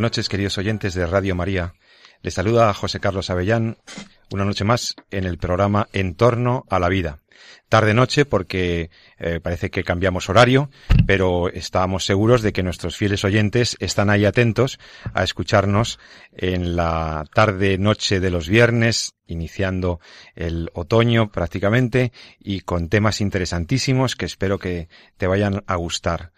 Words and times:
Buenas 0.00 0.12
noches, 0.12 0.30
queridos 0.30 0.56
oyentes 0.56 0.94
de 0.94 1.04
Radio 1.04 1.34
María. 1.34 1.74
Les 2.22 2.32
saluda 2.32 2.72
José 2.72 3.00
Carlos 3.00 3.28
Avellán, 3.28 3.76
una 4.30 4.46
noche 4.46 4.64
más 4.64 4.96
en 5.10 5.24
el 5.24 5.36
programa 5.36 5.88
En 5.92 6.14
torno 6.14 6.64
a 6.70 6.78
la 6.78 6.88
vida. 6.88 7.18
Tarde 7.68 7.92
noche 7.92 8.24
porque 8.24 8.88
eh, 9.18 9.40
parece 9.42 9.70
que 9.70 9.84
cambiamos 9.84 10.30
horario, 10.30 10.70
pero 11.06 11.50
estábamos 11.50 12.06
seguros 12.06 12.40
de 12.40 12.54
que 12.54 12.62
nuestros 12.62 12.96
fieles 12.96 13.24
oyentes 13.24 13.76
están 13.78 14.08
ahí 14.08 14.24
atentos 14.24 14.78
a 15.12 15.22
escucharnos 15.22 15.98
en 16.32 16.76
la 16.76 17.26
tarde 17.34 17.76
noche 17.76 18.20
de 18.20 18.30
los 18.30 18.48
viernes, 18.48 19.16
iniciando 19.26 20.00
el 20.34 20.70
otoño 20.72 21.30
prácticamente 21.30 22.10
y 22.38 22.62
con 22.62 22.88
temas 22.88 23.20
interesantísimos 23.20 24.16
que 24.16 24.24
espero 24.24 24.58
que 24.58 24.88
te 25.18 25.26
vayan 25.26 25.62
a 25.66 25.76
gustar. 25.76 26.32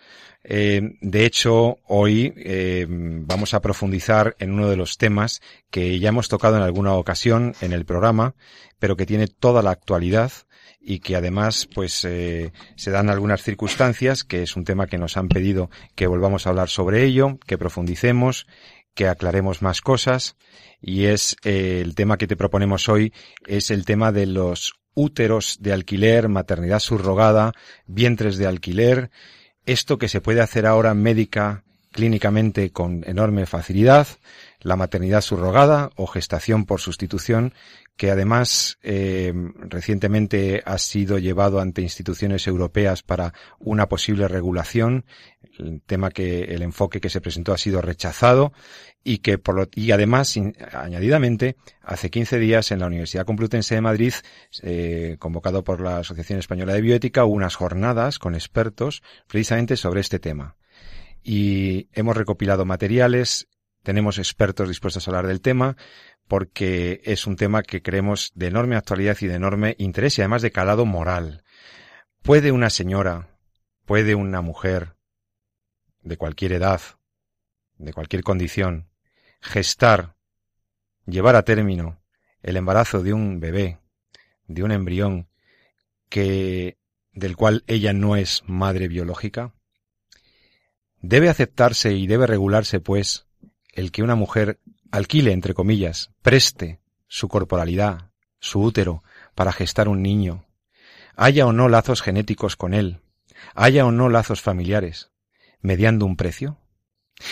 Eh, 0.44 0.96
de 1.00 1.24
hecho, 1.24 1.78
hoy 1.86 2.32
eh, 2.36 2.86
vamos 2.88 3.54
a 3.54 3.60
profundizar 3.60 4.34
en 4.38 4.52
uno 4.52 4.68
de 4.68 4.76
los 4.76 4.98
temas 4.98 5.40
que 5.70 5.98
ya 5.98 6.08
hemos 6.08 6.28
tocado 6.28 6.56
en 6.56 6.62
alguna 6.62 6.94
ocasión 6.94 7.54
en 7.60 7.72
el 7.72 7.84
programa, 7.84 8.34
pero 8.78 8.96
que 8.96 9.06
tiene 9.06 9.28
toda 9.28 9.62
la 9.62 9.70
actualidad 9.70 10.32
y 10.80 10.98
que 10.98 11.14
además 11.14 11.68
pues 11.72 12.04
eh, 12.04 12.52
se 12.74 12.90
dan 12.90 13.08
algunas 13.08 13.42
circunstancias 13.42 14.24
que 14.24 14.42
es 14.42 14.56
un 14.56 14.64
tema 14.64 14.88
que 14.88 14.98
nos 14.98 15.16
han 15.16 15.28
pedido 15.28 15.70
que 15.94 16.08
volvamos 16.08 16.46
a 16.46 16.50
hablar 16.50 16.68
sobre 16.68 17.04
ello, 17.04 17.38
que 17.46 17.56
profundicemos, 17.56 18.48
que 18.94 19.06
aclaremos 19.06 19.62
más 19.62 19.80
cosas 19.80 20.36
y 20.80 21.04
es 21.04 21.36
el 21.44 21.94
tema 21.94 22.18
que 22.18 22.26
te 22.26 22.36
proponemos 22.36 22.88
hoy 22.88 23.12
es 23.46 23.70
el 23.70 23.84
tema 23.84 24.10
de 24.10 24.26
los 24.26 24.74
úteros 24.94 25.58
de 25.60 25.72
alquiler, 25.72 26.28
maternidad 26.28 26.80
subrogada, 26.80 27.52
vientres 27.86 28.36
de 28.36 28.46
alquiler 28.46 29.10
esto 29.66 29.98
que 29.98 30.08
se 30.08 30.20
puede 30.20 30.40
hacer 30.40 30.66
ahora 30.66 30.94
médica, 30.94 31.64
clínicamente 31.92 32.70
con 32.70 33.04
enorme 33.06 33.46
facilidad, 33.46 34.06
la 34.60 34.76
maternidad 34.76 35.20
subrogada 35.20 35.90
o 35.96 36.06
gestación 36.06 36.64
por 36.64 36.80
sustitución, 36.80 37.52
que 37.96 38.10
además 38.10 38.78
eh, 38.82 39.32
recientemente 39.68 40.62
ha 40.64 40.78
sido 40.78 41.18
llevado 41.18 41.60
ante 41.60 41.82
instituciones 41.82 42.46
europeas 42.46 43.02
para 43.02 43.34
una 43.58 43.88
posible 43.88 44.26
regulación, 44.28 45.04
el 45.58 45.82
tema 45.82 46.10
que 46.10 46.44
el 46.44 46.62
enfoque 46.62 47.00
que 47.00 47.10
se 47.10 47.20
presentó 47.20 47.52
ha 47.52 47.58
sido 47.58 47.80
rechazado 47.80 48.52
y 49.04 49.18
que 49.18 49.38
por 49.38 49.54
lo, 49.54 49.68
y 49.74 49.90
además 49.92 50.34
añadidamente 50.72 51.56
hace 51.82 52.10
15 52.10 52.38
días 52.38 52.70
en 52.70 52.80
la 52.80 52.86
Universidad 52.86 53.26
Complutense 53.26 53.74
de 53.74 53.80
Madrid 53.80 54.14
eh, 54.62 55.16
convocado 55.18 55.64
por 55.64 55.80
la 55.80 55.98
Asociación 55.98 56.38
Española 56.38 56.74
de 56.74 56.80
Bioética 56.80 57.24
hubo 57.24 57.34
unas 57.34 57.56
jornadas 57.56 58.18
con 58.18 58.34
expertos 58.34 59.02
precisamente 59.26 59.76
sobre 59.76 60.00
este 60.00 60.18
tema 60.18 60.56
y 61.22 61.88
hemos 61.92 62.16
recopilado 62.16 62.64
materiales 62.64 63.48
tenemos 63.82 64.18
expertos 64.18 64.68
dispuestos 64.68 65.06
a 65.06 65.10
hablar 65.10 65.26
del 65.26 65.40
tema 65.40 65.76
porque 66.28 67.00
es 67.04 67.26
un 67.26 67.36
tema 67.36 67.62
que 67.62 67.82
creemos 67.82 68.32
de 68.34 68.46
enorme 68.46 68.76
actualidad 68.76 69.16
y 69.20 69.26
de 69.26 69.34
enorme 69.34 69.74
interés 69.78 70.16
y 70.16 70.22
además 70.22 70.40
de 70.40 70.52
calado 70.52 70.86
moral. 70.86 71.44
¿Puede 72.22 72.52
una 72.52 72.70
señora, 72.70 73.28
puede 73.84 74.14
una 74.14 74.40
mujer 74.40 74.94
de 76.02 76.16
cualquier 76.16 76.52
edad, 76.52 76.80
de 77.78 77.92
cualquier 77.92 78.22
condición, 78.22 78.88
gestar, 79.40 80.16
llevar 81.06 81.36
a 81.36 81.42
término 81.42 82.00
el 82.42 82.56
embarazo 82.56 83.02
de 83.02 83.12
un 83.12 83.40
bebé, 83.40 83.78
de 84.46 84.62
un 84.62 84.72
embrión, 84.72 85.28
que, 86.08 86.76
del 87.12 87.36
cual 87.36 87.64
ella 87.66 87.92
no 87.92 88.16
es 88.16 88.42
madre 88.46 88.88
biológica? 88.88 89.54
Debe 91.00 91.28
aceptarse 91.28 91.94
y 91.94 92.06
debe 92.06 92.26
regularse, 92.26 92.80
pues, 92.80 93.26
el 93.72 93.90
que 93.90 94.02
una 94.02 94.14
mujer 94.14 94.60
alquile, 94.90 95.32
entre 95.32 95.54
comillas, 95.54 96.10
preste 96.20 96.80
su 97.08 97.28
corporalidad, 97.28 98.10
su 98.40 98.60
útero, 98.60 99.02
para 99.34 99.52
gestar 99.52 99.88
un 99.88 100.02
niño, 100.02 100.44
haya 101.16 101.46
o 101.46 101.52
no 101.52 101.68
lazos 101.68 102.02
genéticos 102.02 102.56
con 102.56 102.74
él, 102.74 103.00
haya 103.54 103.86
o 103.86 103.92
no 103.92 104.08
lazos 104.08 104.42
familiares, 104.42 105.11
mediando 105.62 106.06
un 106.06 106.16
precio? 106.16 106.58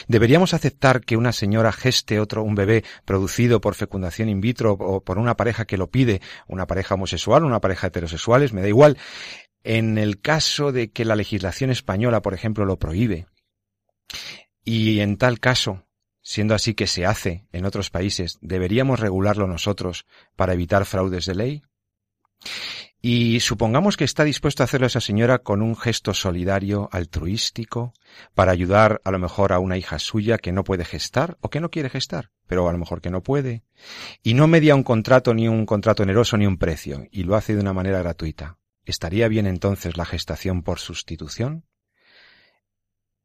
¿Deberíamos 0.08 0.54
aceptar 0.54 1.00
que 1.00 1.16
una 1.16 1.32
señora 1.32 1.72
geste 1.72 2.20
otro 2.20 2.42
un 2.42 2.54
bebé 2.54 2.84
producido 3.04 3.60
por 3.60 3.74
fecundación 3.74 4.28
in 4.28 4.40
vitro 4.40 4.72
o 4.72 5.02
por 5.02 5.18
una 5.18 5.36
pareja 5.36 5.64
que 5.64 5.76
lo 5.76 5.90
pide, 5.90 6.20
una 6.46 6.66
pareja 6.66 6.94
homosexual, 6.94 7.44
una 7.44 7.60
pareja 7.60 7.88
heterosexuales, 7.88 8.52
me 8.52 8.62
da 8.62 8.68
igual, 8.68 8.98
en 9.64 9.98
el 9.98 10.20
caso 10.20 10.72
de 10.72 10.90
que 10.90 11.04
la 11.04 11.16
legislación 11.16 11.70
española, 11.70 12.22
por 12.22 12.34
ejemplo, 12.34 12.64
lo 12.64 12.78
prohíbe? 12.78 13.26
Y 14.64 15.00
en 15.00 15.16
tal 15.16 15.40
caso, 15.40 15.86
siendo 16.22 16.54
así 16.54 16.74
que 16.74 16.86
se 16.86 17.06
hace 17.06 17.46
en 17.52 17.64
otros 17.64 17.90
países, 17.90 18.38
¿deberíamos 18.40 19.00
regularlo 19.00 19.46
nosotros 19.46 20.06
para 20.36 20.52
evitar 20.54 20.84
fraudes 20.84 21.26
de 21.26 21.34
ley? 21.34 21.62
Y 23.02 23.40
supongamos 23.40 23.96
que 23.96 24.04
está 24.04 24.24
dispuesto 24.24 24.62
a 24.62 24.64
hacerlo 24.64 24.86
esa 24.86 25.00
señora 25.00 25.38
con 25.38 25.62
un 25.62 25.74
gesto 25.74 26.12
solidario, 26.12 26.90
altruístico, 26.92 27.94
para 28.34 28.52
ayudar 28.52 29.00
a 29.04 29.10
lo 29.10 29.18
mejor 29.18 29.54
a 29.54 29.58
una 29.58 29.78
hija 29.78 29.98
suya 29.98 30.36
que 30.36 30.52
no 30.52 30.64
puede 30.64 30.84
gestar 30.84 31.38
o 31.40 31.48
que 31.48 31.60
no 31.60 31.70
quiere 31.70 31.88
gestar, 31.88 32.30
pero 32.46 32.68
a 32.68 32.72
lo 32.72 32.78
mejor 32.78 33.00
que 33.00 33.10
no 33.10 33.22
puede, 33.22 33.64
y 34.22 34.34
no 34.34 34.48
media 34.48 34.74
un 34.74 34.82
contrato 34.82 35.32
ni 35.32 35.48
un 35.48 35.64
contrato 35.64 36.02
oneroso 36.02 36.36
ni 36.36 36.46
un 36.46 36.58
precio, 36.58 37.06
y 37.10 37.22
lo 37.22 37.36
hace 37.36 37.54
de 37.54 37.60
una 37.60 37.72
manera 37.72 38.00
gratuita. 38.00 38.58
¿Estaría 38.84 39.28
bien 39.28 39.46
entonces 39.46 39.96
la 39.96 40.04
gestación 40.04 40.62
por 40.62 40.78
sustitución? 40.78 41.64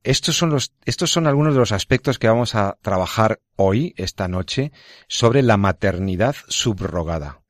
Estos 0.03 0.37
son 0.37 0.51
los, 0.51 0.71
estos 0.85 1.11
son 1.11 1.27
algunos 1.27 1.53
de 1.53 1.59
los 1.59 1.71
aspectos 1.71 2.17
que 2.17 2.27
vamos 2.27 2.55
a 2.55 2.77
trabajar 2.81 3.41
hoy, 3.55 3.93
esta 3.97 4.27
noche, 4.27 4.71
sobre 5.09 5.41
la 5.41 5.57
maternidad 5.57 6.35
subrogada. 6.47 7.41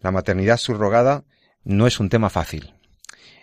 La 0.00 0.10
maternidad 0.10 0.56
subrogada 0.56 1.24
no 1.66 1.88
es 1.88 1.98
un 1.98 2.08
tema 2.08 2.30
fácil. 2.30 2.74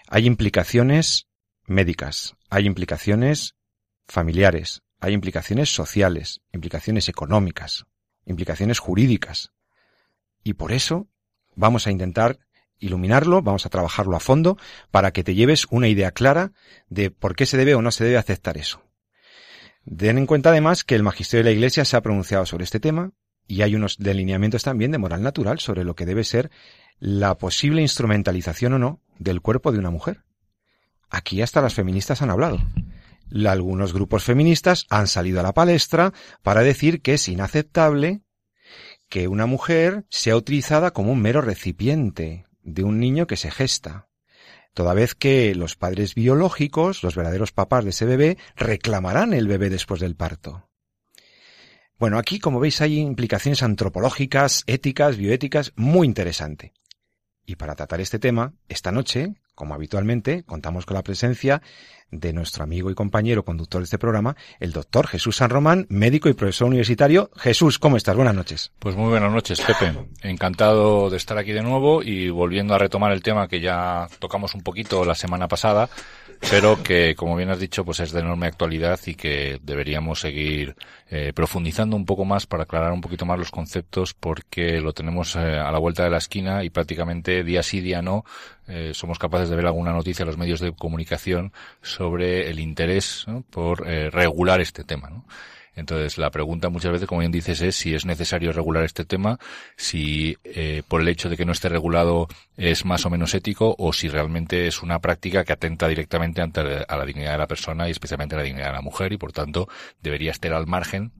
Hay 0.07 0.25
implicaciones 0.25 1.27
médicas, 1.65 2.35
hay 2.49 2.65
implicaciones 2.65 3.55
familiares, 4.07 4.81
hay 5.01 5.13
implicaciones 5.13 5.75
sociales, 5.75 6.39
implicaciones 6.53 7.09
económicas, 7.09 7.85
implicaciones 8.25 8.79
jurídicas. 8.79 9.51
Y 10.41 10.53
por 10.53 10.71
eso 10.71 11.09
vamos 11.53 11.85
a 11.85 11.91
intentar 11.91 12.39
iluminarlo, 12.79 13.41
vamos 13.41 13.65
a 13.65 13.69
trabajarlo 13.69 14.15
a 14.15 14.21
fondo 14.21 14.57
para 14.89 15.11
que 15.11 15.25
te 15.25 15.35
lleves 15.35 15.67
una 15.69 15.89
idea 15.89 16.11
clara 16.11 16.53
de 16.87 17.11
por 17.11 17.35
qué 17.35 17.45
se 17.45 17.57
debe 17.57 17.75
o 17.75 17.81
no 17.81 17.91
se 17.91 18.05
debe 18.05 18.17
aceptar 18.17 18.57
eso. 18.57 18.83
Den 19.83 20.17
en 20.17 20.27
cuenta 20.27 20.49
además 20.49 20.85
que 20.85 20.95
el 20.95 21.03
magisterio 21.03 21.43
de 21.43 21.49
la 21.49 21.55
Iglesia 21.55 21.83
se 21.83 21.97
ha 21.97 22.01
pronunciado 22.01 22.45
sobre 22.45 22.63
este 22.63 22.79
tema 22.79 23.11
y 23.47 23.63
hay 23.63 23.75
unos 23.75 23.97
delineamientos 23.97 24.63
también 24.63 24.91
de 24.91 24.97
moral 24.97 25.21
natural 25.21 25.59
sobre 25.59 25.83
lo 25.83 25.93
que 25.93 26.05
debe 26.05 26.23
ser 26.23 26.51
la 27.03 27.37
posible 27.37 27.81
instrumentalización 27.81 28.71
o 28.71 28.79
no 28.79 29.01
del 29.19 29.41
cuerpo 29.41 29.73
de 29.73 29.77
una 29.77 29.89
mujer. 29.89 30.23
Aquí 31.09 31.41
hasta 31.41 31.61
las 31.61 31.73
feministas 31.73 32.21
han 32.21 32.29
hablado. 32.29 32.59
Algunos 33.45 33.91
grupos 33.91 34.23
feministas 34.23 34.85
han 34.89 35.07
salido 35.07 35.41
a 35.41 35.43
la 35.43 35.53
palestra 35.53 36.13
para 36.43 36.61
decir 36.61 37.01
que 37.01 37.15
es 37.15 37.27
inaceptable 37.27 38.21
que 39.09 39.27
una 39.27 39.47
mujer 39.47 40.05
sea 40.09 40.37
utilizada 40.37 40.91
como 40.91 41.11
un 41.11 41.21
mero 41.21 41.41
recipiente 41.41 42.45
de 42.61 42.85
un 42.85 43.01
niño 43.01 43.27
que 43.27 43.35
se 43.35 43.51
gesta, 43.51 44.07
toda 44.73 44.93
vez 44.93 45.13
que 45.13 45.53
los 45.55 45.75
padres 45.75 46.15
biológicos, 46.15 47.03
los 47.03 47.17
verdaderos 47.17 47.51
papás 47.51 47.83
de 47.83 47.89
ese 47.89 48.05
bebé, 48.05 48.37
reclamarán 48.55 49.33
el 49.33 49.49
bebé 49.49 49.69
después 49.69 49.99
del 49.99 50.15
parto. 50.15 50.69
Bueno, 51.99 52.17
aquí, 52.17 52.39
como 52.39 52.61
veis, 52.61 52.79
hay 52.79 52.99
implicaciones 52.99 53.61
antropológicas, 53.61 54.63
éticas, 54.67 55.17
bioéticas, 55.17 55.73
muy 55.75 56.07
interesante. 56.07 56.71
Y 57.45 57.55
para 57.55 57.75
tratar 57.75 57.99
este 57.99 58.19
tema, 58.19 58.53
esta 58.69 58.91
noche, 58.91 59.33
como 59.53 59.73
habitualmente, 59.73 60.43
contamos 60.43 60.85
con 60.85 60.95
la 60.95 61.03
presencia 61.03 61.61
de 62.09 62.31
nuestro 62.31 62.63
amigo 62.63 62.89
y 62.91 62.95
compañero 62.95 63.43
conductor 63.43 63.81
de 63.81 63.85
este 63.85 63.97
programa, 63.97 64.35
el 64.59 64.71
doctor 64.71 65.07
Jesús 65.07 65.37
San 65.37 65.49
Román, 65.49 65.85
médico 65.89 66.29
y 66.29 66.33
profesor 66.33 66.67
universitario. 66.67 67.31
Jesús, 67.35 67.79
¿cómo 67.79 67.97
estás? 67.97 68.15
Buenas 68.15 68.35
noches. 68.35 68.71
Pues 68.79 68.95
muy 68.95 69.09
buenas 69.09 69.31
noches, 69.31 69.59
Pepe. 69.61 69.93
Encantado 70.21 71.09
de 71.09 71.17
estar 71.17 71.37
aquí 71.37 71.51
de 71.51 71.63
nuevo 71.63 72.03
y 72.03 72.29
volviendo 72.29 72.75
a 72.75 72.77
retomar 72.77 73.11
el 73.11 73.23
tema 73.23 73.47
que 73.47 73.59
ya 73.59 74.07
tocamos 74.19 74.53
un 74.53 74.61
poquito 74.61 75.03
la 75.03 75.15
semana 75.15 75.47
pasada, 75.47 75.89
pero 76.49 76.81
que, 76.83 77.15
como 77.15 77.35
bien 77.35 77.49
has 77.49 77.59
dicho, 77.59 77.83
pues 77.83 77.99
es 77.99 78.11
de 78.11 78.19
enorme 78.19 78.47
actualidad 78.47 78.99
y 79.05 79.15
que 79.15 79.59
deberíamos 79.61 80.19
seguir 80.19 80.75
eh, 81.09 81.33
profundizando 81.33 81.95
un 81.95 82.05
poco 82.05 82.25
más 82.25 82.45
para 82.45 82.63
aclarar 82.63 82.91
un 82.91 83.01
poquito 83.01 83.25
más 83.25 83.39
los 83.39 83.51
conceptos 83.51 84.13
porque 84.13 84.79
lo 84.79 84.93
tenemos 84.93 85.35
eh, 85.35 85.39
a 85.39 85.71
la 85.71 85.79
vuelta 85.79 86.03
de 86.03 86.09
la 86.09 86.17
esquina 86.17 86.63
y 86.63 86.69
prácticamente 86.69 87.43
día 87.43 87.63
sí, 87.63 87.81
día 87.81 88.01
no, 88.01 88.25
eh, 88.67 88.91
somos 88.93 89.19
capaces 89.19 89.49
de 89.49 89.55
ver 89.55 89.65
alguna 89.65 89.93
noticia 89.93 90.23
en 90.23 90.27
los 90.27 90.37
medios 90.37 90.59
de 90.59 90.73
comunicación 90.73 91.53
sobre 91.81 92.49
el 92.49 92.59
interés 92.59 93.25
por 93.49 93.81
regular 93.85 94.61
este 94.61 94.83
tema. 94.83 95.09
¿no? 95.09 95.25
Entonces, 95.75 96.17
la 96.17 96.29
pregunta 96.29 96.69
muchas 96.69 96.91
veces, 96.91 97.07
como 97.07 97.19
bien 97.19 97.31
dices, 97.31 97.61
es 97.61 97.75
si 97.75 97.95
es 97.95 98.05
necesario 98.05 98.51
regular 98.51 98.83
este 98.83 99.05
tema, 99.05 99.39
si 99.75 100.37
eh, 100.43 100.83
por 100.87 101.01
el 101.01 101.07
hecho 101.07 101.29
de 101.29 101.37
que 101.37 101.45
no 101.45 101.51
esté 101.51 101.69
regulado 101.69 102.27
es 102.57 102.85
más 102.85 103.05
o 103.05 103.09
menos 103.09 103.33
ético 103.33 103.75
o 103.77 103.93
si 103.93 104.07
realmente 104.07 104.67
es 104.67 104.83
una 104.83 104.99
práctica 104.99 105.43
que 105.43 105.53
atenta 105.53 105.87
directamente 105.87 106.41
ante 106.41 106.61
a 106.87 106.97
la 106.97 107.05
dignidad 107.05 107.31
de 107.31 107.37
la 107.39 107.47
persona 107.47 107.87
y 107.87 107.91
especialmente 107.91 108.35
la 108.35 108.43
dignidad 108.43 108.67
de 108.67 108.73
la 108.73 108.81
mujer 108.81 109.13
y, 109.13 109.17
por 109.17 109.31
tanto, 109.31 109.67
debería 110.01 110.31
estar 110.31 110.53
al 110.53 110.67
margen 110.67 111.11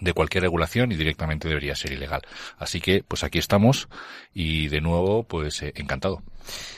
de 0.00 0.12
cualquier 0.14 0.42
regulación 0.42 0.90
y 0.90 0.96
directamente 0.96 1.48
debería 1.48 1.76
ser 1.76 1.92
ilegal. 1.92 2.22
Así 2.58 2.80
que, 2.80 3.04
pues 3.06 3.22
aquí 3.22 3.38
estamos 3.38 3.88
y 4.34 4.68
de 4.68 4.80
nuevo, 4.80 5.22
pues 5.22 5.62
eh, 5.62 5.72
encantado. 5.76 6.22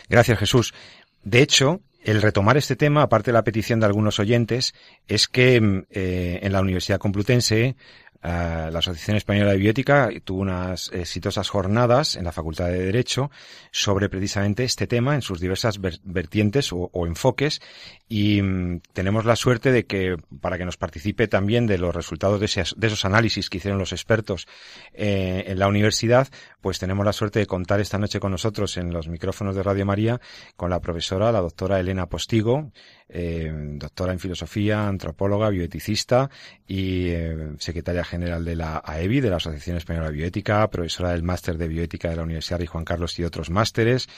Gracias, 0.09 0.39
Jesús. 0.39 0.75
De 1.23 1.41
hecho, 1.41 1.81
el 2.05 2.23
retomar 2.23 2.57
este 2.57 2.77
tema, 2.77 3.03
aparte 3.03 3.31
de 3.31 3.35
la 3.35 3.45
petición 3.45 3.81
de 3.81 3.87
algunos 3.87 4.21
oyentes, 4.21 4.75
es 5.09 5.27
que 5.27 5.61
mm, 5.61 5.87
eh, 5.91 6.41
en 6.43 6.53
la 6.53 6.61
Universidad 6.61 6.99
Complutense 6.99 7.77
eh, 8.27 8.71
la 8.73 8.79
Asociación 8.79 9.19
Española 9.19 9.53
de 9.53 9.59
Bioética 9.59 10.09
tuvo 10.25 10.41
unas 10.41 10.91
exitosas 10.95 11.51
jornadas 11.51 12.17
en 12.17 12.25
la 12.25 12.33
Facultad 12.33 12.69
de 12.69 12.83
Derecho 12.83 13.31
sobre 13.71 14.09
precisamente 14.09 14.65
este 14.65 14.87
tema 14.87 15.15
en 15.15 15.21
sus 15.21 15.41
diversas 15.41 15.79
vertientes 15.79 16.71
o, 16.73 16.91
enfoques 17.07 17.61
y 18.09 18.41
mm, 18.41 18.81
tenemos 18.95 19.27
la 19.27 19.37
suerte 19.37 19.73
de 19.73 19.85
que 19.85 20.17
para 20.41 20.57
que 20.57 20.65
nos 20.65 20.79
participe 20.79 21.29
también 21.29 21.67
de 21.67 21.77
los 21.77 21.95
resultados 21.95 22.41
de, 22.41 22.47
esos 22.87 23.05
análisis 23.05 23.51
que 23.51 23.59
hicieron 23.59 23.79
los 23.79 23.93
expertos 23.93 24.49
eh, 24.95 25.45
en 25.49 25.59
la 25.59 25.69
universidad, 25.69 26.29
pues 26.63 26.79
tenemos 26.79 27.05
la 27.05 27.13
suerte 27.13 27.41
de 27.41 27.47
contar 27.47 27.81
esta 27.81 27.99
noche 27.99 28.21
con 28.21 28.31
nosotros 28.31 28.79
en 28.79 28.91
los 28.91 29.07
micrófonos 29.07 29.55
de 29.55 29.63
Radio 29.63 29.85
María 29.85 30.19
con 30.57 30.71
la 30.71 30.81
profesora, 30.81 31.31
la 31.31 31.43
doctora 31.43 31.79
Elena 31.79 32.07
Postigo, 32.07 32.73
eh, 33.09 33.53
doctora 33.77 34.13
en 34.13 34.19
filosofía, 34.19 34.87
antropóloga, 34.87 35.51
bioeticista 35.51 36.31
y 36.67 37.09
eh, 37.09 37.53
secretaria 37.59 38.05
general 38.05 38.45
de 38.45 38.57
la 38.57 38.83
AEBI, 38.85 39.21
de 39.21 39.31
la 39.31 39.37
Asociación 39.37 39.77
Española 39.77 40.07
de 40.07 40.15
Bioética, 40.15 40.69
profesora 40.71 41.11
del 41.11 41.23
máster 41.23 41.59
de 41.59 41.69
bioética 41.69 42.11
de 42.11 42.17
la 42.17 42.23
Universidad 42.23 42.59
de 42.59 42.67
Juan 42.67 42.85
Carlos 42.85 43.19
y 43.19 43.25
otros 43.25 43.51
másteres 43.51 44.09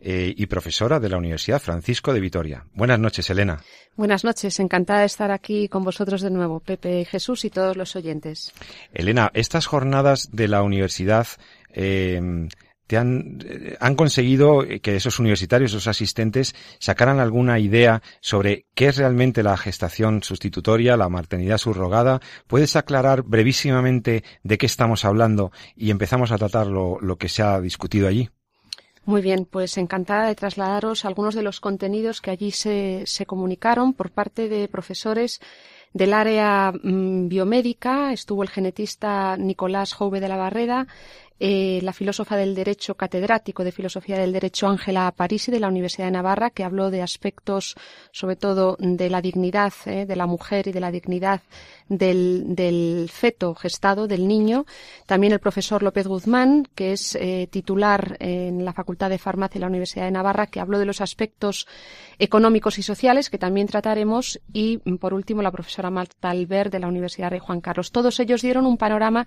eh, 0.00 0.32
y 0.36 0.46
profesora 0.46 1.00
de 1.00 1.08
la 1.08 1.16
Universidad 1.16 1.60
Francisco 1.60 2.12
de 2.12 2.20
Vitoria. 2.20 2.64
Buenas 2.74 2.98
noches, 2.98 3.28
Elena. 3.30 3.62
Buenas 3.96 4.24
noches, 4.24 4.58
encantada 4.60 5.00
de 5.00 5.06
estar 5.06 5.30
aquí 5.30 5.68
con 5.68 5.84
vosotros 5.84 6.20
de 6.20 6.30
nuevo, 6.30 6.60
Pepe, 6.60 7.04
Jesús 7.04 7.44
y 7.44 7.50
todos 7.50 7.76
los 7.76 7.96
oyentes. 7.96 8.52
Elena, 8.92 9.30
estas 9.34 9.66
jornadas 9.66 10.30
de 10.32 10.48
la 10.48 10.62
universidad 10.62 11.26
eh, 11.72 12.48
te 12.86 12.96
han, 12.96 13.38
eh, 13.44 13.76
han 13.80 13.94
conseguido 13.94 14.64
que 14.82 14.96
esos 14.96 15.18
universitarios, 15.18 15.72
esos 15.72 15.86
asistentes, 15.86 16.54
sacaran 16.78 17.20
alguna 17.20 17.58
idea 17.58 18.02
sobre 18.20 18.66
qué 18.74 18.88
es 18.88 18.96
realmente 18.96 19.42
la 19.42 19.56
gestación 19.56 20.22
sustitutoria, 20.22 20.96
la 20.96 21.08
maternidad 21.08 21.58
subrogada. 21.58 22.20
¿Puedes 22.46 22.76
aclarar 22.76 23.22
brevísimamente 23.22 24.24
de 24.42 24.58
qué 24.58 24.66
estamos 24.66 25.04
hablando 25.04 25.52
y 25.76 25.90
empezamos 25.90 26.32
a 26.32 26.38
tratar 26.38 26.66
lo, 26.66 26.98
lo 27.00 27.16
que 27.16 27.28
se 27.28 27.42
ha 27.42 27.60
discutido 27.60 28.08
allí? 28.08 28.30
Muy 29.06 29.20
bien, 29.20 29.44
pues 29.44 29.76
encantada 29.76 30.28
de 30.28 30.34
trasladaros 30.34 31.04
algunos 31.04 31.34
de 31.34 31.42
los 31.42 31.60
contenidos 31.60 32.22
que 32.22 32.30
allí 32.30 32.52
se, 32.52 33.02
se 33.04 33.26
comunicaron 33.26 33.92
por 33.92 34.10
parte 34.10 34.48
de 34.48 34.66
profesores 34.66 35.40
del 35.92 36.14
área 36.14 36.72
mm, 36.72 37.28
biomédica. 37.28 38.12
Estuvo 38.12 38.42
el 38.42 38.48
genetista 38.48 39.36
Nicolás 39.36 39.92
Jove 39.92 40.20
de 40.20 40.28
la 40.28 40.36
Barreda, 40.36 40.86
eh, 41.40 41.80
la 41.82 41.92
filósofa 41.92 42.36
del 42.36 42.54
derecho 42.54 42.94
catedrático 42.94 43.64
de 43.64 43.72
filosofía 43.72 44.18
del 44.18 44.32
derecho 44.32 44.68
Ángela 44.68 45.10
Parisi 45.10 45.50
de 45.50 45.58
la 45.58 45.68
Universidad 45.68 46.06
de 46.06 46.12
Navarra, 46.12 46.50
que 46.50 46.62
habló 46.62 46.90
de 46.90 47.02
aspectos 47.02 47.74
sobre 48.12 48.36
todo 48.36 48.76
de 48.78 49.10
la 49.10 49.20
dignidad 49.20 49.72
eh, 49.86 50.06
de 50.06 50.16
la 50.16 50.26
mujer 50.26 50.68
y 50.68 50.72
de 50.72 50.80
la 50.80 50.92
dignidad 50.92 51.42
del, 51.88 53.10
feto 53.12 53.54
gestado, 53.54 54.06
del 54.06 54.28
niño. 54.28 54.64
También 55.06 55.32
el 55.32 55.40
profesor 55.40 55.82
López 55.82 56.06
Guzmán, 56.06 56.68
que 56.74 56.92
es 56.92 57.16
eh, 57.16 57.48
titular 57.50 58.16
en 58.20 58.64
la 58.64 58.72
Facultad 58.72 59.10
de 59.10 59.18
Farmacia 59.18 59.54
de 59.54 59.60
la 59.60 59.68
Universidad 59.68 60.04
de 60.04 60.12
Navarra, 60.12 60.46
que 60.46 60.60
habló 60.60 60.78
de 60.78 60.86
los 60.86 61.00
aspectos 61.00 61.66
económicos 62.18 62.78
y 62.78 62.82
sociales, 62.82 63.28
que 63.28 63.38
también 63.38 63.66
trataremos. 63.66 64.40
Y, 64.52 64.78
por 64.98 65.14
último, 65.14 65.42
la 65.42 65.50
profesora 65.50 65.90
Marta 65.90 66.30
Albert 66.30 66.72
de 66.72 66.78
la 66.78 66.88
Universidad 66.88 67.30
de 67.30 67.40
Juan 67.40 67.60
Carlos. 67.60 67.90
Todos 67.90 68.20
ellos 68.20 68.42
dieron 68.42 68.66
un 68.66 68.76
panorama. 68.76 69.26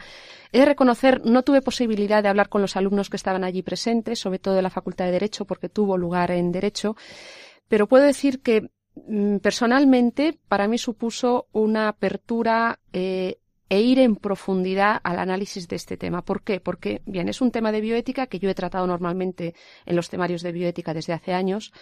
He 0.51 0.59
de 0.59 0.65
reconocer, 0.65 1.25
no 1.25 1.43
tuve 1.43 1.61
posibilidad 1.61 2.23
de 2.23 2.29
hablar 2.29 2.49
con 2.49 2.61
los 2.61 2.75
alumnos 2.75 3.09
que 3.09 3.17
estaban 3.17 3.43
allí 3.43 3.61
presentes, 3.61 4.19
sobre 4.19 4.39
todo 4.39 4.55
de 4.55 4.61
la 4.61 4.69
Facultad 4.69 5.05
de 5.05 5.11
Derecho, 5.11 5.45
porque 5.45 5.69
tuvo 5.69 5.97
lugar 5.97 6.31
en 6.31 6.51
Derecho. 6.51 6.95
Pero 7.67 7.87
puedo 7.87 8.05
decir 8.05 8.41
que 8.41 8.69
Mm, 9.05 9.37
personalmente 9.37 10.37
para 10.47 10.67
mí 10.67 10.77
supuso 10.77 11.47
una 11.51 11.89
apertura 11.89 12.79
eh, 12.93 13.37
e 13.69 13.81
ir 13.81 13.99
en 13.99 14.15
profundidad 14.15 14.99
al 15.03 15.19
análisis 15.19 15.67
de 15.67 15.75
este 15.75 15.97
tema. 15.97 16.23
¿Por 16.23 16.41
qué? 16.41 16.59
Porque, 16.59 17.01
bien, 17.05 17.27
es 17.29 17.41
un 17.41 17.51
tema 17.51 17.71
de 17.71 17.81
bioética 17.81 18.27
que 18.27 18.39
yo 18.39 18.49
he 18.49 18.55
tratado 18.55 18.87
normalmente 18.87 19.55
en 19.85 19.95
los 19.95 20.09
temarios 20.09 20.41
de 20.41 20.53
bioética 20.53 20.93
desde 20.93 21.13
hace 21.13 21.33
años, 21.33 21.73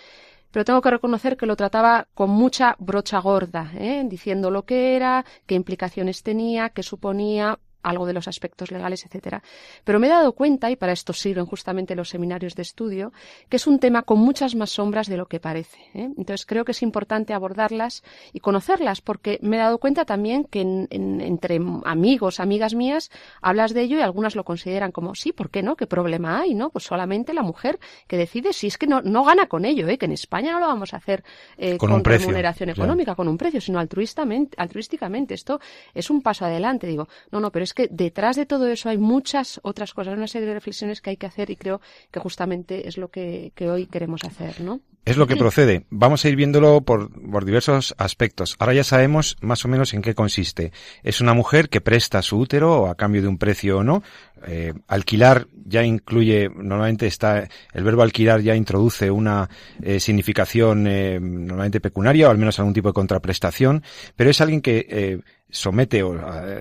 pero 0.52 0.66
tengo 0.66 0.82
que 0.82 0.90
reconocer 0.90 1.38
que 1.38 1.46
lo 1.46 1.56
trataba 1.56 2.08
con 2.14 2.30
mucha 2.32 2.76
brocha 2.80 3.20
gorda, 3.20 3.72
¿eh? 3.78 4.04
diciendo 4.06 4.50
lo 4.52 4.64
que 4.66 4.96
era, 4.96 5.26
qué 5.46 5.56
implicaciones 5.56 6.24
tenía, 6.24 6.70
qué 6.70 6.82
suponía, 6.82 7.60
algo 7.86 8.06
de 8.06 8.14
los 8.14 8.28
aspectos 8.28 8.72
legales, 8.72 9.06
etcétera. 9.06 9.44
Pero 9.84 10.00
me 10.00 10.08
he 10.08 10.10
dado 10.10 10.34
cuenta, 10.34 10.72
y 10.72 10.76
para 10.76 10.92
esto 10.92 11.14
sirven 11.14 11.46
justamente 11.46 11.96
los 11.96 12.10
seminarios 12.10 12.56
de 12.56 12.64
estudio, 12.64 13.14
que 13.50 13.58
es 13.58 13.68
un 13.68 13.80
tema 13.80 14.02
con 14.02 14.20
muchas 14.20 14.56
más 14.56 14.72
sombras 14.72 15.08
de 15.08 15.18
lo 15.18 15.28
que 15.28 15.40
parece. 15.40 15.78
¿eh? 15.94 16.10
Entonces 16.18 16.46
creo 16.46 16.66
que 16.66 16.72
es 16.72 16.82
importante 16.82 17.34
abordarlas 17.34 18.04
y 18.34 18.40
conocerlas, 18.40 19.02
porque 19.02 19.40
me 19.42 19.58
he 19.58 19.60
dado 19.60 19.78
cuenta 19.78 20.06
también 20.06 20.46
que 20.46 20.62
entre 20.90 21.60
amigos, 21.86 22.40
amigas 22.40 22.74
mías, 22.74 23.12
hablas 23.42 23.74
de 23.74 23.82
ello 23.82 23.98
y 23.98 24.02
algunas 24.02 24.36
lo 24.36 24.44
consideran 24.44 24.92
como, 24.92 25.16
sí, 25.16 25.32
¿por 25.32 25.50
qué 25.50 25.62
no? 25.62 25.76
¿Qué 25.76 25.88
problema 25.88 26.42
hay? 26.42 26.56
¿No? 26.56 26.70
Pues 26.70 26.86
solamente 26.86 27.34
la 27.34 27.44
mujer 27.44 27.80
que 28.08 28.18
decide 28.18 28.54
si 28.54 28.68
es 28.68 28.78
que 28.78 28.88
no, 28.88 29.02
no 29.02 29.24
gana 29.24 29.48
con 29.48 29.66
ello, 29.66 29.88
¿eh? 29.88 29.98
que 29.98 30.06
en 30.06 30.14
España 30.14 30.52
no 30.52 30.60
lo 30.60 30.68
vamos 30.68 30.94
a 30.94 30.98
hacer 30.98 31.24
eh, 31.58 31.78
con, 31.78 32.04
remuneración 32.04 32.70
económica, 32.70 33.16
con 33.16 33.28
un 33.28 33.38
precio, 33.38 33.62
sino 33.62 33.80
altruistamente, 33.80 34.56
altruísticamente. 34.60 35.34
Esto 35.34 35.60
es 35.94 36.10
un 36.10 36.22
paso 36.22 36.46
adelante. 36.46 36.88
Digo, 36.88 37.08
no, 37.32 37.40
no, 37.40 37.52
pero 37.52 37.64
es 37.64 37.74
que 37.76 37.88
detrás 37.92 38.36
de 38.36 38.46
todo 38.46 38.68
eso 38.68 38.90
hay 38.90 38.98
muchas 38.98 39.60
otras 39.64 39.94
cosas, 39.94 40.18
una 40.18 40.28
serie 40.28 40.48
de 40.48 40.54
reflexiones 40.56 41.02
que 41.02 41.12
hay 41.12 41.18
que 41.18 41.28
hacer 41.28 41.52
y 41.52 41.56
creo 41.56 41.82
que 42.10 42.20
justamente 42.20 42.88
es 42.88 42.98
lo 42.98 43.10
que, 43.10 43.52
hoy 43.70 43.86
queremos 43.86 44.24
hacer, 44.24 44.62
¿no? 44.62 44.80
Es 45.06 45.18
lo 45.18 45.28
que 45.28 45.36
procede. 45.36 45.86
Vamos 45.92 46.26
a 46.26 46.30
ir 46.30 46.36
viéndolo 46.36 46.82
por, 46.82 47.12
por, 47.30 47.46
diversos 47.46 47.94
aspectos. 48.00 48.56
Ahora 48.58 48.74
ya 48.74 48.84
sabemos 48.84 49.38
más 49.40 49.64
o 49.64 49.68
menos 49.68 49.94
en 49.94 50.02
qué 50.02 50.16
consiste. 50.16 50.72
Es 51.04 51.22
una 51.22 51.36
mujer 51.36 51.70
que 51.70 51.80
presta 51.80 52.24
su 52.24 52.40
útero 52.40 52.88
a 52.88 52.96
cambio 52.96 53.22
de 53.22 53.28
un 53.28 53.38
precio 53.38 53.78
o 53.78 53.84
no. 53.84 54.02
Eh, 54.48 54.74
alquilar 54.88 55.48
ya 55.66 55.84
incluye, 55.84 56.50
normalmente 56.50 57.08
está, 57.08 57.48
el 57.74 57.84
verbo 57.84 58.02
alquilar 58.02 58.42
ya 58.42 58.56
introduce 58.56 59.10
una 59.10 59.50
eh, 59.82 60.00
significación 60.00 60.86
eh, 60.88 61.20
normalmente 61.20 61.80
pecuniaria 61.80 62.28
o 62.28 62.32
al 62.32 62.38
menos 62.38 62.60
algún 62.60 62.74
tipo 62.74 62.90
de 62.90 62.94
contraprestación, 62.94 63.84
pero 64.16 64.30
es 64.30 64.42
alguien 64.42 64.62
que 64.62 65.22
somete 65.50 66.04
o 66.04 66.20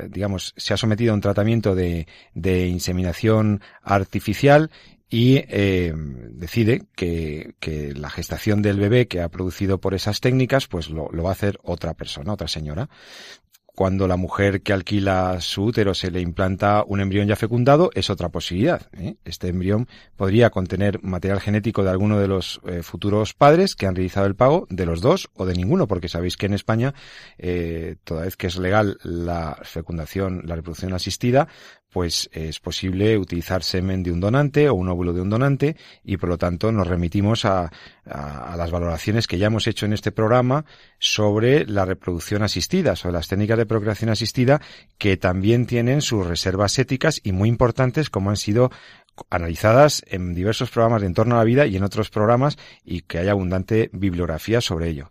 digamos 0.08 0.54
se 0.56 0.72
ha 0.72 0.76
sometido 0.76 1.12
a 1.12 1.14
un 1.14 1.20
tratamiento 1.20 1.74
de, 1.74 2.06
de 2.34 2.68
inseminación 2.68 3.60
artificial 3.82 4.70
y 5.14 5.44
eh, 5.48 5.92
decide 5.94 6.86
que, 6.96 7.54
que, 7.60 7.94
la 7.94 8.10
gestación 8.10 8.62
del 8.62 8.80
bebé 8.80 9.06
que 9.06 9.20
ha 9.20 9.28
producido 9.28 9.78
por 9.78 9.94
esas 9.94 10.20
técnicas 10.20 10.66
pues 10.66 10.90
lo, 10.90 11.08
lo 11.12 11.22
va 11.22 11.28
a 11.28 11.34
hacer 11.34 11.60
otra 11.62 11.94
persona, 11.94 12.32
otra 12.32 12.48
señora 12.48 12.88
cuando 13.74 14.06
la 14.06 14.16
mujer 14.16 14.62
que 14.62 14.72
alquila 14.72 15.40
su 15.40 15.64
útero 15.64 15.94
se 15.94 16.10
le 16.10 16.20
implanta 16.20 16.84
un 16.86 17.00
embrión 17.00 17.26
ya 17.26 17.34
fecundado, 17.34 17.90
es 17.94 18.08
otra 18.08 18.28
posibilidad. 18.28 18.88
¿eh? 18.92 19.16
Este 19.24 19.48
embrión 19.48 19.88
podría 20.16 20.50
contener 20.50 21.02
material 21.02 21.40
genético 21.40 21.82
de 21.82 21.90
alguno 21.90 22.20
de 22.20 22.28
los 22.28 22.60
eh, 22.66 22.82
futuros 22.82 23.34
padres 23.34 23.74
que 23.74 23.86
han 23.86 23.96
realizado 23.96 24.26
el 24.26 24.36
pago, 24.36 24.66
de 24.70 24.86
los 24.86 25.00
dos 25.00 25.28
o 25.34 25.44
de 25.44 25.54
ninguno, 25.54 25.88
porque 25.88 26.08
sabéis 26.08 26.36
que 26.36 26.46
en 26.46 26.54
España, 26.54 26.94
eh, 27.36 27.96
toda 28.04 28.22
vez 28.22 28.36
que 28.36 28.46
es 28.46 28.56
legal 28.56 28.98
la 29.02 29.58
fecundación, 29.64 30.42
la 30.44 30.54
reproducción 30.54 30.92
asistida, 30.92 31.48
pues 31.94 32.28
es 32.32 32.58
posible 32.58 33.16
utilizar 33.16 33.62
semen 33.62 34.02
de 34.02 34.10
un 34.10 34.18
donante 34.18 34.68
o 34.68 34.74
un 34.74 34.88
óvulo 34.88 35.12
de 35.12 35.20
un 35.20 35.30
donante 35.30 35.76
y 36.02 36.16
por 36.16 36.28
lo 36.28 36.38
tanto 36.38 36.72
nos 36.72 36.88
remitimos 36.88 37.44
a, 37.44 37.70
a, 38.04 38.56
las 38.56 38.72
valoraciones 38.72 39.28
que 39.28 39.38
ya 39.38 39.46
hemos 39.46 39.68
hecho 39.68 39.86
en 39.86 39.92
este 39.92 40.10
programa 40.10 40.64
sobre 40.98 41.64
la 41.66 41.84
reproducción 41.84 42.42
asistida, 42.42 42.96
sobre 42.96 43.12
las 43.12 43.28
técnicas 43.28 43.58
de 43.58 43.66
procreación 43.66 44.10
asistida 44.10 44.60
que 44.98 45.16
también 45.16 45.66
tienen 45.66 46.02
sus 46.02 46.26
reservas 46.26 46.76
éticas 46.80 47.20
y 47.22 47.30
muy 47.30 47.48
importantes 47.48 48.10
como 48.10 48.30
han 48.30 48.38
sido 48.38 48.72
analizadas 49.30 50.02
en 50.08 50.34
diversos 50.34 50.70
programas 50.70 51.02
de 51.02 51.06
entorno 51.06 51.36
a 51.36 51.38
la 51.38 51.44
vida 51.44 51.64
y 51.68 51.76
en 51.76 51.84
otros 51.84 52.10
programas 52.10 52.58
y 52.84 53.02
que 53.02 53.18
hay 53.18 53.28
abundante 53.28 53.88
bibliografía 53.92 54.60
sobre 54.60 54.88
ello. 54.88 55.10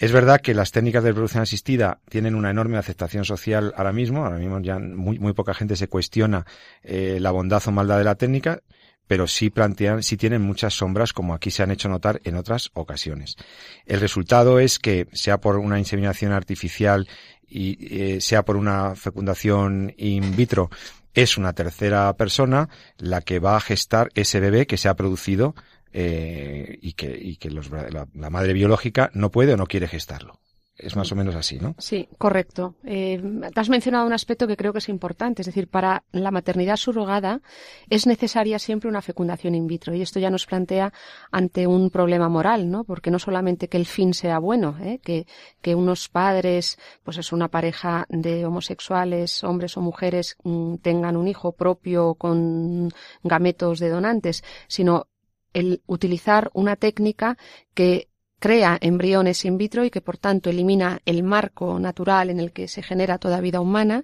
Es 0.00 0.12
verdad 0.12 0.40
que 0.40 0.54
las 0.54 0.72
técnicas 0.72 1.04
de 1.04 1.10
reproducción 1.10 1.42
asistida 1.42 2.00
tienen 2.08 2.34
una 2.34 2.48
enorme 2.48 2.78
aceptación 2.78 3.26
social 3.26 3.74
ahora 3.76 3.92
mismo. 3.92 4.24
Ahora 4.24 4.38
mismo 4.38 4.58
ya 4.60 4.78
muy, 4.78 5.18
muy 5.18 5.34
poca 5.34 5.52
gente 5.52 5.76
se 5.76 5.88
cuestiona 5.88 6.46
eh, 6.82 7.18
la 7.20 7.30
bondad 7.32 7.62
o 7.66 7.70
maldad 7.70 7.98
de 7.98 8.04
la 8.04 8.14
técnica, 8.14 8.62
pero 9.06 9.26
sí 9.26 9.50
plantean, 9.50 10.02
sí 10.02 10.16
tienen 10.16 10.40
muchas 10.40 10.72
sombras, 10.72 11.12
como 11.12 11.34
aquí 11.34 11.50
se 11.50 11.62
han 11.62 11.70
hecho 11.70 11.90
notar 11.90 12.18
en 12.24 12.36
otras 12.36 12.70
ocasiones. 12.72 13.36
El 13.84 14.00
resultado 14.00 14.58
es 14.58 14.78
que, 14.78 15.06
sea 15.12 15.38
por 15.38 15.58
una 15.58 15.78
inseminación 15.78 16.32
artificial 16.32 17.06
y 17.46 17.76
eh, 18.14 18.22
sea 18.22 18.42
por 18.42 18.56
una 18.56 18.94
fecundación 18.94 19.92
in 19.98 20.34
vitro, 20.34 20.70
es 21.12 21.36
una 21.36 21.52
tercera 21.52 22.10
persona 22.16 22.70
la 22.96 23.20
que 23.20 23.38
va 23.38 23.56
a 23.56 23.60
gestar 23.60 24.08
ese 24.14 24.40
bebé 24.40 24.66
que 24.66 24.78
se 24.78 24.88
ha 24.88 24.96
producido 24.96 25.54
eh, 25.92 26.78
y 26.80 26.92
que, 26.92 27.18
y 27.20 27.36
que 27.36 27.50
los, 27.50 27.70
la, 27.70 28.30
madre 28.30 28.52
biológica 28.52 29.10
no 29.14 29.30
puede 29.30 29.54
o 29.54 29.56
no 29.56 29.66
quiere 29.66 29.88
gestarlo. 29.88 30.40
Es 30.76 30.96
más 30.96 31.12
o 31.12 31.16
menos 31.16 31.34
así, 31.34 31.58
¿no? 31.58 31.74
Sí, 31.78 32.08
correcto. 32.16 32.76
Eh, 32.84 33.20
has 33.54 33.68
mencionado 33.68 34.06
un 34.06 34.14
aspecto 34.14 34.46
que 34.46 34.56
creo 34.56 34.72
que 34.72 34.78
es 34.78 34.88
importante, 34.88 35.42
es 35.42 35.46
decir, 35.46 35.68
para 35.68 36.04
la 36.10 36.30
maternidad 36.30 36.76
subrogada 36.76 37.42
es 37.90 38.06
necesaria 38.06 38.58
siempre 38.58 38.88
una 38.88 39.02
fecundación 39.02 39.54
in 39.54 39.66
vitro 39.66 39.94
y 39.94 40.00
esto 40.00 40.20
ya 40.20 40.30
nos 40.30 40.46
plantea 40.46 40.90
ante 41.30 41.66
un 41.66 41.90
problema 41.90 42.30
moral, 42.30 42.70
¿no? 42.70 42.84
Porque 42.84 43.10
no 43.10 43.18
solamente 43.18 43.68
que 43.68 43.76
el 43.76 43.84
fin 43.84 44.14
sea 44.14 44.38
bueno, 44.38 44.78
¿eh? 44.80 45.00
que, 45.04 45.26
que 45.60 45.74
unos 45.74 46.08
padres, 46.08 46.78
pues 47.04 47.18
es 47.18 47.30
una 47.30 47.48
pareja 47.48 48.06
de 48.08 48.46
homosexuales, 48.46 49.44
hombres 49.44 49.76
o 49.76 49.82
mujeres, 49.82 50.36
mm, 50.44 50.76
tengan 50.76 51.18
un 51.18 51.28
hijo 51.28 51.52
propio 51.52 52.14
con 52.14 52.88
gametos 53.22 53.80
de 53.80 53.90
donantes, 53.90 54.42
sino 54.66 55.09
el 55.52 55.82
utilizar 55.86 56.50
una 56.54 56.76
técnica 56.76 57.36
que 57.74 58.10
crea 58.40 58.78
embriones 58.80 59.44
in 59.44 59.58
vitro 59.58 59.84
y 59.84 59.90
que 59.90 60.00
por 60.00 60.16
tanto 60.16 60.50
elimina 60.50 61.00
el 61.04 61.22
marco 61.22 61.78
natural 61.78 62.30
en 62.30 62.40
el 62.40 62.52
que 62.52 62.66
se 62.66 62.82
genera 62.82 63.18
toda 63.18 63.40
vida 63.40 63.60
humana 63.60 64.02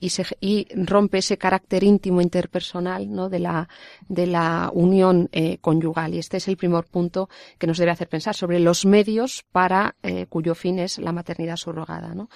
y, 0.00 0.10
se, 0.10 0.24
y 0.40 0.66
rompe 0.74 1.18
ese 1.18 1.38
carácter 1.38 1.84
íntimo 1.84 2.20
interpersonal 2.20 3.10
¿no? 3.10 3.28
de, 3.30 3.38
la, 3.38 3.68
de 4.08 4.26
la 4.26 4.70
unión 4.74 5.28
eh, 5.32 5.58
conyugal. 5.58 6.14
Y 6.14 6.18
este 6.18 6.38
es 6.38 6.48
el 6.48 6.56
primer 6.56 6.84
punto 6.84 7.30
que 7.58 7.68
nos 7.68 7.78
debe 7.78 7.92
hacer 7.92 8.08
pensar 8.08 8.34
sobre 8.34 8.58
los 8.58 8.84
medios 8.84 9.44
para 9.52 9.94
eh, 10.02 10.26
cuyo 10.26 10.54
fin 10.54 10.80
es 10.80 10.98
la 10.98 11.12
maternidad 11.12 11.56
subrogada. 11.56 12.12
¿no? 12.12 12.28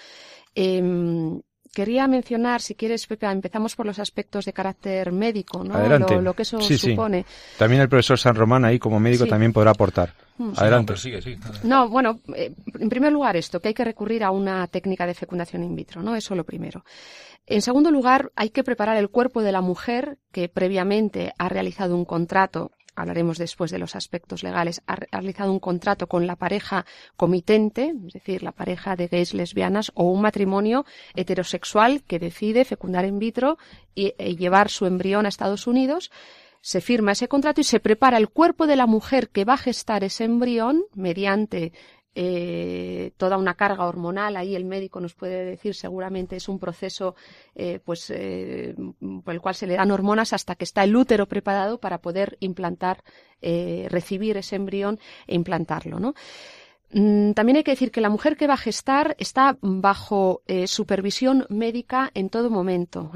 Eh, 0.54 1.42
quería 1.72 2.06
mencionar, 2.08 2.60
si 2.60 2.74
quieres, 2.74 3.06
Pepe, 3.06 3.26
empezamos 3.26 3.76
por 3.76 3.86
los 3.86 3.98
aspectos 3.98 4.44
de 4.44 4.52
carácter 4.52 5.12
médico, 5.12 5.62
¿no? 5.64 5.74
Adelante. 5.74 6.14
Lo, 6.16 6.22
lo 6.22 6.34
que 6.34 6.42
eso 6.42 6.60
sí, 6.60 6.76
supone. 6.76 7.24
Sí. 7.26 7.56
También 7.58 7.82
el 7.82 7.88
profesor 7.88 8.18
San 8.18 8.34
Román 8.34 8.64
ahí 8.64 8.78
como 8.78 8.98
médico 9.00 9.24
Sí. 9.24 9.30
también 9.30 9.52
podrá 9.52 9.70
aportar. 9.70 10.12
Mm. 10.38 10.52
Adelante. 10.56 10.92
No, 10.94 10.96
sigue, 10.96 11.22
sigue. 11.22 11.38
No, 11.64 11.88
bueno, 11.88 12.20
eh, 12.34 12.52
en 12.78 12.88
primer 12.88 13.12
lugar 13.12 13.36
esto, 13.36 13.60
que 13.60 13.68
hay 13.68 13.74
que 13.74 13.84
recurrir 13.84 14.24
a 14.24 14.30
una 14.30 14.66
técnica 14.66 15.06
de 15.06 15.14
fecundación 15.14 15.62
in 15.62 15.76
vitro, 15.76 16.02
¿no? 16.02 16.16
Eso 16.16 16.34
lo 16.34 16.44
primero. 16.44 16.84
En 17.46 17.62
segundo 17.62 17.90
lugar, 17.90 18.30
hay 18.36 18.50
que 18.50 18.62
preparar 18.62 18.96
el 18.96 19.08
cuerpo 19.08 19.42
de 19.42 19.52
la 19.52 19.60
mujer 19.60 20.18
que 20.30 20.48
previamente 20.48 21.32
ha 21.38 21.48
realizado 21.48 21.96
un 21.96 22.04
contrato 22.04 22.70
hablaremos 23.00 23.38
después 23.38 23.70
de 23.70 23.78
los 23.78 23.96
aspectos 23.96 24.42
legales, 24.42 24.82
ha 24.86 24.96
realizado 24.96 25.52
un 25.52 25.60
contrato 25.60 26.06
con 26.06 26.26
la 26.26 26.36
pareja 26.36 26.86
comitente, 27.16 27.94
es 28.06 28.12
decir, 28.12 28.42
la 28.42 28.52
pareja 28.52 28.96
de 28.96 29.08
gays 29.08 29.34
lesbianas, 29.34 29.92
o 29.94 30.04
un 30.04 30.22
matrimonio 30.22 30.84
heterosexual 31.14 32.02
que 32.04 32.18
decide 32.18 32.64
fecundar 32.64 33.04
in 33.04 33.18
vitro 33.18 33.58
y, 33.94 34.14
y 34.18 34.36
llevar 34.36 34.70
su 34.70 34.86
embrión 34.86 35.26
a 35.26 35.28
Estados 35.28 35.66
Unidos, 35.66 36.10
se 36.62 36.80
firma 36.80 37.12
ese 37.12 37.28
contrato 37.28 37.60
y 37.60 37.64
se 37.64 37.80
prepara 37.80 38.18
el 38.18 38.28
cuerpo 38.28 38.66
de 38.66 38.76
la 38.76 38.86
mujer 38.86 39.30
que 39.30 39.44
va 39.44 39.54
a 39.54 39.58
gestar 39.58 40.04
ese 40.04 40.24
embrión 40.24 40.84
mediante 40.94 41.72
eh, 42.14 43.12
toda 43.16 43.36
una 43.36 43.54
carga 43.54 43.86
hormonal. 43.86 44.36
Ahí 44.36 44.56
el 44.56 44.64
médico 44.64 45.00
nos 45.00 45.14
puede 45.14 45.44
decir 45.44 45.74
seguramente 45.74 46.36
es 46.36 46.48
un 46.48 46.58
proceso 46.58 47.14
eh, 47.54 47.80
pues, 47.84 48.10
eh, 48.10 48.74
por 49.24 49.32
el 49.32 49.40
cual 49.40 49.54
se 49.54 49.66
le 49.66 49.76
dan 49.76 49.92
hormonas 49.92 50.32
hasta 50.32 50.56
que 50.56 50.64
está 50.64 50.82
el 50.82 50.96
útero 50.96 51.26
preparado 51.26 51.78
para 51.78 51.98
poder 51.98 52.36
implantar, 52.40 53.04
recibir 53.40 54.36
ese 54.36 54.56
embrión 54.56 54.98
e 55.26 55.34
implantarlo. 55.34 55.98
¿no? 55.98 56.14
Mm, 56.90 57.32
También 57.32 57.56
hay 57.56 57.64
que 57.64 57.70
decir 57.70 57.90
que 57.92 58.00
la 58.00 58.10
mujer 58.10 58.36
que 58.36 58.48
va 58.48 58.54
a 58.54 58.58
gestar 58.58 59.14
está 59.18 59.56
bajo 59.60 60.42
supervisión 60.66 61.46
médica 61.48 62.10
en 62.14 62.28
todo 62.28 62.50
momento. 62.50 63.12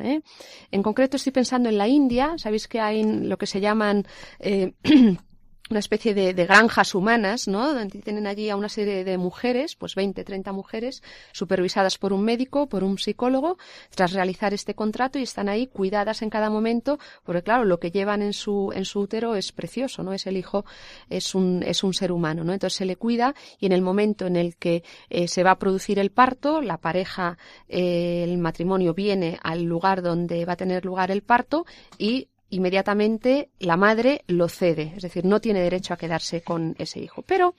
En 0.70 0.82
concreto 0.82 1.16
estoy 1.16 1.32
pensando 1.32 1.68
en 1.68 1.78
la 1.78 1.88
India. 1.88 2.34
Sabéis 2.38 2.68
que 2.68 2.80
hay 2.80 3.02
lo 3.02 3.36
que 3.38 3.46
se 3.46 3.60
llaman 3.60 4.06
una 5.70 5.78
especie 5.78 6.12
de, 6.12 6.34
de, 6.34 6.46
granjas 6.46 6.94
humanas, 6.94 7.48
¿no? 7.48 7.72
Donde 7.72 7.98
tienen 8.00 8.26
allí 8.26 8.50
a 8.50 8.56
una 8.56 8.68
serie 8.68 9.02
de 9.02 9.16
mujeres, 9.16 9.76
pues 9.76 9.94
20, 9.94 10.22
30 10.22 10.52
mujeres, 10.52 11.02
supervisadas 11.32 11.96
por 11.96 12.12
un 12.12 12.22
médico, 12.22 12.68
por 12.68 12.84
un 12.84 12.98
psicólogo, 12.98 13.56
tras 13.94 14.12
realizar 14.12 14.52
este 14.52 14.74
contrato 14.74 15.18
y 15.18 15.22
están 15.22 15.48
ahí 15.48 15.66
cuidadas 15.66 16.20
en 16.20 16.28
cada 16.28 16.50
momento, 16.50 16.98
porque 17.24 17.42
claro, 17.42 17.64
lo 17.64 17.80
que 17.80 17.90
llevan 17.90 18.20
en 18.20 18.34
su, 18.34 18.72
en 18.74 18.84
su 18.84 19.00
útero 19.00 19.36
es 19.36 19.52
precioso, 19.52 20.02
¿no? 20.02 20.12
Es 20.12 20.26
el 20.26 20.36
hijo, 20.36 20.66
es 21.08 21.34
un, 21.34 21.62
es 21.62 21.82
un 21.82 21.94
ser 21.94 22.12
humano, 22.12 22.44
¿no? 22.44 22.52
Entonces 22.52 22.76
se 22.76 22.84
le 22.84 22.96
cuida 22.96 23.34
y 23.58 23.64
en 23.64 23.72
el 23.72 23.80
momento 23.80 24.26
en 24.26 24.36
el 24.36 24.56
que 24.56 24.84
eh, 25.08 25.28
se 25.28 25.42
va 25.42 25.52
a 25.52 25.58
producir 25.58 25.98
el 25.98 26.10
parto, 26.10 26.60
la 26.60 26.76
pareja, 26.76 27.38
eh, 27.68 28.22
el 28.22 28.36
matrimonio 28.36 28.92
viene 28.92 29.38
al 29.42 29.62
lugar 29.62 30.02
donde 30.02 30.44
va 30.44 30.52
a 30.52 30.56
tener 30.56 30.84
lugar 30.84 31.10
el 31.10 31.22
parto 31.22 31.64
y 31.96 32.28
inmediatamente 32.54 33.50
la 33.58 33.76
madre 33.76 34.22
lo 34.26 34.48
cede, 34.48 34.92
es 34.96 35.02
decir, 35.02 35.24
no 35.24 35.40
tiene 35.40 35.60
derecho 35.60 35.92
a 35.92 35.96
quedarse 35.96 36.42
con 36.42 36.74
ese 36.78 37.00
hijo. 37.00 37.22
Pero, 37.22 37.54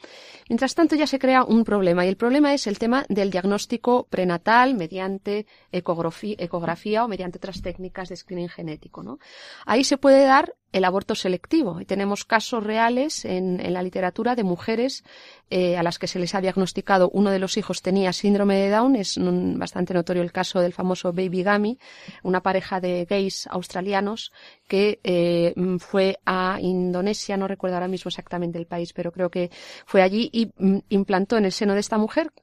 mientras 0.49 0.73
tanto, 0.75 0.95
ya 0.95 1.07
se 1.07 1.19
crea 1.19 1.43
un 1.43 1.63
problema 1.63 2.05
y 2.05 2.09
el 2.09 2.17
problema 2.17 2.53
es 2.53 2.67
el 2.67 2.79
tema 2.79 3.05
del 3.09 3.29
diagnóstico 3.29 4.07
prenatal 4.09 4.75
mediante 4.75 5.45
ecografía, 5.71 7.03
o 7.03 7.07
mediante 7.07 7.37
otras 7.37 7.61
técnicas 7.61 8.09
de 8.09 8.15
screening 8.15 8.49
genético. 8.49 9.03
¿no? 9.03 9.19
Ahí 9.65 9.83
se 9.83 9.97
puede 9.97 10.25
dar 10.25 10.55
el 10.75 10.83
aborto 10.83 11.15
selectivo. 11.15 11.79
Y 11.79 11.85
tenemos 11.85 12.25
casos 12.25 12.61
reales 12.61 13.23
en, 13.23 13.61
en 13.61 13.73
la 13.73 13.81
literatura 13.81 14.35
de 14.35 14.43
mujeres 14.43 15.05
eh, 15.49 15.77
a 15.77 15.83
las 15.83 15.97
que 15.97 16.07
se 16.07 16.19
les 16.19 16.35
ha 16.35 16.41
diagnosticado 16.41 17.09
uno 17.13 17.31
de 17.31 17.39
los 17.39 17.55
hijos 17.55 17.81
tenía 17.81 18.11
síndrome 18.11 18.57
de 18.57 18.69
Down. 18.69 18.97
Es 18.97 19.17
bastante 19.17 19.93
notorio 19.93 20.21
el 20.21 20.33
caso 20.33 20.59
del 20.59 20.73
famoso 20.73 21.13
Baby 21.13 21.43
Gami, 21.43 21.79
una 22.23 22.41
pareja 22.41 22.81
de 22.81 23.05
gays 23.05 23.47
australianos 23.47 24.33
que 24.67 24.99
eh, 25.05 25.53
fue 25.79 26.19
a 26.25 26.59
Indonesia, 26.59 27.37
no 27.37 27.47
recuerdo 27.47 27.77
ahora 27.77 27.87
mismo 27.87 28.09
exactamente 28.09 28.59
el 28.59 28.67
país, 28.67 28.91
pero 28.91 29.13
creo 29.13 29.29
que 29.29 29.51
fue 29.85 30.01
allí 30.01 30.29
y 30.33 30.51
mm, 30.57 30.79
implantó 30.89 31.37
en 31.37 31.45
el 31.45 31.53
seno 31.53 31.73
de 31.73 31.79
esta 31.79 31.97
mujer 31.97 32.33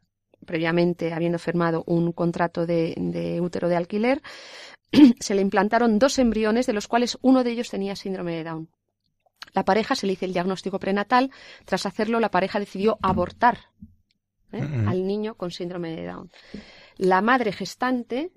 previamente 0.46 1.12
habiendo 1.12 1.38
firmado 1.38 1.84
un 1.86 2.12
contrato 2.12 2.66
de, 2.66 2.94
de 2.96 3.40
útero 3.40 3.68
de 3.68 3.76
alquiler, 3.76 4.22
se 5.20 5.34
le 5.34 5.42
implantaron 5.42 5.98
dos 5.98 6.18
embriones, 6.18 6.66
de 6.66 6.72
los 6.72 6.88
cuales 6.88 7.18
uno 7.22 7.44
de 7.44 7.50
ellos 7.50 7.70
tenía 7.70 7.96
síndrome 7.96 8.36
de 8.36 8.44
Down. 8.44 8.68
La 9.54 9.64
pareja 9.64 9.94
se 9.94 10.06
le 10.06 10.14
hizo 10.14 10.24
el 10.24 10.32
diagnóstico 10.32 10.78
prenatal. 10.78 11.30
Tras 11.64 11.86
hacerlo, 11.86 12.20
la 12.20 12.30
pareja 12.30 12.58
decidió 12.58 12.98
abortar 13.02 13.58
¿eh? 14.52 14.62
Al 14.86 15.06
niño 15.06 15.34
con 15.34 15.50
síndrome 15.50 15.94
de 15.96 16.06
Down. 16.06 16.30
La 16.96 17.20
madre 17.20 17.52
gestante 17.52 18.32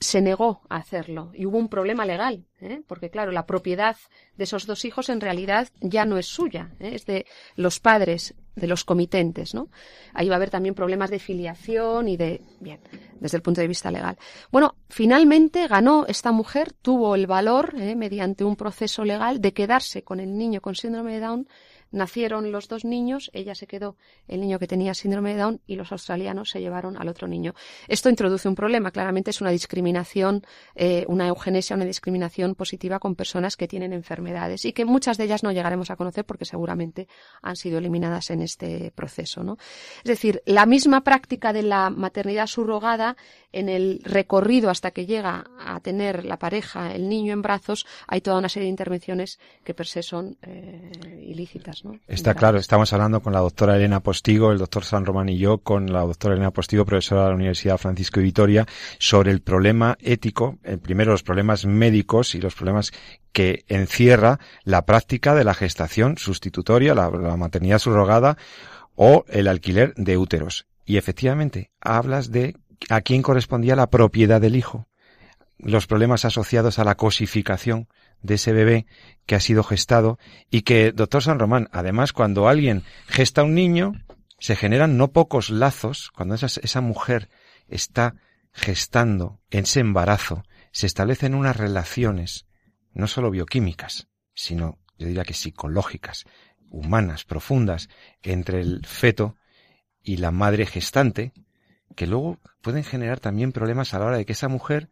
se 0.00 0.22
negó 0.22 0.62
a 0.70 0.76
hacerlo 0.76 1.30
y 1.34 1.44
hubo 1.44 1.58
un 1.58 1.68
problema 1.68 2.06
legal, 2.06 2.46
¿eh? 2.60 2.80
porque 2.86 3.10
claro, 3.10 3.32
la 3.32 3.44
propiedad 3.44 3.96
de 4.34 4.44
esos 4.44 4.66
dos 4.66 4.86
hijos 4.86 5.10
en 5.10 5.20
realidad 5.20 5.68
ya 5.80 6.06
no 6.06 6.16
es 6.16 6.26
suya, 6.26 6.72
¿eh? 6.80 6.92
es 6.94 7.04
de 7.04 7.26
los 7.54 7.80
padres, 7.80 8.34
de 8.56 8.66
los 8.66 8.84
comitentes, 8.84 9.54
¿no? 9.54 9.68
Ahí 10.14 10.28
va 10.28 10.36
a 10.36 10.36
haber 10.36 10.48
también 10.48 10.74
problemas 10.74 11.10
de 11.10 11.18
filiación 11.18 12.08
y 12.08 12.16
de, 12.16 12.40
bien, 12.60 12.80
desde 13.20 13.36
el 13.36 13.42
punto 13.42 13.60
de 13.60 13.68
vista 13.68 13.90
legal. 13.90 14.16
Bueno, 14.50 14.74
finalmente 14.88 15.68
ganó 15.68 16.06
esta 16.06 16.32
mujer, 16.32 16.72
tuvo 16.72 17.14
el 17.14 17.26
valor, 17.26 17.74
¿eh? 17.76 17.94
mediante 17.94 18.42
un 18.42 18.56
proceso 18.56 19.04
legal, 19.04 19.42
de 19.42 19.52
quedarse 19.52 20.02
con 20.02 20.18
el 20.18 20.36
niño 20.36 20.62
con 20.62 20.74
síndrome 20.74 21.12
de 21.12 21.20
Down 21.20 21.48
nacieron 21.90 22.52
los 22.52 22.68
dos 22.68 22.84
niños, 22.84 23.30
ella 23.32 23.54
se 23.54 23.66
quedó 23.66 23.96
el 24.28 24.40
niño 24.40 24.58
que 24.58 24.66
tenía 24.66 24.94
síndrome 24.94 25.34
de 25.34 25.40
Down 25.40 25.60
y 25.66 25.76
los 25.76 25.92
australianos 25.92 26.50
se 26.50 26.60
llevaron 26.60 26.96
al 26.96 27.08
otro 27.08 27.28
niño. 27.28 27.54
Esto 27.88 28.08
introduce 28.08 28.48
un 28.48 28.54
problema, 28.54 28.90
claramente 28.90 29.30
es 29.30 29.40
una 29.40 29.50
discriminación, 29.50 30.42
eh, 30.74 31.04
una 31.08 31.26
eugenesia, 31.26 31.76
una 31.76 31.84
discriminación 31.84 32.54
positiva 32.54 32.98
con 32.98 33.14
personas 33.14 33.56
que 33.56 33.68
tienen 33.68 33.92
enfermedades 33.92 34.64
y 34.64 34.72
que 34.72 34.84
muchas 34.84 35.18
de 35.18 35.24
ellas 35.24 35.42
no 35.42 35.52
llegaremos 35.52 35.90
a 35.90 35.96
conocer 35.96 36.24
porque 36.24 36.44
seguramente 36.44 37.08
han 37.42 37.56
sido 37.56 37.78
eliminadas 37.78 38.30
en 38.30 38.42
este 38.42 38.92
proceso. 38.94 39.42
¿no? 39.42 39.56
Es 39.98 40.08
decir, 40.08 40.42
la 40.46 40.66
misma 40.66 41.02
práctica 41.02 41.52
de 41.52 41.62
la 41.62 41.90
maternidad 41.90 42.46
subrogada 42.46 43.16
en 43.52 43.68
el 43.68 44.00
recorrido 44.04 44.70
hasta 44.70 44.92
que 44.92 45.06
llega 45.06 45.44
a 45.58 45.80
tener 45.80 46.24
la 46.24 46.38
pareja, 46.38 46.94
el 46.94 47.08
niño 47.08 47.32
en 47.32 47.42
brazos, 47.42 47.86
hay 48.06 48.20
toda 48.20 48.38
una 48.38 48.48
serie 48.48 48.66
de 48.66 48.70
intervenciones 48.70 49.38
que 49.64 49.74
per 49.74 49.86
se 49.86 50.02
son 50.02 50.36
eh, 50.42 50.90
ilícitas. 51.26 51.79
¿No? 51.84 51.98
Está 52.06 52.34
claro, 52.34 52.58
estamos 52.58 52.92
hablando 52.92 53.20
con 53.20 53.32
la 53.32 53.40
doctora 53.40 53.76
Elena 53.76 54.00
Postigo, 54.00 54.52
el 54.52 54.58
doctor 54.58 54.84
San 54.84 55.04
Román 55.04 55.28
y 55.28 55.38
yo, 55.38 55.58
con 55.58 55.92
la 55.92 56.00
doctora 56.00 56.34
Elena 56.34 56.50
Postigo, 56.50 56.84
profesora 56.84 57.22
de 57.22 57.28
la 57.28 57.34
Universidad 57.34 57.78
Francisco 57.78 58.20
de 58.20 58.24
Vitoria, 58.24 58.66
sobre 58.98 59.30
el 59.30 59.40
problema 59.40 59.96
ético, 60.00 60.58
primero 60.82 61.12
los 61.12 61.22
problemas 61.22 61.66
médicos 61.66 62.34
y 62.34 62.40
los 62.40 62.54
problemas 62.54 62.92
que 63.32 63.64
encierra 63.68 64.40
la 64.64 64.84
práctica 64.86 65.34
de 65.34 65.44
la 65.44 65.54
gestación 65.54 66.18
sustitutoria, 66.18 66.94
la, 66.94 67.10
la 67.10 67.36
maternidad 67.36 67.78
subrogada 67.78 68.36
o 68.94 69.24
el 69.28 69.48
alquiler 69.48 69.94
de 69.96 70.16
úteros. 70.16 70.66
Y 70.84 70.96
efectivamente, 70.96 71.70
hablas 71.80 72.30
de 72.30 72.56
a 72.88 73.00
quién 73.00 73.22
correspondía 73.22 73.76
la 73.76 73.90
propiedad 73.90 74.40
del 74.40 74.56
hijo, 74.56 74.86
los 75.58 75.86
problemas 75.86 76.24
asociados 76.24 76.78
a 76.78 76.84
la 76.84 76.94
cosificación 76.94 77.88
de 78.22 78.34
ese 78.34 78.52
bebé 78.52 78.86
que 79.26 79.34
ha 79.34 79.40
sido 79.40 79.62
gestado 79.62 80.18
y 80.50 80.62
que, 80.62 80.92
doctor 80.92 81.22
San 81.22 81.38
Román, 81.38 81.68
además 81.72 82.12
cuando 82.12 82.48
alguien 82.48 82.84
gesta 83.06 83.42
un 83.42 83.54
niño, 83.54 83.92
se 84.38 84.56
generan 84.56 84.96
no 84.96 85.12
pocos 85.12 85.50
lazos, 85.50 86.10
cuando 86.10 86.34
esa, 86.34 86.46
esa 86.46 86.80
mujer 86.80 87.28
está 87.68 88.16
gestando 88.52 89.40
en 89.50 89.64
ese 89.64 89.80
embarazo, 89.80 90.44
se 90.72 90.86
establecen 90.86 91.34
unas 91.34 91.56
relaciones, 91.56 92.46
no 92.92 93.06
solo 93.06 93.30
bioquímicas, 93.30 94.08
sino, 94.34 94.78
yo 94.98 95.06
diría 95.06 95.24
que 95.24 95.34
psicológicas, 95.34 96.24
humanas, 96.70 97.24
profundas, 97.24 97.88
entre 98.22 98.60
el 98.60 98.84
feto 98.86 99.36
y 100.02 100.16
la 100.16 100.30
madre 100.30 100.66
gestante, 100.66 101.32
que 101.96 102.06
luego 102.06 102.38
pueden 102.62 102.84
generar 102.84 103.20
también 103.20 103.52
problemas 103.52 103.92
a 103.92 103.98
la 103.98 104.06
hora 104.06 104.16
de 104.16 104.24
que 104.24 104.32
esa 104.32 104.48
mujer 104.48 104.90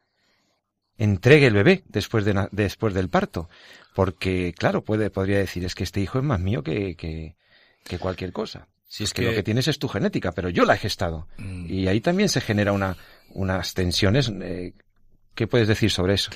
entregue 0.98 1.46
el 1.46 1.54
bebé 1.54 1.84
después, 1.88 2.24
de, 2.24 2.48
después 2.52 2.92
del 2.92 3.08
parto. 3.08 3.48
Porque, 3.94 4.52
claro, 4.56 4.84
puede, 4.84 5.10
podría 5.10 5.38
decir, 5.38 5.64
es 5.64 5.74
que 5.74 5.84
este 5.84 6.00
hijo 6.00 6.18
es 6.18 6.24
más 6.24 6.40
mío 6.40 6.62
que, 6.62 6.94
que, 6.94 7.36
que 7.84 7.98
cualquier 7.98 8.32
cosa. 8.32 8.68
Si 8.86 9.04
es 9.04 9.12
que, 9.12 9.22
lo 9.22 9.32
que 9.32 9.42
tienes 9.42 9.68
es 9.68 9.78
tu 9.78 9.88
genética, 9.88 10.32
pero 10.32 10.48
yo 10.48 10.64
la 10.64 10.74
he 10.74 10.78
gestado. 10.78 11.28
Mm. 11.36 11.66
Y 11.68 11.88
ahí 11.88 12.00
también 12.00 12.28
se 12.28 12.40
genera 12.40 12.72
una, 12.72 12.96
unas 13.30 13.74
tensiones. 13.74 14.30
Eh, 14.42 14.72
¿Qué 15.34 15.46
puedes 15.46 15.68
decir 15.68 15.90
sobre 15.90 16.14
eso? 16.14 16.30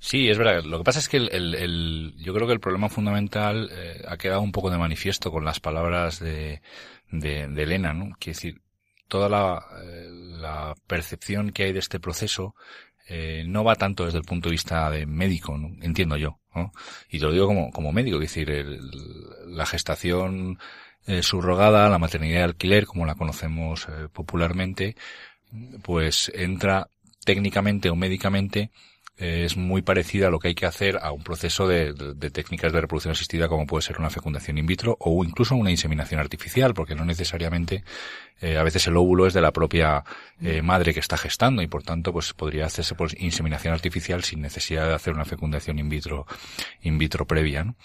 Sí, 0.00 0.28
es 0.28 0.38
verdad. 0.38 0.64
Lo 0.64 0.78
que 0.78 0.84
pasa 0.84 0.98
es 0.98 1.08
que 1.08 1.16
el, 1.16 1.54
el, 1.54 2.14
yo 2.18 2.34
creo 2.34 2.46
que 2.46 2.52
el 2.52 2.60
problema 2.60 2.88
fundamental 2.88 3.68
eh, 3.72 4.02
ha 4.06 4.16
quedado 4.16 4.40
un 4.40 4.52
poco 4.52 4.70
de 4.70 4.78
manifiesto 4.78 5.30
con 5.30 5.44
las 5.44 5.60
palabras 5.60 6.20
de, 6.20 6.62
de, 7.10 7.48
de 7.48 7.62
Elena, 7.62 7.92
¿no? 7.92 8.16
Quiere 8.18 8.36
decir, 8.36 8.60
toda 9.08 9.28
la, 9.28 9.66
eh, 9.82 10.08
la, 10.10 10.74
percepción 10.86 11.50
que 11.50 11.64
hay 11.64 11.72
de 11.72 11.80
este 11.80 11.98
proceso 11.98 12.54
eh, 13.08 13.44
no 13.46 13.64
va 13.64 13.74
tanto 13.74 14.04
desde 14.04 14.18
el 14.18 14.24
punto 14.24 14.48
de 14.48 14.52
vista 14.52 14.90
de 14.90 15.06
médico, 15.06 15.58
entiendo 15.80 16.16
yo, 16.16 16.40
¿no? 16.54 16.72
y 17.08 17.18
te 17.18 17.24
lo 17.24 17.32
digo 17.32 17.46
como, 17.46 17.70
como 17.70 17.92
médico, 17.92 18.16
es 18.16 18.22
decir, 18.22 18.50
el, 18.50 18.80
la 19.46 19.64
gestación 19.64 20.58
eh, 21.06 21.22
subrogada, 21.22 21.88
la 21.88 21.98
maternidad 21.98 22.40
de 22.40 22.44
alquiler, 22.44 22.84
como 22.84 23.06
la 23.06 23.14
conocemos 23.14 23.86
eh, 23.88 24.08
popularmente, 24.12 24.94
pues 25.82 26.30
entra 26.34 26.90
técnicamente 27.24 27.88
o 27.88 27.96
médicamente 27.96 28.70
es 29.18 29.56
muy 29.56 29.82
parecida 29.82 30.28
a 30.28 30.30
lo 30.30 30.38
que 30.38 30.48
hay 30.48 30.54
que 30.54 30.66
hacer 30.66 30.98
a 31.02 31.10
un 31.10 31.22
proceso 31.22 31.66
de, 31.66 31.92
de, 31.92 32.30
técnicas 32.30 32.72
de 32.72 32.80
reproducción 32.80 33.12
asistida 33.12 33.48
como 33.48 33.66
puede 33.66 33.82
ser 33.82 33.98
una 33.98 34.10
fecundación 34.10 34.58
in 34.58 34.66
vitro 34.66 34.96
o 35.00 35.24
incluso 35.24 35.56
una 35.56 35.70
inseminación 35.70 36.20
artificial, 36.20 36.72
porque 36.72 36.94
no 36.94 37.04
necesariamente 37.04 37.82
eh, 38.40 38.56
a 38.56 38.62
veces 38.62 38.86
el 38.86 38.96
óvulo 38.96 39.26
es 39.26 39.34
de 39.34 39.40
la 39.40 39.52
propia 39.52 40.04
eh, 40.40 40.62
madre 40.62 40.94
que 40.94 41.00
está 41.00 41.16
gestando 41.16 41.62
y 41.62 41.66
por 41.66 41.82
tanto 41.82 42.12
pues 42.12 42.32
podría 42.32 42.66
hacerse 42.66 42.94
por 42.94 43.10
inseminación 43.20 43.74
artificial 43.74 44.22
sin 44.22 44.40
necesidad 44.40 44.86
de 44.86 44.94
hacer 44.94 45.14
una 45.14 45.24
fecundación 45.24 45.78
in 45.78 45.88
vitro 45.88 46.26
in 46.82 46.98
vitro 46.98 47.26
previa. 47.26 47.64
¿no? 47.64 47.76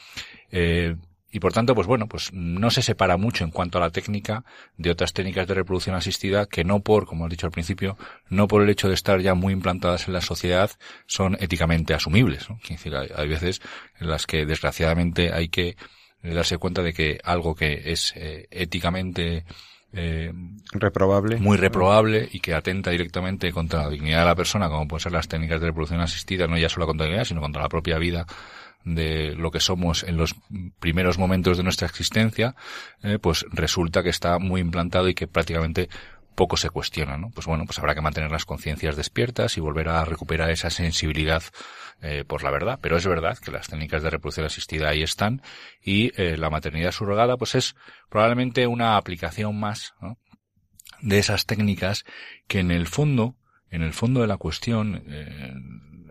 Eh, 0.51 0.95
y 1.33 1.39
por 1.39 1.51
tanto, 1.51 1.73
pues 1.73 1.87
bueno, 1.87 2.07
pues 2.07 2.31
no 2.31 2.69
se 2.69 2.83
separa 2.83 3.17
mucho 3.17 3.43
en 3.43 3.49
cuanto 3.49 3.79
a 3.79 3.81
la 3.81 3.89
técnica 3.89 4.45
de 4.77 4.91
otras 4.91 5.13
técnicas 5.13 5.47
de 5.47 5.55
reproducción 5.55 5.95
asistida 5.95 6.45
que 6.45 6.63
no 6.63 6.81
por, 6.81 7.07
como 7.07 7.25
has 7.25 7.31
dicho 7.31 7.47
al 7.47 7.51
principio, 7.51 7.97
no 8.29 8.47
por 8.47 8.61
el 8.61 8.69
hecho 8.69 8.87
de 8.87 8.93
estar 8.93 9.19
ya 9.19 9.33
muy 9.33 9.51
implantadas 9.51 10.07
en 10.07 10.13
la 10.13 10.21
sociedad 10.21 10.69
son 11.07 11.35
éticamente 11.39 11.95
asumibles. 11.95 12.47
¿no? 12.51 12.59
decir, 12.69 12.93
hay, 12.95 13.27
veces 13.27 13.63
en 13.99 14.11
las 14.11 14.27
que 14.27 14.45
desgraciadamente 14.45 15.33
hay 15.33 15.49
que 15.49 15.75
darse 16.21 16.59
cuenta 16.59 16.83
de 16.83 16.93
que 16.93 17.19
algo 17.23 17.55
que 17.55 17.81
es 17.91 18.13
eh, 18.15 18.47
éticamente 18.51 19.43
eh, 19.91 20.31
reprobable. 20.71 21.37
Muy 21.37 21.57
reprobable 21.57 22.29
y 22.31 22.41
que 22.41 22.53
atenta 22.53 22.91
directamente 22.91 23.51
contra 23.51 23.81
la 23.85 23.89
dignidad 23.89 24.19
de 24.19 24.25
la 24.25 24.35
persona, 24.35 24.69
como 24.69 24.87
pueden 24.87 25.01
ser 25.01 25.13
las 25.13 25.27
técnicas 25.27 25.59
de 25.61 25.67
reproducción 25.67 25.99
asistida, 25.99 26.45
no 26.45 26.59
ya 26.59 26.69
solo 26.69 26.85
contra 26.85 27.05
la 27.05 27.09
dignidad, 27.09 27.25
sino 27.25 27.41
contra 27.41 27.63
la 27.63 27.69
propia 27.69 27.97
vida 27.97 28.27
de 28.83 29.35
lo 29.35 29.51
que 29.51 29.59
somos 29.59 30.03
en 30.03 30.17
los 30.17 30.35
primeros 30.79 31.17
momentos 31.17 31.57
de 31.57 31.63
nuestra 31.63 31.87
existencia, 31.87 32.55
eh, 33.01 33.19
pues 33.19 33.45
resulta 33.51 34.03
que 34.03 34.09
está 34.09 34.39
muy 34.39 34.61
implantado 34.61 35.07
y 35.07 35.13
que 35.13 35.27
prácticamente 35.27 35.89
poco 36.33 36.57
se 36.57 36.69
cuestiona, 36.69 37.17
¿no? 37.17 37.29
Pues 37.29 37.47
bueno, 37.47 37.65
pues 37.65 37.79
habrá 37.79 37.95
que 37.95 38.01
mantener 38.01 38.31
las 38.31 38.45
conciencias 38.45 38.95
despiertas 38.95 39.57
y 39.57 39.61
volver 39.61 39.89
a 39.89 40.03
recuperar 40.05 40.49
esa 40.49 40.69
sensibilidad 40.69 41.43
eh, 42.01 42.25
por 42.25 42.43
la 42.43 42.51
verdad. 42.51 42.79
Pero 42.81 42.97
es 42.97 43.05
verdad 43.05 43.37
que 43.37 43.51
las 43.51 43.67
técnicas 43.67 44.03
de 44.03 44.09
reproducción 44.09 44.45
asistida 44.45 44.89
ahí 44.89 45.03
están 45.03 45.41
y 45.81 46.11
eh, 46.21 46.37
la 46.37 46.49
maternidad 46.49 46.91
subrogada 46.91 47.37
pues 47.37 47.55
es 47.55 47.75
probablemente 48.09 48.67
una 48.67 48.97
aplicación 48.97 49.59
más 49.59 49.93
de 51.01 51.19
esas 51.19 51.45
técnicas 51.45 52.03
que 52.47 52.59
en 52.59 52.71
el 52.71 52.87
fondo, 52.87 53.35
en 53.69 53.83
el 53.83 53.93
fondo 53.93 54.21
de 54.21 54.27
la 54.27 54.37
cuestión, 54.37 55.03
eh, 55.07 55.53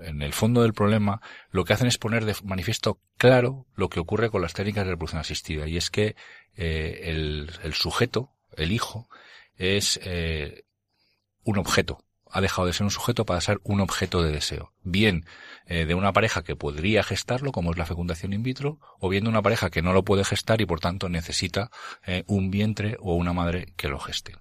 en 0.04 0.22
el 0.22 0.32
fondo 0.32 0.62
del 0.62 0.74
problema, 0.74 1.20
lo 1.50 1.64
que 1.64 1.72
hacen 1.72 1.86
es 1.86 1.98
poner 1.98 2.24
de 2.24 2.34
manifiesto 2.44 3.00
claro 3.16 3.66
lo 3.74 3.88
que 3.88 4.00
ocurre 4.00 4.30
con 4.30 4.42
las 4.42 4.54
técnicas 4.54 4.84
de 4.84 4.92
reproducción 4.92 5.20
asistida. 5.20 5.66
Y 5.66 5.76
es 5.76 5.90
que 5.90 6.16
eh, 6.56 7.00
el, 7.04 7.50
el, 7.62 7.74
sujeto, 7.74 8.32
el 8.56 8.72
hijo, 8.72 9.08
es 9.56 10.00
eh, 10.02 10.64
un 11.44 11.58
objeto. 11.58 12.04
Ha 12.32 12.40
dejado 12.40 12.66
de 12.66 12.72
ser 12.72 12.84
un 12.84 12.90
sujeto 12.90 13.24
para 13.26 13.40
ser 13.40 13.60
un 13.62 13.80
objeto 13.80 14.22
de 14.22 14.32
deseo. 14.32 14.72
Bien 14.82 15.26
eh, 15.66 15.86
de 15.86 15.94
una 15.94 16.12
pareja 16.12 16.42
que 16.42 16.56
podría 16.56 17.02
gestarlo, 17.02 17.52
como 17.52 17.70
es 17.70 17.78
la 17.78 17.86
fecundación 17.86 18.32
in 18.32 18.42
vitro, 18.42 18.78
o 18.98 19.08
bien 19.08 19.24
de 19.24 19.30
una 19.30 19.42
pareja 19.42 19.70
que 19.70 19.82
no 19.82 19.92
lo 19.92 20.02
puede 20.02 20.24
gestar 20.24 20.60
y 20.60 20.66
por 20.66 20.80
tanto 20.80 21.08
necesita 21.08 21.70
eh, 22.06 22.24
un 22.26 22.50
vientre 22.50 22.96
o 23.00 23.14
una 23.14 23.32
madre 23.32 23.72
que 23.76 23.88
lo 23.88 23.98
geste. 24.00 24.36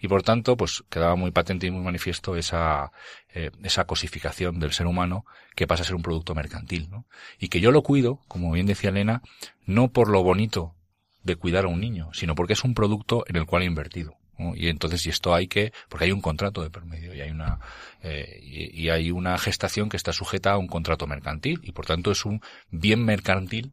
Y 0.00 0.08
por 0.08 0.22
tanto, 0.22 0.56
pues 0.56 0.84
quedaba 0.90 1.16
muy 1.16 1.30
patente 1.30 1.66
y 1.66 1.70
muy 1.70 1.82
manifiesto 1.82 2.36
esa, 2.36 2.92
eh, 3.32 3.50
esa 3.62 3.86
cosificación 3.86 4.58
del 4.58 4.72
ser 4.72 4.86
humano 4.86 5.24
que 5.54 5.66
pasa 5.66 5.82
a 5.82 5.86
ser 5.86 5.94
un 5.94 6.02
producto 6.02 6.34
mercantil, 6.34 6.90
¿no? 6.90 7.06
Y 7.38 7.48
que 7.48 7.60
yo 7.60 7.70
lo 7.72 7.82
cuido, 7.82 8.20
como 8.28 8.52
bien 8.52 8.66
decía 8.66 8.90
Elena, 8.90 9.22
no 9.64 9.92
por 9.92 10.08
lo 10.08 10.22
bonito 10.22 10.74
de 11.22 11.36
cuidar 11.36 11.64
a 11.64 11.68
un 11.68 11.80
niño, 11.80 12.10
sino 12.12 12.34
porque 12.34 12.52
es 12.52 12.64
un 12.64 12.74
producto 12.74 13.24
en 13.26 13.36
el 13.36 13.46
cual 13.46 13.62
he 13.62 13.66
invertido. 13.66 14.16
Y 14.54 14.68
entonces, 14.68 15.04
y 15.06 15.10
esto 15.10 15.34
hay 15.34 15.48
que, 15.48 15.72
porque 15.88 16.04
hay 16.04 16.12
un 16.12 16.20
contrato 16.20 16.62
de 16.62 16.70
permedio 16.70 17.14
y 17.14 17.20
hay 17.20 17.30
una, 17.30 17.58
eh, 18.02 18.40
y, 18.42 18.88
hay 18.88 19.10
una 19.10 19.36
gestación 19.38 19.88
que 19.88 19.96
está 19.96 20.12
sujeta 20.12 20.52
a 20.52 20.58
un 20.58 20.68
contrato 20.68 21.06
mercantil 21.06 21.60
y 21.62 21.72
por 21.72 21.86
tanto 21.86 22.12
es 22.12 22.24
un 22.24 22.40
bien 22.70 23.04
mercantil 23.04 23.72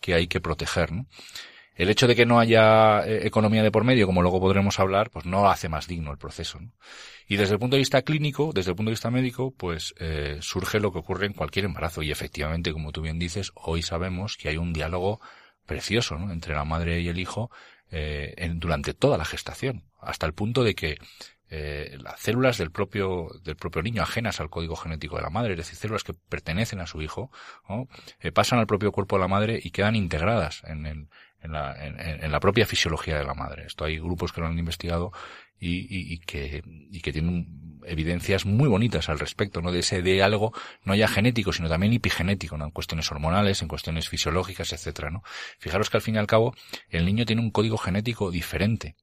que 0.00 0.14
hay 0.14 0.26
que 0.26 0.40
proteger, 0.40 0.92
¿no? 0.92 1.06
El 1.74 1.90
hecho 1.90 2.06
de 2.06 2.14
que 2.14 2.26
no 2.26 2.38
haya 2.38 3.04
eh, 3.04 3.26
economía 3.26 3.62
de 3.62 3.72
por 3.72 3.82
medio, 3.82 4.06
como 4.06 4.22
luego 4.22 4.40
podremos 4.40 4.78
hablar, 4.78 5.10
pues 5.10 5.26
no 5.26 5.48
hace 5.48 5.68
más 5.68 5.88
digno 5.88 6.12
el 6.12 6.18
proceso. 6.18 6.60
¿no? 6.60 6.70
Y 7.26 7.36
desde 7.36 7.54
el 7.54 7.58
punto 7.58 7.74
de 7.74 7.80
vista 7.80 8.02
clínico, 8.02 8.52
desde 8.54 8.70
el 8.70 8.76
punto 8.76 8.90
de 8.90 8.94
vista 8.94 9.10
médico, 9.10 9.52
pues 9.56 9.92
eh, 9.98 10.38
surge 10.40 10.78
lo 10.78 10.92
que 10.92 10.98
ocurre 10.98 11.26
en 11.26 11.32
cualquier 11.32 11.64
embarazo. 11.64 12.02
Y 12.02 12.12
efectivamente, 12.12 12.72
como 12.72 12.92
tú 12.92 13.02
bien 13.02 13.18
dices, 13.18 13.50
hoy 13.56 13.82
sabemos 13.82 14.36
que 14.36 14.50
hay 14.50 14.56
un 14.56 14.72
diálogo 14.72 15.20
precioso 15.66 16.16
¿no? 16.16 16.32
entre 16.32 16.54
la 16.54 16.64
madre 16.64 17.00
y 17.00 17.08
el 17.08 17.18
hijo 17.18 17.50
eh, 17.90 18.34
en, 18.36 18.60
durante 18.60 18.94
toda 18.94 19.18
la 19.18 19.24
gestación, 19.24 19.84
hasta 20.00 20.26
el 20.26 20.34
punto 20.34 20.64
de 20.64 20.74
que 20.74 20.98
eh, 21.50 21.96
las 22.00 22.18
células 22.20 22.58
del 22.58 22.70
propio, 22.70 23.28
del 23.44 23.56
propio 23.56 23.82
niño 23.82 24.02
ajenas 24.02 24.40
al 24.40 24.50
código 24.50 24.76
genético 24.76 25.16
de 25.16 25.22
la 25.22 25.30
madre, 25.30 25.52
es 25.52 25.58
decir, 25.58 25.76
células 25.76 26.02
que 26.02 26.14
pertenecen 26.14 26.80
a 26.80 26.86
su 26.86 27.02
hijo, 27.02 27.30
eh, 28.20 28.32
pasan 28.32 28.58
al 28.58 28.66
propio 28.66 28.92
cuerpo 28.92 29.16
de 29.16 29.20
la 29.20 29.28
madre 29.28 29.60
y 29.62 29.70
quedan 29.70 29.94
integradas 29.94 30.62
en, 30.64 30.86
en, 30.86 31.10
en, 31.40 31.52
la, 31.52 31.76
en, 31.84 32.32
la, 32.32 32.40
propia 32.40 32.66
fisiología 32.66 33.18
de 33.18 33.24
la 33.24 33.34
madre. 33.34 33.66
Esto 33.66 33.84
hay 33.84 33.98
grupos 33.98 34.32
que 34.32 34.40
lo 34.40 34.46
han 34.46 34.58
investigado 34.58 35.12
y, 35.60 35.80
y, 35.80 36.14
y, 36.14 36.18
que, 36.18 36.62
y 36.64 37.00
que 37.00 37.12
tienen 37.12 37.73
evidencias 37.86 38.46
muy 38.46 38.68
bonitas 38.68 39.08
al 39.08 39.18
respecto, 39.18 39.60
¿no? 39.60 39.72
De 39.72 39.80
ese 39.80 40.02
de 40.02 40.22
algo, 40.22 40.52
no 40.84 40.94
ya 40.94 41.08
genético, 41.08 41.52
sino 41.52 41.68
también 41.68 41.92
epigenético, 41.92 42.56
¿no? 42.56 42.64
En 42.64 42.70
cuestiones 42.70 43.10
hormonales, 43.10 43.62
en 43.62 43.68
cuestiones 43.68 44.08
fisiológicas, 44.08 44.72
etcétera, 44.72 45.10
¿no? 45.10 45.22
Fijaros 45.58 45.90
que 45.90 45.96
al 45.96 46.02
fin 46.02 46.16
y 46.16 46.18
al 46.18 46.26
cabo, 46.26 46.54
el 46.88 47.04
niño 47.04 47.24
tiene 47.26 47.42
un 47.42 47.50
código 47.50 47.78
genético 47.78 48.30
diferente 48.30 48.96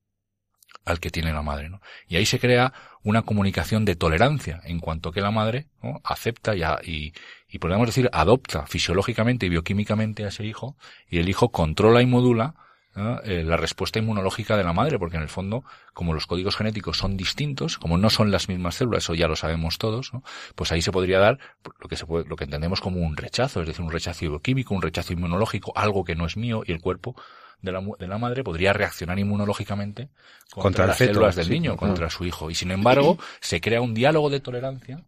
al 0.86 1.00
que 1.00 1.12
tiene 1.12 1.32
la 1.32 1.42
madre, 1.42 1.70
¿no? 1.70 1.82
Y 2.08 2.16
ahí 2.16 2.26
se 2.26 2.40
crea 2.40 2.74
una 3.04 3.22
comunicación 3.22 3.86
de 3.86 3.96
tolerancia 3.96 4.62
en 4.64 4.80
cuanto 4.80 5.12
que 5.12 5.22
la 5.22 5.32
madre 5.32 5.68
acepta 6.04 6.56
y, 6.56 6.62
y, 6.90 7.14
y 7.48 7.60
podemos 7.60 7.88
decir 7.88 8.10
adopta 8.14 8.66
fisiológicamente 8.66 9.46
y 9.46 9.50
bioquímicamente 9.50 10.26
a 10.26 10.30
ese 10.30 10.46
hijo 10.46 10.78
y 11.08 11.20
el 11.20 11.30
hijo 11.30 11.52
controla 11.52 12.02
y 12.02 12.06
modula 12.06 12.56
eh, 12.96 13.44
la 13.46 13.56
respuesta 13.56 14.00
inmunológica 14.00 14.58
de 14.58 14.66
la 14.66 14.74
madre, 14.74 15.00
porque 15.00 15.16
en 15.16 15.24
el 15.24 15.30
fondo, 15.30 15.64
como 15.94 16.14
los 16.14 16.28
códigos 16.28 16.58
genéticos 16.58 16.98
son 16.98 17.16
distintos, 17.16 17.78
como 17.78 17.98
no 17.98 18.10
son 18.10 18.32
las 18.32 18.50
mismas 18.50 18.76
células, 18.76 19.04
eso 19.04 19.14
ya 19.14 19.30
lo 19.30 19.38
sabemos 19.38 19.78
todos, 19.78 20.14
¿no? 20.14 20.24
pues 20.56 20.74
ahí 20.74 20.82
se 20.82 20.92
podría 20.92 21.20
dar 21.20 21.40
lo 21.80 21.88
que 21.88 21.96
se 21.96 22.06
puede, 22.06 22.26
lo 22.26 22.36
que 22.36 22.44
entendemos 22.44 22.82
como 22.82 23.00
un 23.00 23.16
rechazo, 23.16 23.62
es 23.62 23.68
decir, 23.68 23.84
un 23.84 23.92
rechazo 23.92 24.30
bioquímico, 24.30 24.76
un 24.76 24.82
rechazo 24.82 25.14
inmunológico, 25.14 25.72
algo 25.76 26.04
que 26.04 26.16
no 26.16 26.26
es 26.26 26.36
mío 26.36 26.64
y 26.66 26.74
el 26.74 26.82
cuerpo 26.82 27.16
de 27.62 27.72
la, 27.72 27.82
de 28.00 28.08
la 28.08 28.18
madre 28.18 28.44
podría 28.44 28.74
reaccionar 28.74 29.18
inmunológicamente 29.20 30.10
contra, 30.52 30.86
las 30.86 30.98
células 30.98 31.36
del 31.36 31.50
niño, 31.50 31.78
contra 31.78 32.10
su 32.10 32.26
hijo. 32.26 32.50
Y 32.50 32.56
sin 32.56 32.72
embargo, 32.72 33.18
se 33.40 33.62
crea 33.62 33.82
un 33.82 33.94
diálogo 33.94 34.30
de 34.30 34.40
tolerancia 34.40 35.04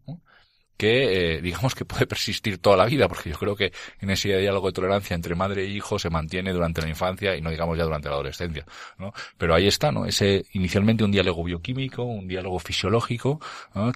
que 0.77 1.35
eh, 1.37 1.41
digamos 1.41 1.75
que 1.75 1.85
puede 1.85 2.07
persistir 2.07 2.57
toda 2.57 2.77
la 2.77 2.85
vida, 2.85 3.07
porque 3.07 3.29
yo 3.29 3.37
creo 3.37 3.55
que 3.55 3.71
en 3.99 4.09
ese 4.09 4.37
diálogo 4.37 4.67
de 4.67 4.73
tolerancia 4.73 5.15
entre 5.15 5.35
madre 5.35 5.63
e 5.63 5.67
hijo 5.67 5.99
se 5.99 6.09
mantiene 6.09 6.51
durante 6.51 6.81
la 6.81 6.89
infancia 6.89 7.35
y 7.35 7.41
no 7.41 7.49
digamos 7.49 7.77
ya 7.77 7.83
durante 7.83 8.09
la 8.09 8.15
adolescencia, 8.15 8.65
¿no? 8.97 9.13
Pero 9.37 9.55
ahí 9.55 9.67
está, 9.67 9.91
¿no? 9.91 10.05
Ese 10.05 10.45
inicialmente 10.53 11.03
un 11.03 11.11
diálogo 11.11 11.43
bioquímico, 11.43 12.03
un 12.03 12.27
diálogo 12.27 12.59
fisiológico, 12.59 13.39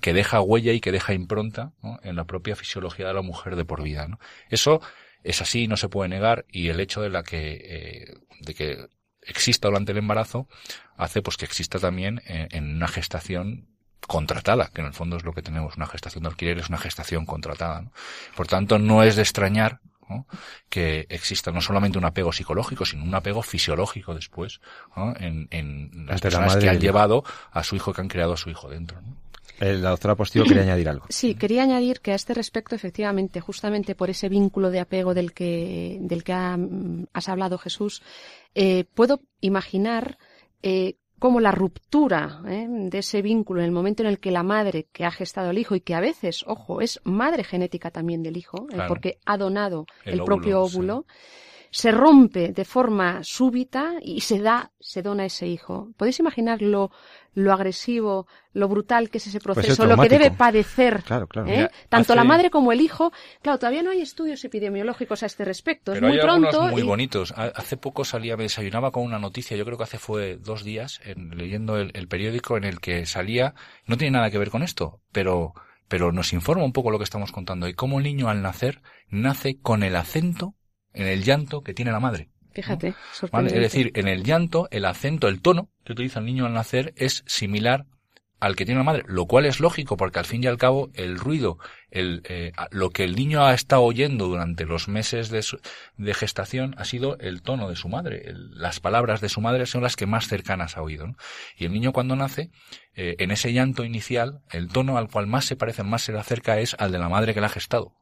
que 0.01 0.13
deja 0.13 0.41
huella 0.41 0.73
y 0.73 0.79
que 0.79 0.91
deja 0.91 1.13
impronta 1.13 1.73
en 2.03 2.15
la 2.15 2.25
propia 2.25 2.55
fisiología 2.55 3.07
de 3.07 3.13
la 3.13 3.21
mujer 3.21 3.55
de 3.55 3.65
por 3.65 3.83
vida, 3.83 4.07
¿no? 4.07 4.19
Eso 4.49 4.81
es 5.23 5.41
así, 5.41 5.67
no 5.67 5.77
se 5.77 5.89
puede 5.89 6.09
negar 6.09 6.45
y 6.51 6.69
el 6.69 6.79
hecho 6.79 7.01
de 7.01 7.09
la 7.09 7.23
que 7.23 7.59
eh, 7.63 8.13
de 8.39 8.53
que 8.53 8.87
exista 9.21 9.67
durante 9.67 9.91
el 9.91 9.97
embarazo 9.97 10.47
hace 10.95 11.21
pues 11.21 11.37
que 11.37 11.45
exista 11.45 11.79
también 11.79 12.21
en, 12.25 12.47
en 12.51 12.75
una 12.75 12.87
gestación 12.87 13.67
contratada, 14.05 14.69
que 14.73 14.81
en 14.81 14.87
el 14.87 14.93
fondo 14.93 15.17
es 15.17 15.23
lo 15.23 15.33
que 15.33 15.41
tenemos, 15.41 15.75
una 15.75 15.87
gestación 15.87 16.23
de 16.23 16.29
alquiler 16.29 16.59
es 16.59 16.69
una 16.69 16.77
gestación 16.77 17.25
contratada. 17.25 17.81
¿no? 17.81 17.91
Por 18.35 18.47
tanto, 18.47 18.79
no 18.79 19.03
es 19.03 19.15
de 19.15 19.21
extrañar 19.23 19.79
¿no? 20.09 20.25
que 20.69 21.05
exista 21.09 21.51
no 21.51 21.61
solamente 21.61 21.97
un 21.97 22.05
apego 22.05 22.31
psicológico, 22.31 22.85
sino 22.85 23.03
un 23.03 23.15
apego 23.15 23.41
fisiológico 23.41 24.13
después 24.13 24.61
¿no? 24.95 25.13
en, 25.19 25.47
en, 25.51 26.05
las 26.07 26.21
personas 26.21 26.55
que 26.55 26.69
han 26.69 26.79
llevado 26.79 27.23
a 27.51 27.63
su 27.63 27.75
hijo, 27.75 27.93
que 27.93 28.01
han 28.01 28.07
creado 28.07 28.33
a 28.33 28.37
su 28.37 28.49
hijo 28.49 28.69
dentro. 28.69 29.01
¿no? 29.01 29.15
La 29.59 29.89
doctora 29.89 30.15
Postillo 30.15 30.45
quería 30.45 30.63
añadir 30.63 30.89
algo. 30.89 31.05
Sí, 31.09 31.35
quería 31.35 31.63
añadir 31.63 31.99
que 31.99 32.11
a 32.11 32.15
este 32.15 32.33
respecto, 32.33 32.75
efectivamente, 32.75 33.41
justamente 33.41 33.95
por 33.95 34.09
ese 34.09 34.29
vínculo 34.29 34.69
de 34.69 34.79
apego 34.79 35.13
del 35.13 35.33
que, 35.33 35.97
del 36.01 36.23
que 36.23 36.33
ha, 36.33 36.57
has 37.13 37.29
hablado, 37.29 37.57
Jesús, 37.57 38.03
eh, 38.55 38.85
puedo 38.93 39.21
imaginar 39.41 40.17
eh, 40.61 40.95
como 41.19 41.39
la 41.39 41.51
ruptura 41.51 42.41
¿eh? 42.47 42.67
de 42.69 42.99
ese 42.99 43.21
vínculo 43.21 43.61
en 43.61 43.65
el 43.65 43.71
momento 43.71 44.03
en 44.03 44.09
el 44.09 44.19
que 44.19 44.31
la 44.31 44.43
madre 44.43 44.87
que 44.91 45.05
ha 45.05 45.11
gestado 45.11 45.49
al 45.49 45.57
hijo 45.57 45.75
y 45.75 45.81
que 45.81 45.95
a 45.95 45.99
veces, 45.99 46.43
ojo, 46.47 46.81
es 46.81 46.99
madre 47.03 47.43
genética 47.43 47.91
también 47.91 48.23
del 48.23 48.37
hijo, 48.37 48.67
claro. 48.67 48.87
porque 48.87 49.19
ha 49.25 49.37
donado 49.37 49.85
el, 50.05 50.19
el 50.19 50.23
propio 50.23 50.61
óvulo, 50.61 51.05
sí. 51.07 51.13
Se 51.77 51.91
rompe 51.91 52.53
de 52.53 52.65
forma 52.65 53.23
súbita 53.23 53.97
y 54.01 54.21
se 54.21 54.39
da, 54.39 54.71
se 54.79 55.03
dona 55.03 55.25
ese 55.25 55.45
hijo. 55.45 55.91
¿Podéis 55.95 56.19
imaginar 56.19 56.59
lo, 56.59 56.89
lo 57.35 57.53
agresivo, 57.53 58.25
lo 58.51 58.67
brutal 58.67 59.11
que 59.11 59.19
es 59.19 59.27
ese 59.27 59.39
proceso, 59.39 59.83
pues 59.83 59.89
lo 59.95 60.01
que 60.01 60.09
debe 60.09 60.31
padecer 60.31 61.03
claro, 61.03 61.27
claro. 61.27 61.47
¿eh? 61.47 61.51
Mira, 61.51 61.71
tanto 61.87 62.13
hace... 62.13 62.15
la 62.15 62.23
madre 62.23 62.49
como 62.49 62.71
el 62.71 62.81
hijo. 62.81 63.11
Claro, 63.43 63.59
todavía 63.59 63.83
no 63.83 63.91
hay 63.91 64.01
estudios 64.01 64.43
epidemiológicos 64.43 65.21
a 65.21 65.27
este 65.27 65.45
respecto. 65.45 65.93
Pero 65.93 66.07
es 66.07 66.13
muy 66.13 66.19
hay 66.19 66.25
pronto. 66.25 66.67
muy 66.69 66.81
y... 66.81 66.83
bonitos. 66.83 67.31
Hace 67.37 67.77
poco 67.77 68.03
salía, 68.05 68.35
me 68.37 68.43
desayunaba 68.43 68.89
con 68.89 69.03
una 69.03 69.19
noticia, 69.19 69.55
yo 69.55 69.63
creo 69.63 69.77
que 69.77 69.83
hace 69.83 69.99
fue 69.99 70.37
dos 70.37 70.63
días, 70.63 70.99
en, 71.05 71.37
leyendo 71.37 71.77
el, 71.77 71.91
el 71.93 72.07
periódico 72.07 72.57
en 72.57 72.63
el 72.63 72.79
que 72.79 73.05
salía, 73.05 73.53
no 73.85 73.97
tiene 73.97 74.17
nada 74.17 74.31
que 74.31 74.39
ver 74.39 74.49
con 74.49 74.63
esto, 74.63 74.99
pero 75.11 75.53
pero 75.87 76.11
nos 76.11 76.33
informa 76.33 76.65
un 76.65 76.73
poco 76.73 76.89
lo 76.89 76.97
que 76.97 77.03
estamos 77.03 77.31
contando 77.31 77.67
y 77.67 77.73
cómo 77.73 77.99
el 77.99 78.03
niño 78.03 78.29
al 78.29 78.41
nacer 78.41 78.81
nace 79.09 79.59
con 79.61 79.83
el 79.83 79.95
acento 79.95 80.56
en 80.97 81.07
el 81.07 81.23
llanto 81.23 81.61
que 81.61 81.73
tiene 81.73 81.91
la 81.91 81.99
madre. 81.99 82.29
Fíjate, 82.51 82.95
¿no? 83.21 83.29
¿Vale? 83.31 83.47
Es 83.47 83.53
decir, 83.53 83.91
en 83.93 84.07
el 84.07 84.23
llanto, 84.23 84.67
el 84.71 84.85
acento, 84.85 85.27
el 85.27 85.41
tono 85.41 85.69
que 85.83 85.93
utiliza 85.93 86.19
el 86.19 86.25
niño 86.25 86.45
al 86.45 86.53
nacer 86.53 86.93
es 86.97 87.23
similar 87.27 87.85
al 88.39 88.55
que 88.55 88.65
tiene 88.65 88.79
la 88.79 88.83
madre, 88.83 89.03
lo 89.07 89.25
cual 89.25 89.45
es 89.45 89.59
lógico 89.59 89.97
porque 89.97 90.19
al 90.19 90.25
fin 90.25 90.43
y 90.43 90.47
al 90.47 90.57
cabo 90.57 90.89
el 90.93 91.17
ruido, 91.17 91.57
el, 91.89 92.21
eh, 92.25 92.51
lo 92.71 92.91
que 92.91 93.03
el 93.03 93.15
niño 93.15 93.43
ha 93.43 93.53
estado 93.53 93.81
oyendo 93.81 94.27
durante 94.27 94.65
los 94.65 94.87
meses 94.87 95.29
de, 95.29 95.41
su, 95.41 95.59
de 95.97 96.13
gestación 96.13 96.75
ha 96.77 96.85
sido 96.85 97.17
el 97.17 97.41
tono 97.41 97.69
de 97.69 97.75
su 97.75 97.89
madre, 97.89 98.29
el, 98.29 98.51
las 98.59 98.79
palabras 98.79 99.21
de 99.21 99.29
su 99.29 99.41
madre 99.41 99.65
son 99.65 99.81
las 99.81 99.95
que 99.95 100.05
más 100.05 100.27
cercanas 100.27 100.77
ha 100.77 100.83
oído. 100.83 101.07
¿no? 101.07 101.15
Y 101.57 101.65
el 101.65 101.73
niño 101.73 101.93
cuando 101.93 102.15
nace, 102.15 102.51
eh, 102.95 103.15
en 103.19 103.31
ese 103.31 103.53
llanto 103.53 103.83
inicial, 103.83 104.41
el 104.51 104.67
tono 104.67 104.97
al 104.97 105.09
cual 105.09 105.25
más 105.25 105.45
se 105.45 105.55
parece, 105.55 105.83
más 105.83 106.03
se 106.03 106.11
le 106.11 106.19
acerca 106.19 106.59
es 106.59 106.75
al 106.77 106.91
de 106.91 106.99
la 106.99 107.09
madre 107.09 107.33
que 107.33 107.41
la 107.41 107.47
ha 107.47 107.51
gestado. 107.51 107.93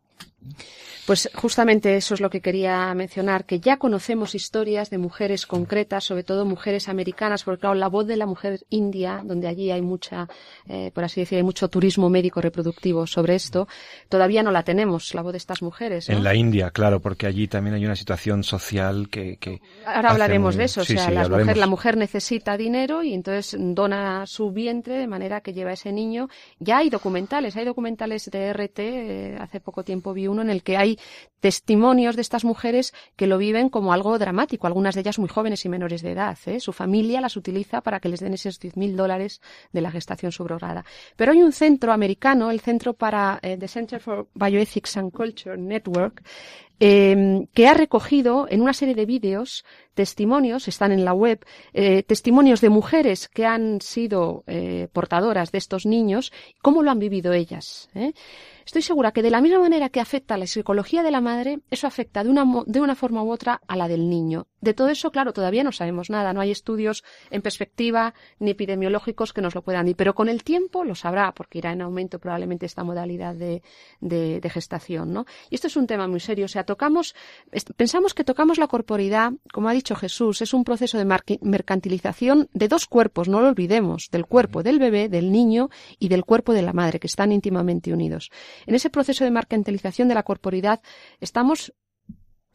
Pues 1.06 1.30
justamente 1.36 1.98
eso 1.98 2.16
es 2.16 2.22
lo 2.22 2.32
que 2.32 2.42
quería 2.42 2.92
mencionar, 2.96 3.46
que 3.46 3.60
ya 3.60 3.78
conocemos 3.78 4.34
historias 4.34 4.90
de 4.90 4.98
mujeres 4.98 5.46
concretas, 5.46 6.04
sobre 6.04 6.24
todo 6.24 6.46
mujeres 6.46 6.90
americanas, 6.90 7.44
porque 7.44 7.62
claro, 7.62 7.76
la 7.76 7.90
voz 7.90 8.08
de 8.08 8.18
la 8.18 8.26
mujer 8.26 8.62
india, 8.72 9.22
donde 9.24 9.48
allí 9.48 9.70
hay 9.70 9.84
mucha, 9.84 10.28
eh, 10.68 10.90
por 10.96 11.04
así 11.04 11.22
decir, 11.22 11.38
hay 11.38 11.44
mucho 11.44 11.70
turismo 11.70 12.10
médico 12.10 12.42
reproductivo 12.42 13.06
sobre 13.06 13.36
esto, 13.36 13.68
todavía 14.10 14.42
no 14.42 14.50
la 14.50 14.64
tenemos, 14.64 15.14
la 15.14 15.22
voz 15.22 15.34
de 15.34 15.38
estas 15.38 15.62
mujeres. 15.62 16.10
¿no? 16.10 16.18
En 16.18 16.24
la 16.24 16.34
India, 16.34 16.72
claro, 16.72 17.00
porque 17.00 17.28
allí 17.28 17.48
también 17.48 17.76
hay 17.76 17.86
una 17.86 17.96
situación 17.96 18.44
social 18.44 19.08
que... 19.08 19.38
que 19.38 19.62
Ahora 19.86 20.10
hablaremos 20.10 20.56
muy... 20.56 20.60
de 20.60 20.66
eso, 20.66 20.84
sí, 20.84 20.96
o 20.96 20.98
sea, 20.98 21.10
sí, 21.10 21.14
la 21.14 21.30
mujer, 21.30 21.58
la 21.58 21.68
mujer 21.68 21.98
necesita 21.98 22.58
dinero 22.58 23.04
y 23.04 23.14
entonces 23.14 23.56
dona 23.60 24.26
su 24.26 24.50
vientre 24.50 24.96
de 24.96 25.08
manera 25.08 25.42
que 25.42 25.54
lleva 25.54 25.70
a 25.70 25.74
ese 25.74 25.92
niño. 25.92 26.30
Ya 26.58 26.80
hay 26.80 26.90
documentales, 26.90 27.56
hay 27.56 27.66
documentales 27.66 28.26
de 28.32 28.54
RT, 28.54 28.80
eh, 28.80 29.38
hace 29.40 29.60
poco 29.60 29.84
tiempo 29.84 30.12
vi 30.12 30.28
uno 30.28 30.35
en 30.42 30.50
el 30.50 30.64
que 30.64 30.78
hay 30.78 31.00
testimonios 31.46 32.16
de 32.16 32.24
estas 32.24 32.44
mujeres 32.44 32.92
que 33.16 33.28
lo 33.28 33.38
viven 33.38 33.70
como 33.70 33.94
algo 33.94 34.18
dramático, 34.18 34.66
algunas 34.66 34.96
de 34.96 35.02
ellas 35.02 35.20
muy 35.20 35.30
jóvenes 35.30 35.64
y 35.64 35.70
menores 35.70 36.02
de 36.02 36.14
edad. 36.14 36.36
¿eh? 36.48 36.60
Su 36.60 36.74
familia 36.74 37.22
las 37.22 37.38
utiliza 37.38 37.82
para 37.82 38.00
que 38.00 38.10
les 38.10 38.20
den 38.20 38.34
esos 38.34 38.60
10.000 38.60 38.96
dólares 38.96 39.42
de 39.72 39.82
la 39.82 39.92
gestación 39.92 40.32
subrogada. 40.32 40.86
Pero 41.16 41.34
hay 41.34 41.44
un 41.44 41.52
centro 41.52 41.94
americano, 41.94 42.50
el 42.50 42.62
Centro 42.62 42.94
para 42.94 43.38
eh, 43.44 43.58
The 43.60 43.68
Center 43.68 44.00
for 44.00 44.28
Bioethics 44.34 44.98
and 44.98 45.12
Culture 45.12 45.56
Network, 45.56 46.24
eh, 46.80 47.48
que 47.54 47.68
ha 47.68 47.76
recogido 47.76 48.48
en 48.50 48.62
una 48.62 48.74
serie 48.74 48.96
de 48.96 49.06
vídeos 49.06 49.66
testimonios, 49.94 50.68
están 50.68 50.92
en 50.92 51.06
la 51.06 51.14
web, 51.14 51.46
eh, 51.74 52.02
testimonios 52.02 52.60
de 52.60 52.70
mujeres 52.70 53.30
que 53.30 53.46
han 53.46 53.82
sido 53.82 54.44
portadoras 54.92 55.52
de 55.54 55.60
estos 55.60 55.86
niños, 55.86 56.34
cómo 56.62 56.84
lo 56.84 56.92
han 56.92 57.00
vivido 57.00 57.32
ellas. 57.32 57.88
Estoy 58.66 58.82
segura 58.82 59.12
que 59.12 59.22
de 59.22 59.30
la 59.30 59.42
misma 59.42 59.60
manera 59.60 59.90
que 59.90 60.00
afecta 60.00 60.34
a 60.34 60.38
la 60.38 60.48
psicología 60.48 61.04
de 61.04 61.12
la 61.12 61.22
madre, 61.22 61.35
eso 61.70 61.88
afecta 61.88 62.24
de 62.24 62.30
una, 62.30 62.46
de 62.66 62.82
una 62.82 62.96
forma 62.96 63.24
u 63.24 63.32
otra 63.32 63.62
a 63.68 63.76
la 63.76 63.88
del 63.88 64.10
niño. 64.10 64.48
De 64.62 64.74
todo 64.74 64.90
eso, 64.90 65.12
claro, 65.12 65.34
todavía 65.34 65.64
no 65.64 65.72
sabemos 65.72 66.10
nada, 66.10 66.34
no 66.34 66.42
hay 66.42 66.52
estudios 66.52 67.04
en 67.30 67.42
perspectiva 67.42 68.14
ni 68.40 68.52
epidemiológicos 68.52 69.32
que 69.32 69.42
nos 69.42 69.54
lo 69.54 69.62
puedan 69.62 69.86
decir, 69.86 69.96
pero 69.96 70.16
con 70.16 70.28
el 70.28 70.44
tiempo 70.44 70.84
lo 70.84 70.96
sabrá, 70.96 71.34
porque 71.34 71.60
irá 71.60 71.72
en 71.72 71.82
aumento 71.82 72.20
probablemente 72.20 72.66
esta 72.66 72.84
modalidad 72.84 73.36
de, 73.36 73.62
de, 74.02 74.40
de 74.40 74.50
gestación, 74.50 75.14
¿no? 75.14 75.26
Y 75.50 75.56
esto 75.56 75.68
es 75.68 75.76
un 75.76 75.86
tema 75.86 76.08
muy 76.08 76.20
serio, 76.20 76.46
o 76.46 76.48
sea, 76.48 76.64
tocamos, 76.64 77.16
pensamos 77.76 78.14
que 78.14 78.24
tocamos 78.24 78.58
la 78.58 78.68
corporidad, 78.68 79.34
como 79.54 79.70
ha 79.70 79.74
dicho 79.74 79.96
Jesús, 79.96 80.42
es 80.42 80.54
un 80.54 80.64
proceso 80.64 80.98
de 80.98 81.06
mercantilización 81.42 82.50
de 82.54 82.68
dos 82.68 82.88
cuerpos, 82.88 83.28
no 83.28 83.42
lo 83.42 83.50
olvidemos, 83.50 84.10
del 84.12 84.26
cuerpo 84.26 84.64
del 84.64 84.80
bebé, 84.80 85.10
del 85.10 85.32
niño 85.32 85.70
y 86.00 86.08
del 86.08 86.26
cuerpo 86.26 86.54
de 86.54 86.64
la 86.64 86.74
madre, 86.74 87.00
que 87.00 87.08
están 87.08 87.32
íntimamente 87.32 87.94
unidos. 87.94 88.32
En 88.66 88.74
ese 88.76 88.90
proceso 88.90 89.24
de 89.24 89.32
mercantilización 89.32 90.08
de 90.08 90.16
la 90.16 90.24
corporidad 90.24 90.82
estamos 91.26 91.74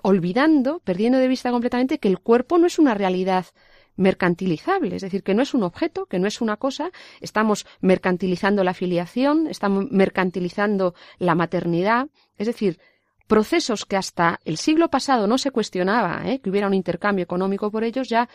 olvidando, 0.03 0.81
perdiendo 0.81 1.19
de 1.19 1.29
vista 1.29 1.51
completamente 1.51 1.99
que 1.99 2.09
el 2.09 2.21
cuerpo 2.21 2.57
no 2.57 2.67
es 2.67 2.79
una 2.79 2.95
realidad 2.95 3.47
mercantilizable, 3.97 4.97
es 4.97 5.03
decir, 5.03 5.23
que 5.23 5.35
no 5.35 5.43
es 5.43 5.53
un 5.53 5.63
objeto, 5.63 6.07
que 6.07 6.19
no 6.19 6.27
es 6.27 6.41
una 6.41 6.57
cosa, 6.57 6.91
estamos 7.21 7.67
mercantilizando 7.81 8.65
la 8.65 8.73
filiación, 8.73 9.47
estamos 9.47 9.91
mercantilizando 9.91 10.95
la 11.19 11.35
maternidad, 11.35 12.09
es 12.39 12.47
decir, 12.47 12.81
procesos 13.27 13.85
que 13.85 13.97
hasta 13.97 14.41
el 14.45 14.57
siglo 14.57 14.89
pasado 14.89 15.27
no 15.27 15.37
se 15.37 15.51
cuestionaba, 15.51 16.23
¿eh? 16.25 16.41
que 16.41 16.49
hubiera 16.49 16.67
un 16.67 16.75
intercambio 16.75 17.23
económico 17.23 17.71
por 17.71 17.85
ellos, 17.85 18.09
ya 18.09 18.29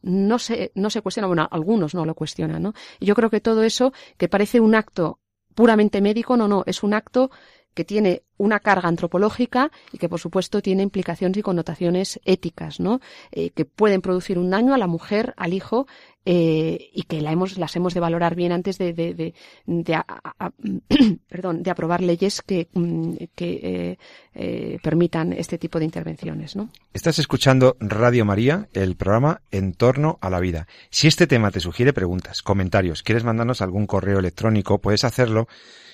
no 0.00 0.38
se, 0.38 0.72
no 0.74 0.88
se 0.88 1.02
cuestiona, 1.02 1.26
bueno, 1.26 1.46
algunos 1.50 1.94
no 1.94 2.06
lo 2.06 2.14
cuestionan, 2.14 2.62
¿no? 2.62 2.72
Y 2.98 3.04
yo 3.04 3.14
creo 3.14 3.28
que 3.28 3.42
todo 3.42 3.62
eso, 3.62 3.92
que 4.16 4.28
parece 4.28 4.58
un 4.58 4.74
acto 4.74 5.20
puramente 5.54 6.00
médico, 6.00 6.38
no, 6.38 6.48
no, 6.48 6.62
es 6.66 6.82
un 6.82 6.94
acto 6.94 7.30
que 7.74 7.84
tiene 7.84 8.22
una 8.40 8.58
carga 8.58 8.88
antropológica 8.88 9.70
y 9.92 9.98
que, 9.98 10.08
por 10.08 10.18
supuesto, 10.18 10.62
tiene 10.62 10.82
implicaciones 10.82 11.36
y 11.36 11.42
connotaciones 11.42 12.18
éticas, 12.24 12.80
¿no? 12.80 13.00
Eh, 13.32 13.50
que 13.50 13.66
pueden 13.66 14.00
producir 14.00 14.38
un 14.38 14.48
daño 14.48 14.72
a 14.72 14.78
la 14.78 14.86
mujer, 14.86 15.34
al 15.36 15.52
hijo, 15.52 15.86
eh, 16.24 16.88
y 16.94 17.02
que 17.02 17.20
las 17.20 17.76
hemos 17.76 17.94
de 17.94 18.00
valorar 18.00 18.34
bien 18.34 18.52
antes 18.52 18.78
de, 18.78 18.94
de, 18.94 19.14
de, 19.14 19.34
de 19.66 19.94
aprobar 21.70 22.00
leyes 22.00 22.40
que, 22.40 22.68
que 23.34 23.98
eh, 24.34 24.78
permitan 24.82 25.34
este 25.34 25.58
tipo 25.58 25.78
de 25.78 25.84
intervenciones, 25.84 26.56
¿no? 26.56 26.70
Estás 26.94 27.18
escuchando 27.18 27.76
Radio 27.78 28.24
María, 28.24 28.68
el 28.72 28.96
programa 28.96 29.42
En 29.50 29.74
torno 29.74 30.18
a 30.22 30.30
la 30.30 30.40
vida. 30.40 30.66
Si 30.88 31.08
este 31.08 31.26
tema 31.26 31.50
te 31.50 31.60
sugiere 31.60 31.92
preguntas, 31.92 32.42
comentarios, 32.42 33.02
quieres 33.02 33.24
mandarnos 33.24 33.60
algún 33.60 33.86
correo 33.86 34.18
electrónico, 34.18 34.78
puedes 34.78 35.04
hacerlo 35.04 35.46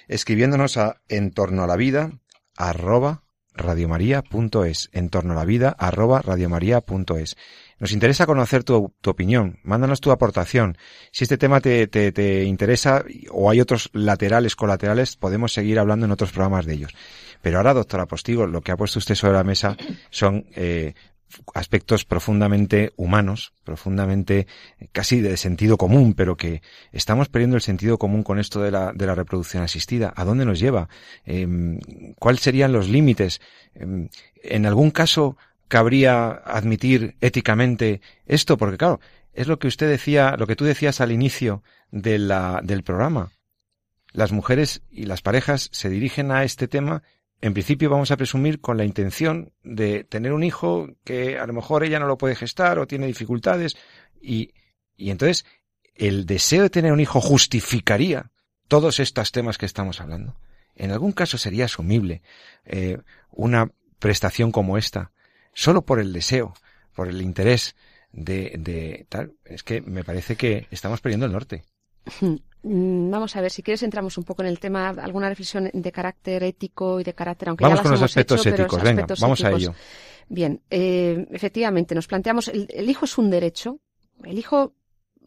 escribiéndonos 0.06 0.76
a 0.76 1.00
en 1.08 1.32
torno 1.32 1.64
a 1.64 1.66
la 1.66 1.76
vida 1.76 2.12
arroba 2.56 3.22
radiomaria.es, 3.56 4.90
en 4.92 5.08
torno 5.08 5.32
a 5.32 5.36
la 5.36 5.44
vida 5.44 5.74
arroba 5.78 6.22
radiomaria.es. 6.22 7.36
Nos 7.78 7.92
interesa 7.92 8.26
conocer 8.26 8.64
tu, 8.64 8.94
opinión, 9.04 9.58
mándanos 9.62 10.00
tu 10.00 10.10
aportación. 10.10 10.78
Si 11.12 11.24
este 11.24 11.36
tema 11.36 11.60
te, 11.60 11.86
te, 11.86 12.10
te, 12.12 12.44
interesa 12.44 13.04
o 13.30 13.50
hay 13.50 13.60
otros 13.60 13.90
laterales, 13.92 14.56
colaterales, 14.56 15.16
podemos 15.16 15.52
seguir 15.52 15.78
hablando 15.78 16.06
en 16.06 16.12
otros 16.12 16.32
programas 16.32 16.64
de 16.64 16.74
ellos. 16.74 16.94
Pero 17.42 17.58
ahora, 17.58 17.74
doctora 17.74 18.06
Postigo, 18.06 18.46
lo 18.46 18.62
que 18.62 18.72
ha 18.72 18.76
puesto 18.76 18.98
usted 18.98 19.14
sobre 19.14 19.34
la 19.34 19.44
mesa 19.44 19.76
son 20.10 20.46
eh, 20.54 20.94
aspectos 21.54 22.04
profundamente 22.04 22.92
humanos, 22.96 23.52
profundamente 23.64 24.46
casi 24.92 25.20
de 25.20 25.36
sentido 25.36 25.76
común, 25.76 26.14
pero 26.14 26.36
que 26.36 26.62
estamos 26.92 27.28
perdiendo 27.28 27.56
el 27.56 27.62
sentido 27.62 27.98
común 27.98 28.22
con 28.22 28.38
esto 28.38 28.60
de 28.60 28.70
la, 28.70 28.92
de 28.92 29.06
la 29.06 29.14
reproducción 29.14 29.62
asistida. 29.62 30.12
¿A 30.16 30.24
dónde 30.24 30.44
nos 30.44 30.58
lleva? 30.58 30.88
Eh, 31.24 31.46
¿Cuáles 32.18 32.40
serían 32.40 32.72
los 32.72 32.88
límites? 32.88 33.40
Em, 33.74 34.08
en 34.42 34.66
algún 34.66 34.90
caso 34.90 35.36
cabría 35.68 36.30
admitir 36.30 37.16
éticamente 37.20 38.00
esto, 38.26 38.56
porque 38.56 38.78
claro, 38.78 39.00
es 39.32 39.46
lo 39.46 39.58
que 39.58 39.68
usted 39.68 39.88
decía, 39.88 40.36
lo 40.38 40.46
que 40.46 40.56
tú 40.56 40.64
decías 40.64 41.00
al 41.00 41.12
inicio 41.12 41.62
de 41.90 42.18
la, 42.18 42.60
del 42.62 42.82
programa. 42.82 43.32
Las 44.12 44.32
mujeres 44.32 44.82
y 44.90 45.04
las 45.04 45.20
parejas 45.20 45.68
se 45.72 45.90
dirigen 45.90 46.30
a 46.30 46.44
este 46.44 46.68
tema 46.68 47.02
en 47.40 47.52
principio 47.52 47.90
vamos 47.90 48.10
a 48.10 48.16
presumir 48.16 48.60
con 48.60 48.76
la 48.76 48.84
intención 48.84 49.52
de 49.62 50.04
tener 50.04 50.32
un 50.32 50.42
hijo 50.42 50.88
que 51.04 51.38
a 51.38 51.46
lo 51.46 51.52
mejor 51.52 51.84
ella 51.84 51.98
no 51.98 52.06
lo 52.06 52.18
puede 52.18 52.34
gestar 52.34 52.78
o 52.78 52.86
tiene 52.86 53.06
dificultades 53.06 53.76
y, 54.20 54.54
y 54.96 55.10
entonces 55.10 55.44
el 55.94 56.26
deseo 56.26 56.62
de 56.62 56.70
tener 56.70 56.92
un 56.92 57.00
hijo 57.00 57.20
justificaría 57.20 58.30
todos 58.68 59.00
estos 59.00 59.32
temas 59.32 59.58
que 59.58 59.66
estamos 59.66 60.00
hablando. 60.00 60.36
En 60.74 60.90
algún 60.90 61.12
caso 61.12 61.38
sería 61.38 61.66
asumible 61.66 62.22
eh, 62.64 62.98
una 63.30 63.70
prestación 63.98 64.52
como 64.52 64.76
esta, 64.76 65.12
solo 65.54 65.82
por 65.82 66.00
el 66.00 66.12
deseo, 66.12 66.54
por 66.94 67.08
el 67.08 67.22
interés 67.22 67.76
de, 68.12 68.54
de 68.58 69.06
tal. 69.08 69.34
Es 69.44 69.62
que 69.62 69.80
me 69.80 70.04
parece 70.04 70.36
que 70.36 70.66
estamos 70.70 71.00
perdiendo 71.00 71.26
el 71.26 71.32
norte. 71.32 71.64
Mm, 72.62 73.10
vamos 73.10 73.36
a 73.36 73.40
ver, 73.40 73.50
si 73.50 73.62
quieres 73.62 73.82
entramos 73.82 74.18
un 74.18 74.24
poco 74.24 74.42
en 74.42 74.48
el 74.48 74.58
tema, 74.58 74.88
alguna 74.88 75.28
reflexión 75.28 75.70
de 75.72 75.92
carácter 75.92 76.42
ético 76.42 77.00
y 77.00 77.04
de 77.04 77.14
carácter, 77.14 77.48
aunque 77.48 77.64
vamos 77.64 77.78
ya 77.78 77.82
con 77.82 77.92
los 77.92 78.00
los 78.00 78.10
aspectos 78.10 78.40
hecho, 78.40 78.48
éticos, 78.50 78.80
pero 78.82 78.96
venga, 78.96 79.14
vamos 79.20 79.44
a 79.44 79.52
ello. 79.52 79.74
Bien, 80.28 80.60
eh, 80.68 81.26
efectivamente, 81.30 81.94
nos 81.94 82.06
planteamos, 82.08 82.48
el, 82.48 82.66
el 82.70 82.90
hijo 82.90 83.04
es 83.04 83.16
un 83.18 83.30
derecho, 83.30 83.78
el 84.24 84.38
hijo, 84.38 84.74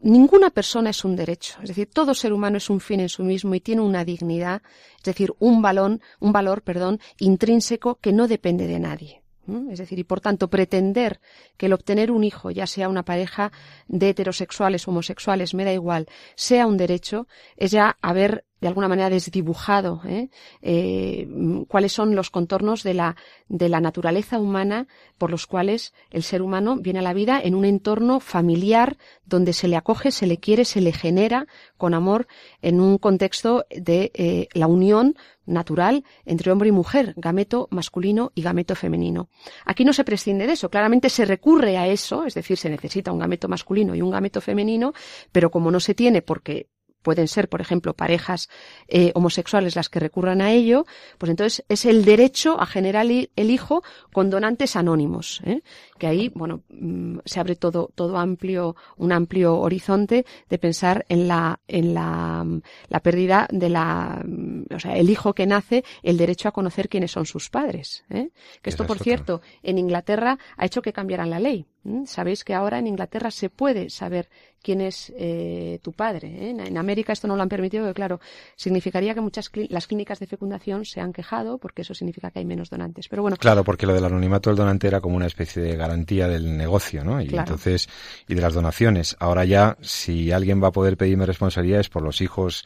ninguna 0.02 0.50
persona 0.50 0.90
es 0.90 1.06
un 1.06 1.16
derecho, 1.16 1.58
es 1.62 1.70
decir, 1.70 1.90
todo 1.94 2.14
ser 2.14 2.34
humano 2.34 2.58
es 2.58 2.70
un 2.70 2.82
fin 2.82 3.00
en 3.00 3.10
sí 3.10 3.24
mismo 3.24 3.56
y 3.56 3.62
tiene 3.62 3.82
una 3.82 4.04
dignidad, 4.04 4.62
es 4.98 5.04
decir, 5.04 5.34
un 5.40 5.62
valor, 5.62 6.00
un 6.20 6.32
valor, 6.34 6.62
perdón, 6.62 7.00
intrínseco 7.20 7.96
que 7.96 8.12
no 8.12 8.28
depende 8.28 8.68
de 8.68 8.80
nadie. 8.80 9.24
Es 9.72 9.80
decir, 9.80 10.00
y 10.00 10.04
por 10.04 10.22
tanto 10.22 10.50
pretender 10.50 11.20
que 11.58 11.68
el 11.68 11.74
obtener 11.74 12.12
un 12.12 12.24
hijo, 12.24 12.52
ya 12.52 12.68
sea 12.68 12.90
una 12.90 13.04
pareja 13.04 13.52
de 13.88 14.10
heterosexuales 14.10 14.88
homosexuales, 14.88 15.54
me 15.54 15.66
da 15.66 15.74
igual, 15.74 16.08
sea 16.36 16.68
un 16.68 16.78
derecho, 16.78 17.28
es 17.58 17.72
ya 17.72 17.98
haber 18.02 18.46
de 18.62 18.68
alguna 18.68 18.88
manera 18.88 19.10
desdibujado 19.10 20.02
¿eh? 20.06 20.30
Eh, 20.62 21.28
cuáles 21.68 21.94
son 21.94 22.16
los 22.16 22.30
contornos 22.30 22.84
de 22.84 22.94
la, 22.94 23.16
de 23.48 23.70
la 23.70 23.80
naturaleza 23.80 24.40
humana 24.40 24.88
por 25.18 25.32
los 25.32 25.48
cuales 25.48 25.94
el 26.12 26.24
ser 26.24 26.42
humano 26.42 26.78
viene 26.78 27.00
a 27.00 27.04
la 27.04 27.14
vida 27.14 27.40
en 27.42 27.56
un 27.56 27.66
entorno 27.66 28.20
familiar 28.20 28.98
donde 29.26 29.54
se 29.54 29.68
le 29.68 29.76
acoge, 29.76 30.12
se 30.12 30.28
le 30.28 30.38
quiere, 30.38 30.66
se 30.66 30.82
le 30.82 30.92
genera 30.92 31.48
con 31.78 31.94
amor 31.94 32.28
en 32.62 32.82
un 32.82 32.98
contexto 32.98 33.66
de 33.70 34.12
eh, 34.14 34.48
la 34.54 34.68
unión 34.68 35.16
natural 35.46 36.04
entre 36.26 36.52
hombre 36.52 36.70
y 36.70 36.72
mujer, 36.72 37.14
gameto 37.18 37.68
masculino 37.72 38.32
y 38.36 38.42
gameto 38.42 38.76
femenino. 38.76 39.30
Aquí 39.66 39.84
no 39.84 39.94
se 39.94 40.04
prescinde 40.04 40.48
de 40.48 40.54
eso, 40.54 40.70
claramente 40.70 41.10
se 41.10 41.26
recurre 41.26 41.78
a 41.78 41.88
eso, 41.88 42.26
es 42.26 42.34
decir, 42.36 42.58
se 42.58 42.70
necesita 42.70 43.12
un 43.12 43.20
gameto 43.20 43.48
masculino 43.48 43.96
y 43.96 44.02
un 44.02 44.12
gameto 44.12 44.42
femenino, 44.42 44.94
pero 45.32 45.50
como 45.50 45.72
no 45.72 45.80
se 45.80 45.96
tiene 45.96 46.22
porque 46.22 46.68
pueden 47.02 47.28
ser, 47.28 47.50
por 47.50 47.62
ejemplo, 47.62 47.94
parejas 47.94 48.50
eh, 48.88 49.12
homosexuales 49.16 49.76
las 49.76 49.90
que 49.90 50.00
recurran 50.00 50.42
a 50.42 50.52
ello, 50.52 50.86
pues 51.18 51.30
entonces 51.30 51.66
es 51.70 51.86
el 51.86 52.06
derecho 52.06 52.60
a 52.60 52.66
generar 52.66 53.00
el 53.00 53.52
hijo 53.52 53.82
con 54.12 54.30
donantes 54.30 54.76
anónimos, 54.76 55.42
¿eh? 55.46 55.62
que 55.98 56.08
ahí, 56.08 56.30
bueno, 56.36 56.64
mm, 56.70 57.20
se 57.26 57.40
abre 57.40 57.56
todo, 57.56 57.92
todo 57.96 58.18
amplio, 58.18 58.76
un 58.98 59.12
amplio 59.12 59.58
horizonte 59.58 60.26
de 60.50 60.58
pensar 60.58 61.06
en 61.08 61.28
la, 61.28 61.60
en 61.68 61.94
la, 61.94 62.44
mm, 62.44 62.62
la 62.90 63.00
pérdida 63.00 63.48
de 63.52 63.70
la, 63.70 64.22
mm, 64.26 64.64
o 64.76 64.80
sea, 64.80 64.98
el 64.98 65.10
hijo 65.10 65.34
que 65.34 65.46
nace, 65.46 65.84
el 66.04 66.18
derecho 66.18 66.50
a 66.50 66.52
conocer 66.52 66.90
quiénes 66.90 67.12
son 67.12 67.26
sus 67.26 67.50
padres, 67.50 68.04
¿eh? 68.10 68.30
que 68.62 68.70
esto, 68.70 68.86
por 68.86 69.00
cierto, 69.00 69.42
en 69.64 69.78
Inglaterra 69.78 70.38
ha 70.58 70.66
hecho 70.66 70.82
que 70.82 70.94
cambiaran 70.94 71.30
la 71.30 71.40
ley. 71.40 71.66
Sabéis 72.06 72.44
que 72.44 72.54
ahora 72.54 72.78
en 72.78 72.88
Inglaterra 72.88 73.32
se 73.32 73.50
puede 73.50 73.90
saber 73.90 74.30
quién 74.62 74.82
es 74.82 75.12
eh, 75.18 75.80
tu 75.82 75.94
padre. 75.94 76.28
¿eh? 76.28 76.50
En 76.50 76.78
América 76.78 77.14
esto 77.14 77.28
no 77.28 77.36
lo 77.36 77.42
han 77.42 77.50
permitido, 77.50 77.84
porque 77.84 77.96
claro, 77.96 78.20
significaría 78.56 79.14
que 79.14 79.22
muchas 79.22 79.50
las 79.70 79.88
clínicas 79.88 80.20
de 80.20 80.28
fecundación 80.28 80.86
se 80.86 81.02
han 81.02 81.14
quejado, 81.14 81.58
porque 81.58 81.82
eso 81.82 81.94
significa 81.94 82.32
que 82.32 82.40
hay 82.40 82.46
menos 82.46 82.70
donantes. 82.70 83.08
Pero 83.08 83.22
bueno. 83.22 83.38
Claro, 83.38 83.64
porque 83.64 83.86
lo 83.86 83.94
del 83.94 84.06
anonimato 84.06 84.50
del 84.50 84.58
donante 84.58 84.88
era 84.88 85.02
como 85.02 85.16
una 85.16 85.28
especie 85.28 85.62
de 85.62 85.76
garantía 85.76 86.28
del 86.28 86.58
negocio, 86.58 87.04
¿no? 87.04 87.22
Y 87.22 87.36
entonces, 87.36 87.90
y 88.28 88.36
de 88.36 88.42
las 88.42 88.54
donaciones. 88.54 89.16
Ahora 89.20 89.46
ya, 89.46 89.78
si 89.82 90.32
alguien 90.32 90.62
va 90.62 90.68
a 90.68 90.72
poder 90.72 90.98
pedirme 90.98 91.26
responsabilidades 91.26 91.90
por 91.90 92.02
los 92.02 92.22
hijos 92.22 92.66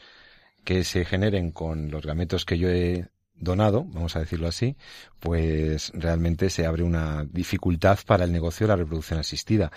que 0.64 0.82
se 0.82 1.04
generen 1.04 1.52
con 1.52 1.90
los 1.90 2.04
gametos 2.06 2.44
que 2.44 2.58
yo 2.58 2.70
he 2.70 3.08
donado, 3.34 3.84
vamos 3.84 4.16
a 4.16 4.20
decirlo 4.20 4.48
así, 4.48 4.76
pues 5.20 5.92
realmente 5.94 6.50
se 6.50 6.66
abre 6.66 6.82
una 6.82 7.24
dificultad 7.24 7.98
para 8.06 8.24
el 8.24 8.32
negocio 8.32 8.66
de 8.66 8.72
la 8.72 8.76
reproducción 8.76 9.18
asistida. 9.18 9.70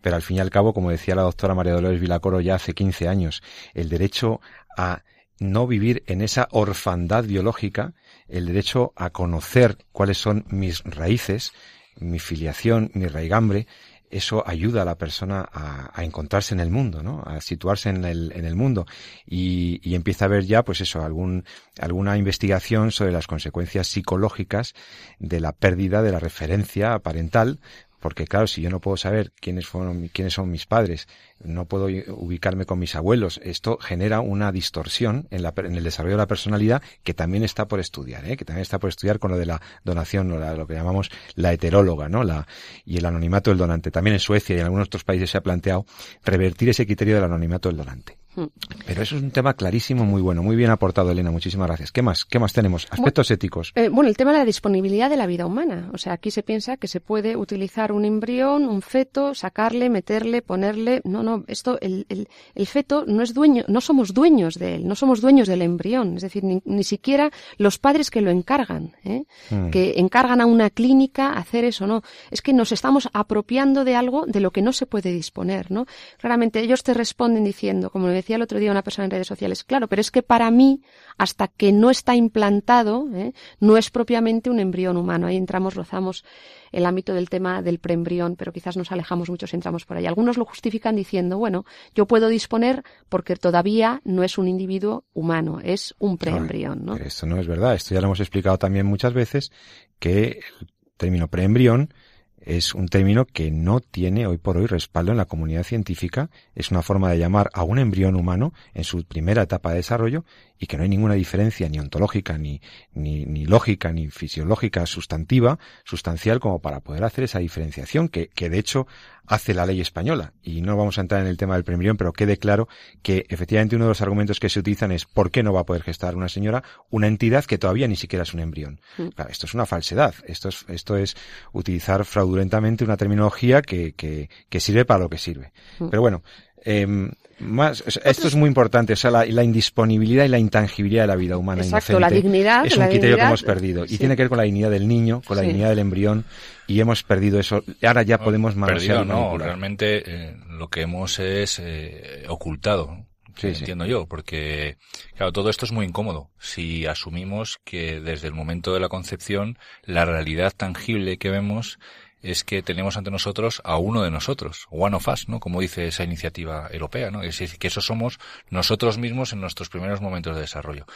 Pero 0.00 0.16
al 0.16 0.22
fin 0.22 0.38
y 0.38 0.40
al 0.40 0.50
cabo, 0.50 0.72
como 0.72 0.90
decía 0.90 1.14
la 1.14 1.22
doctora 1.22 1.54
María 1.54 1.74
Dolores 1.74 2.00
Vilacoro 2.00 2.40
ya 2.40 2.54
hace 2.54 2.74
15 2.74 3.08
años, 3.08 3.42
el 3.74 3.88
derecho 3.88 4.40
a 4.76 5.02
no 5.38 5.66
vivir 5.66 6.04
en 6.06 6.20
esa 6.20 6.48
orfandad 6.50 7.24
biológica, 7.24 7.94
el 8.28 8.46
derecho 8.46 8.92
a 8.94 9.10
conocer 9.10 9.78
cuáles 9.92 10.18
son 10.18 10.44
mis 10.48 10.82
raíces, 10.84 11.52
mi 11.98 12.18
filiación, 12.18 12.90
mi 12.94 13.06
raigambre, 13.06 13.66
eso 14.10 14.42
ayuda 14.46 14.82
a 14.82 14.84
la 14.84 14.96
persona 14.96 15.48
a, 15.52 15.90
a, 15.98 16.04
encontrarse 16.04 16.52
en 16.52 16.60
el 16.60 16.70
mundo, 16.70 17.02
¿no? 17.02 17.22
A 17.24 17.40
situarse 17.40 17.88
en 17.88 18.04
el, 18.04 18.32
en 18.34 18.44
el 18.44 18.56
mundo. 18.56 18.86
Y, 19.24 19.80
y, 19.88 19.94
empieza 19.94 20.24
a 20.24 20.28
haber 20.28 20.44
ya, 20.44 20.64
pues 20.64 20.80
eso, 20.80 21.02
algún, 21.02 21.44
alguna 21.78 22.16
investigación 22.16 22.90
sobre 22.90 23.12
las 23.12 23.26
consecuencias 23.26 23.86
psicológicas 23.86 24.74
de 25.18 25.40
la 25.40 25.52
pérdida 25.52 26.02
de 26.02 26.12
la 26.12 26.18
referencia 26.18 26.98
parental 26.98 27.60
porque 28.00 28.26
claro, 28.26 28.46
si 28.46 28.62
yo 28.62 28.70
no 28.70 28.80
puedo 28.80 28.96
saber 28.96 29.32
quiénes 29.40 29.66
fueron, 29.66 30.08
quiénes 30.08 30.34
son 30.34 30.50
mis 30.50 30.66
padres, 30.66 31.06
no 31.42 31.66
puedo 31.66 31.86
ubicarme 32.08 32.66
con 32.66 32.78
mis 32.78 32.96
abuelos, 32.96 33.40
esto 33.42 33.78
genera 33.78 34.20
una 34.20 34.52
distorsión 34.52 35.28
en, 35.30 35.42
la, 35.42 35.52
en 35.56 35.74
el 35.74 35.84
desarrollo 35.84 36.14
de 36.16 36.22
la 36.22 36.26
personalidad 36.26 36.82
que 37.02 37.14
también 37.14 37.44
está 37.44 37.68
por 37.68 37.80
estudiar, 37.80 38.24
¿eh? 38.28 38.36
que 38.36 38.44
también 38.44 38.62
está 38.62 38.78
por 38.78 38.88
estudiar 38.88 39.18
con 39.18 39.30
lo 39.30 39.38
de 39.38 39.46
la 39.46 39.60
donación, 39.84 40.30
o 40.32 40.38
la, 40.38 40.54
lo 40.54 40.66
que 40.66 40.74
llamamos 40.74 41.10
la 41.34 41.52
heteróloga, 41.52 42.08
¿no? 42.08 42.24
La, 42.24 42.46
y 42.84 42.98
el 42.98 43.06
anonimato 43.06 43.50
del 43.50 43.58
donante. 43.58 43.90
También 43.90 44.14
en 44.14 44.20
Suecia 44.20 44.56
y 44.56 44.58
en 44.58 44.64
algunos 44.64 44.86
otros 44.86 45.04
países 45.04 45.30
se 45.30 45.38
ha 45.38 45.42
planteado 45.42 45.86
revertir 46.24 46.70
ese 46.70 46.86
criterio 46.86 47.14
del 47.14 47.24
anonimato 47.24 47.68
del 47.68 47.78
donante. 47.78 48.19
Hmm. 48.34 48.46
Pero 48.86 49.02
eso 49.02 49.16
es 49.16 49.22
un 49.22 49.30
tema 49.30 49.54
clarísimo, 49.54 50.04
muy 50.04 50.22
bueno, 50.22 50.42
muy 50.42 50.56
bien 50.56 50.70
aportado, 50.70 51.10
Elena. 51.10 51.30
Muchísimas 51.30 51.66
gracias. 51.66 51.92
¿Qué 51.92 52.02
más? 52.02 52.24
¿Qué 52.24 52.38
más 52.38 52.52
tenemos? 52.52 52.86
Aspectos 52.90 53.28
bueno, 53.28 53.34
éticos. 53.34 53.72
Eh, 53.74 53.88
bueno, 53.88 54.08
el 54.08 54.16
tema 54.16 54.32
de 54.32 54.38
la 54.38 54.44
disponibilidad 54.44 55.10
de 55.10 55.16
la 55.16 55.26
vida 55.26 55.46
humana. 55.46 55.90
O 55.92 55.98
sea, 55.98 56.12
aquí 56.12 56.30
se 56.30 56.42
piensa 56.42 56.76
que 56.76 56.88
se 56.88 57.00
puede 57.00 57.36
utilizar 57.36 57.92
un 57.92 58.04
embrión, 58.04 58.68
un 58.68 58.82
feto, 58.82 59.34
sacarle, 59.34 59.90
meterle, 59.90 60.42
ponerle. 60.42 61.00
No, 61.04 61.22
no, 61.22 61.44
esto, 61.48 61.78
el, 61.80 62.06
el, 62.08 62.28
el 62.54 62.66
feto 62.66 63.04
no 63.06 63.22
es 63.22 63.34
dueño, 63.34 63.64
no 63.68 63.80
somos 63.80 64.14
dueños 64.14 64.54
de 64.54 64.76
él, 64.76 64.86
no 64.86 64.94
somos 64.94 65.20
dueños 65.20 65.48
del 65.48 65.62
embrión. 65.62 66.16
Es 66.16 66.22
decir, 66.22 66.44
ni, 66.44 66.62
ni 66.64 66.84
siquiera 66.84 67.30
los 67.58 67.78
padres 67.78 68.10
que 68.10 68.20
lo 68.20 68.30
encargan, 68.30 68.96
¿eh? 69.04 69.24
hmm. 69.50 69.70
que 69.70 69.94
encargan 69.96 70.40
a 70.40 70.46
una 70.46 70.70
clínica 70.70 71.32
hacer 71.32 71.64
eso, 71.64 71.86
no. 71.86 72.02
Es 72.30 72.42
que 72.42 72.52
nos 72.52 72.72
estamos 72.72 73.08
apropiando 73.12 73.84
de 73.84 73.96
algo 73.96 74.26
de 74.26 74.40
lo 74.40 74.50
que 74.50 74.62
no 74.62 74.72
se 74.72 74.86
puede 74.86 75.12
disponer, 75.12 75.70
¿no? 75.70 75.86
Claramente 76.18 76.60
ellos 76.60 76.82
te 76.82 76.94
responden 76.94 77.44
diciendo, 77.44 77.90
como 77.90 78.06
decía 78.08 78.29
el 78.36 78.42
otro 78.42 78.58
día 78.58 78.70
una 78.70 78.82
persona 78.82 79.04
en 79.04 79.10
redes 79.10 79.26
sociales, 79.26 79.64
claro, 79.64 79.88
pero 79.88 80.00
es 80.00 80.10
que 80.10 80.22
para 80.22 80.50
mí, 80.50 80.82
hasta 81.18 81.48
que 81.48 81.72
no 81.72 81.90
está 81.90 82.14
implantado, 82.14 83.08
¿eh? 83.14 83.32
no 83.58 83.76
es 83.76 83.90
propiamente 83.90 84.50
un 84.50 84.60
embrión 84.60 84.96
humano. 84.96 85.26
Ahí 85.26 85.36
entramos, 85.36 85.74
rozamos 85.74 86.24
el 86.72 86.86
ámbito 86.86 87.14
del 87.14 87.28
tema 87.28 87.62
del 87.62 87.78
preembrión, 87.78 88.36
pero 88.36 88.52
quizás 88.52 88.76
nos 88.76 88.92
alejamos 88.92 89.30
mucho 89.30 89.46
si 89.46 89.56
entramos 89.56 89.84
por 89.84 89.96
ahí. 89.96 90.06
Algunos 90.06 90.36
lo 90.36 90.44
justifican 90.44 90.96
diciendo, 90.96 91.38
bueno, 91.38 91.64
yo 91.94 92.06
puedo 92.06 92.28
disponer 92.28 92.82
porque 93.08 93.36
todavía 93.36 94.00
no 94.04 94.22
es 94.22 94.38
un 94.38 94.48
individuo 94.48 95.04
humano, 95.12 95.60
es 95.62 95.94
un 95.98 96.18
preembrión. 96.18 96.84
¿no? 96.84 96.96
Esto 96.96 97.26
no 97.26 97.38
es 97.38 97.46
verdad. 97.46 97.74
Esto 97.74 97.94
ya 97.94 98.00
lo 98.00 98.06
hemos 98.06 98.20
explicado 98.20 98.58
también 98.58 98.86
muchas 98.86 99.12
veces, 99.12 99.52
que 99.98 100.40
el 100.60 100.68
término 100.96 101.28
preembrión 101.28 101.92
es 102.40 102.74
un 102.74 102.88
término 102.88 103.26
que 103.26 103.50
no 103.50 103.80
tiene 103.80 104.26
hoy 104.26 104.38
por 104.38 104.56
hoy 104.56 104.66
respaldo 104.66 105.12
en 105.12 105.18
la 105.18 105.26
comunidad 105.26 105.62
científica. 105.62 106.30
Es 106.54 106.70
una 106.70 106.82
forma 106.82 107.10
de 107.10 107.18
llamar 107.18 107.50
a 107.52 107.62
un 107.62 107.78
embrión 107.78 108.16
humano 108.16 108.52
en 108.74 108.84
su 108.84 109.04
primera 109.04 109.42
etapa 109.42 109.70
de 109.70 109.76
desarrollo 109.76 110.24
y 110.60 110.66
que 110.66 110.76
no 110.76 110.82
hay 110.82 110.90
ninguna 110.90 111.14
diferencia 111.14 111.68
ni 111.70 111.78
ontológica, 111.78 112.36
ni, 112.36 112.60
ni, 112.92 113.24
ni 113.24 113.46
lógica, 113.46 113.92
ni 113.92 114.10
fisiológica 114.10 114.84
sustantiva, 114.84 115.58
sustancial, 115.84 116.38
como 116.38 116.60
para 116.60 116.80
poder 116.80 117.02
hacer 117.02 117.24
esa 117.24 117.38
diferenciación 117.38 118.08
que, 118.10 118.28
que 118.28 118.50
de 118.50 118.58
hecho 118.58 118.86
hace 119.26 119.54
la 119.54 119.64
ley 119.64 119.80
española. 119.80 120.34
Y 120.42 120.60
no 120.60 120.76
vamos 120.76 120.98
a 120.98 121.00
entrar 121.00 121.22
en 121.22 121.28
el 121.28 121.38
tema 121.38 121.54
del 121.54 121.64
premio, 121.64 121.96
pero 121.96 122.12
quede 122.12 122.36
claro 122.36 122.68
que 123.02 123.24
efectivamente 123.30 123.76
uno 123.76 123.86
de 123.86 123.90
los 123.90 124.02
argumentos 124.02 124.38
que 124.38 124.50
se 124.50 124.60
utilizan 124.60 124.92
es 124.92 125.06
¿por 125.06 125.30
qué 125.30 125.42
no 125.42 125.52
va 125.52 125.60
a 125.60 125.64
poder 125.64 125.82
gestar 125.82 126.14
una 126.14 126.28
señora 126.28 126.62
una 126.90 127.06
entidad 127.06 127.44
que 127.44 127.56
todavía 127.56 127.88
ni 127.88 127.96
siquiera 127.96 128.24
es 128.24 128.34
un 128.34 128.40
embrión? 128.40 128.80
Mm. 128.98 129.08
Claro, 129.08 129.30
esto 129.30 129.46
es 129.46 129.54
una 129.54 129.64
falsedad. 129.64 130.14
Esto 130.26 130.50
es, 130.50 130.66
esto 130.68 130.96
es 130.96 131.16
utilizar 131.52 132.04
fraudulentamente 132.04 132.84
una 132.84 132.98
terminología 132.98 133.62
que, 133.62 133.92
que, 133.92 134.28
que 134.48 134.60
sirve 134.60 134.84
para 134.84 135.00
lo 135.00 135.08
que 135.08 135.18
sirve. 135.18 135.52
Mm. 135.78 135.88
Pero 135.88 136.02
bueno, 136.02 136.22
eh, 136.64 137.10
más, 137.40 137.82
esto 138.04 138.28
es 138.28 138.34
muy 138.34 138.48
importante, 138.48 138.92
o 138.92 138.96
sea, 138.96 139.10
la, 139.10 139.24
la, 139.24 139.42
indisponibilidad 139.42 140.24
y 140.24 140.28
la 140.28 140.38
intangibilidad 140.38 141.04
de 141.04 141.06
la 141.06 141.16
vida 141.16 141.38
humana 141.38 141.62
Exacto, 141.62 141.98
la 141.98 142.10
dignidad. 142.10 142.66
Es 142.66 142.76
un 142.76 142.86
criterio 142.86 143.16
que 143.16 143.22
hemos 143.22 143.42
perdido. 143.42 143.84
Y 143.84 143.96
tiene 143.96 144.14
que 144.14 144.22
ver 144.22 144.28
con 144.28 144.38
la 144.38 144.44
dignidad 144.44 144.70
del 144.70 144.86
niño, 144.86 145.22
con 145.24 145.36
la 145.36 145.42
dignidad 145.42 145.70
del 145.70 145.78
embrión, 145.78 146.24
y 146.66 146.80
hemos 146.80 147.02
perdido 147.02 147.40
eso. 147.40 147.64
Ahora 147.82 148.02
ya 148.02 148.18
podemos 148.18 148.54
perdido, 148.54 149.04
no, 149.04 149.38
realmente 149.38 150.02
eh, 150.06 150.36
lo 150.50 150.68
que 150.68 150.82
hemos 150.82 151.18
es 151.18 151.58
eh, 151.60 152.24
ocultado. 152.28 153.06
Sí, 153.36 153.46
entiendo 153.48 153.86
yo, 153.86 154.06
porque 154.06 154.76
claro, 155.16 155.32
todo 155.32 155.48
esto 155.48 155.64
es 155.64 155.72
muy 155.72 155.86
incómodo. 155.86 156.30
Si 156.38 156.84
asumimos 156.84 157.58
que 157.64 158.00
desde 158.00 158.26
el 158.26 158.34
momento 158.34 158.74
de 158.74 158.80
la 158.80 158.90
concepción 158.90 159.56
la 159.82 160.04
realidad 160.04 160.52
tangible 160.54 161.16
que 161.16 161.30
vemos 161.30 161.78
es 162.22 162.44
que 162.44 162.62
tenemos 162.62 162.96
ante 162.96 163.10
nosotros 163.10 163.62
a 163.64 163.76
uno 163.76 164.02
de 164.02 164.10
nosotros, 164.10 164.66
one 164.70 164.96
of 164.96 165.08
us, 165.08 165.28
¿no? 165.28 165.40
Como 165.40 165.60
dice 165.60 165.86
esa 165.86 166.04
iniciativa 166.04 166.68
europea, 166.70 167.10
¿no? 167.10 167.22
Es 167.22 167.38
decir, 167.38 167.58
que 167.58 167.68
eso 167.68 167.80
somos 167.80 168.18
nosotros 168.50 168.98
mismos 168.98 169.32
en 169.32 169.40
nuestros 169.40 169.68
primeros 169.68 170.00
momentos 170.00 170.34
de 170.34 170.42
desarrollo. 170.42 170.86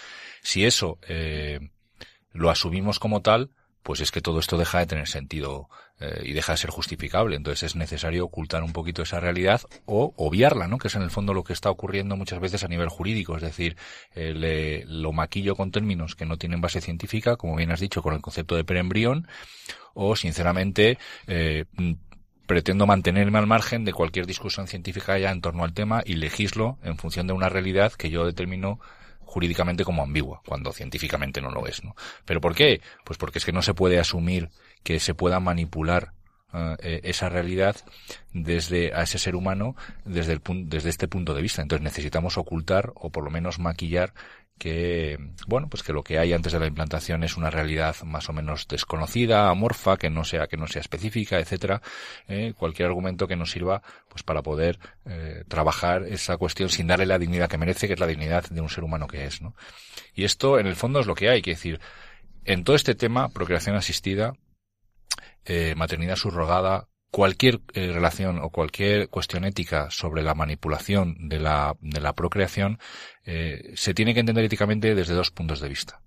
Si 0.42 0.64
eso 0.64 0.98
eh, 1.08 1.60
lo 2.32 2.50
asumimos 2.50 2.98
como 2.98 3.22
tal, 3.22 3.50
pues 3.84 4.00
es 4.00 4.10
que 4.10 4.22
todo 4.22 4.40
esto 4.40 4.56
deja 4.56 4.78
de 4.78 4.86
tener 4.86 5.06
sentido 5.06 5.68
eh, 6.00 6.22
y 6.24 6.32
deja 6.32 6.52
de 6.52 6.56
ser 6.56 6.70
justificable. 6.70 7.36
Entonces 7.36 7.64
es 7.64 7.76
necesario 7.76 8.24
ocultar 8.24 8.62
un 8.62 8.72
poquito 8.72 9.02
esa 9.02 9.20
realidad 9.20 9.60
o 9.84 10.14
obviarla, 10.16 10.66
¿no? 10.66 10.78
Que 10.78 10.88
es 10.88 10.94
en 10.94 11.02
el 11.02 11.10
fondo 11.10 11.34
lo 11.34 11.44
que 11.44 11.52
está 11.52 11.70
ocurriendo 11.70 12.16
muchas 12.16 12.40
veces 12.40 12.64
a 12.64 12.68
nivel 12.68 12.88
jurídico. 12.88 13.36
Es 13.36 13.42
decir, 13.42 13.76
eh, 14.14 14.84
lo 14.88 15.12
maquillo 15.12 15.54
con 15.54 15.70
términos 15.70 16.16
que 16.16 16.24
no 16.24 16.38
tienen 16.38 16.62
base 16.62 16.80
científica, 16.80 17.36
como 17.36 17.56
bien 17.56 17.72
has 17.72 17.80
dicho, 17.80 18.02
con 18.02 18.14
el 18.14 18.22
concepto 18.22 18.56
de 18.56 18.64
preembrión, 18.64 19.28
o 19.92 20.16
sinceramente 20.16 20.96
eh, 21.26 21.66
pretendo 22.46 22.86
mantenerme 22.86 23.38
al 23.38 23.46
margen 23.46 23.84
de 23.84 23.92
cualquier 23.92 24.26
discusión 24.26 24.66
científica 24.66 25.18
ya 25.18 25.30
en 25.30 25.42
torno 25.42 25.62
al 25.62 25.74
tema 25.74 26.02
y 26.06 26.14
legislo 26.14 26.78
en 26.82 26.96
función 26.96 27.26
de 27.26 27.34
una 27.34 27.50
realidad 27.50 27.92
que 27.92 28.08
yo 28.08 28.24
determino 28.24 28.80
jurídicamente 29.34 29.82
como 29.84 30.04
ambigua, 30.04 30.40
cuando 30.46 30.72
científicamente 30.72 31.40
no 31.40 31.50
lo 31.50 31.66
es, 31.66 31.82
¿no? 31.82 31.96
¿Pero 32.24 32.40
por 32.40 32.54
qué? 32.54 32.80
Pues 33.04 33.18
porque 33.18 33.38
es 33.38 33.44
que 33.44 33.50
no 33.50 33.62
se 33.62 33.74
puede 33.74 33.98
asumir 33.98 34.50
que 34.84 35.00
se 35.00 35.12
pueda 35.12 35.40
manipular 35.40 36.12
eh, 36.52 37.00
esa 37.02 37.28
realidad 37.28 37.74
desde 38.32 38.94
a 38.94 39.02
ese 39.02 39.18
ser 39.18 39.34
humano 39.34 39.74
desde 40.04 40.34
el 40.34 40.40
desde 40.68 40.88
este 40.88 41.08
punto 41.08 41.34
de 41.34 41.42
vista. 41.42 41.62
Entonces 41.62 41.82
necesitamos 41.82 42.38
ocultar 42.38 42.92
o 42.94 43.10
por 43.10 43.24
lo 43.24 43.30
menos 43.32 43.58
maquillar 43.58 44.14
que 44.58 45.18
bueno 45.48 45.68
pues 45.68 45.82
que 45.82 45.92
lo 45.92 46.02
que 46.02 46.18
hay 46.18 46.32
antes 46.32 46.52
de 46.52 46.60
la 46.60 46.66
implantación 46.66 47.24
es 47.24 47.36
una 47.36 47.50
realidad 47.50 47.96
más 48.04 48.28
o 48.28 48.32
menos 48.32 48.68
desconocida 48.68 49.48
amorfa 49.48 49.96
que 49.96 50.10
no 50.10 50.24
sea 50.24 50.46
que 50.46 50.56
no 50.56 50.66
sea 50.68 50.80
específica 50.80 51.40
etcétera 51.40 51.82
eh, 52.28 52.54
cualquier 52.56 52.88
argumento 52.88 53.26
que 53.26 53.36
nos 53.36 53.50
sirva 53.50 53.82
pues 54.08 54.22
para 54.22 54.42
poder 54.42 54.78
eh, 55.06 55.44
trabajar 55.48 56.04
esa 56.04 56.36
cuestión 56.36 56.68
sin 56.68 56.86
darle 56.86 57.06
la 57.06 57.18
dignidad 57.18 57.48
que 57.48 57.58
merece 57.58 57.88
que 57.88 57.94
es 57.94 58.00
la 58.00 58.06
dignidad 58.06 58.44
de 58.48 58.60
un 58.60 58.68
ser 58.68 58.84
humano 58.84 59.08
que 59.08 59.24
es 59.24 59.42
no 59.42 59.54
y 60.14 60.24
esto 60.24 60.58
en 60.58 60.66
el 60.66 60.76
fondo 60.76 61.00
es 61.00 61.06
lo 61.06 61.16
que 61.16 61.30
hay 61.30 61.42
que 61.42 61.50
decir 61.50 61.80
en 62.44 62.62
todo 62.62 62.76
este 62.76 62.94
tema 62.94 63.30
procreación 63.30 63.74
asistida 63.74 64.34
eh, 65.44 65.74
maternidad 65.76 66.16
subrogada 66.16 66.88
cualquier 67.14 67.60
eh, 67.74 67.92
relación 67.92 68.40
o 68.42 68.50
cualquier 68.50 69.08
cuestión 69.08 69.44
ética 69.44 69.88
sobre 69.88 70.20
la 70.20 70.34
manipulación 70.34 71.28
de 71.28 71.38
la, 71.38 71.76
de 71.80 72.00
la 72.00 72.12
procreación 72.12 72.80
eh, 73.24 73.70
se 73.76 73.94
tiene 73.94 74.14
que 74.14 74.20
entender 74.20 74.44
éticamente 74.44 74.96
desde 74.96 75.14
dos 75.14 75.30
puntos 75.30 75.60
de 75.60 75.68
vista 75.68 76.00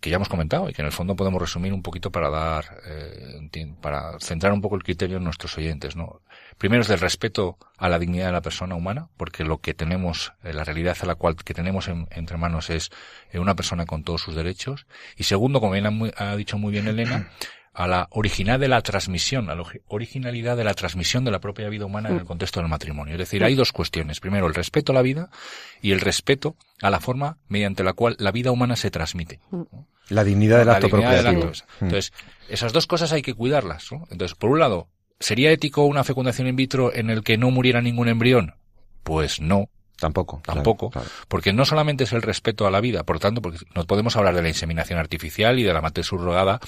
que 0.00 0.08
ya 0.08 0.16
hemos 0.16 0.30
comentado 0.30 0.70
y 0.70 0.72
que 0.72 0.80
en 0.80 0.86
el 0.86 0.92
fondo 0.92 1.14
podemos 1.14 1.42
resumir 1.42 1.74
un 1.74 1.82
poquito 1.82 2.10
para 2.10 2.30
dar 2.30 2.64
eh, 2.86 3.74
para 3.82 4.18
centrar 4.18 4.54
un 4.54 4.62
poco 4.62 4.76
el 4.76 4.82
criterio 4.82 5.18
en 5.18 5.24
nuestros 5.24 5.58
oyentes 5.58 5.94
no 5.94 6.22
primero 6.56 6.80
es 6.80 6.88
del 6.88 7.00
respeto 7.00 7.58
a 7.76 7.90
la 7.90 7.98
dignidad 7.98 8.28
de 8.28 8.32
la 8.32 8.40
persona 8.40 8.76
humana 8.76 9.10
porque 9.18 9.44
lo 9.44 9.58
que 9.58 9.74
tenemos 9.74 10.32
eh, 10.42 10.54
la 10.54 10.64
realidad 10.64 10.96
a 11.02 11.06
la 11.06 11.16
cual 11.16 11.36
que 11.36 11.52
tenemos 11.52 11.88
entre 11.88 12.38
manos 12.38 12.70
es 12.70 12.90
eh, 13.30 13.38
una 13.38 13.54
persona 13.54 13.84
con 13.84 14.04
todos 14.04 14.22
sus 14.22 14.34
derechos. 14.34 14.86
Y 15.16 15.24
segundo 15.24 15.60
como 15.60 15.72
bien 15.72 15.86
ha, 15.86 16.30
ha 16.30 16.36
dicho 16.36 16.56
muy 16.56 16.72
bien 16.72 16.88
Elena 16.88 17.30
a 17.72 17.86
la 17.86 18.08
originalidad 18.10 18.60
de 18.60 18.68
la 18.68 18.82
transmisión, 18.82 19.48
a 19.48 19.54
la 19.54 19.64
originalidad 19.86 20.56
de 20.56 20.64
la 20.64 20.74
transmisión 20.74 21.24
de 21.24 21.30
la 21.30 21.40
propia 21.40 21.68
vida 21.68 21.84
humana 21.84 22.08
en 22.08 22.16
el 22.16 22.24
mm. 22.24 22.26
contexto 22.26 22.60
del 22.60 22.68
matrimonio. 22.68 23.14
Es 23.14 23.18
decir, 23.18 23.44
hay 23.44 23.54
dos 23.54 23.72
cuestiones. 23.72 24.20
Primero, 24.20 24.46
el 24.46 24.54
respeto 24.54 24.92
a 24.92 24.94
la 24.94 25.02
vida 25.02 25.30
y 25.80 25.92
el 25.92 26.00
respeto 26.00 26.56
a 26.82 26.90
la 26.90 27.00
forma 27.00 27.38
mediante 27.48 27.84
la 27.84 27.92
cual 27.92 28.16
la 28.18 28.32
vida 28.32 28.50
humana 28.50 28.76
se 28.76 28.90
transmite. 28.90 29.40
Mm. 29.50 29.62
La 30.08 30.24
dignidad 30.24 30.58
del 30.58 30.70
acto 30.70 30.88
propio. 30.88 31.08
Mm. 31.08 31.84
Entonces, 31.84 32.12
esas 32.48 32.72
dos 32.72 32.86
cosas 32.86 33.12
hay 33.12 33.22
que 33.22 33.34
cuidarlas. 33.34 33.88
Entonces, 34.10 34.34
por 34.34 34.50
un 34.50 34.58
lado, 34.58 34.88
¿sería 35.20 35.52
ético 35.52 35.84
una 35.84 36.02
fecundación 36.02 36.48
in 36.48 36.56
vitro 36.56 36.92
en 36.92 37.10
el 37.10 37.22
que 37.22 37.38
no 37.38 37.50
muriera 37.52 37.80
ningún 37.80 38.08
embrión? 38.08 38.54
Pues 39.04 39.40
no, 39.40 39.68
Tampoco. 40.00 40.40
Tampoco. 40.44 40.90
Porque 41.28 41.52
no 41.52 41.64
solamente 41.64 42.04
es 42.04 42.12
el 42.12 42.22
respeto 42.22 42.66
a 42.66 42.70
la 42.70 42.80
vida, 42.80 43.04
por 43.04 43.20
tanto, 43.20 43.40
porque 43.42 43.58
no 43.74 43.84
podemos 43.84 44.16
hablar 44.16 44.34
de 44.34 44.42
la 44.42 44.48
inseminación 44.48 44.98
artificial 44.98 45.58
y 45.58 45.62
de 45.62 45.72
la 45.72 45.80
mate 45.80 46.02
subrogada 46.02 46.60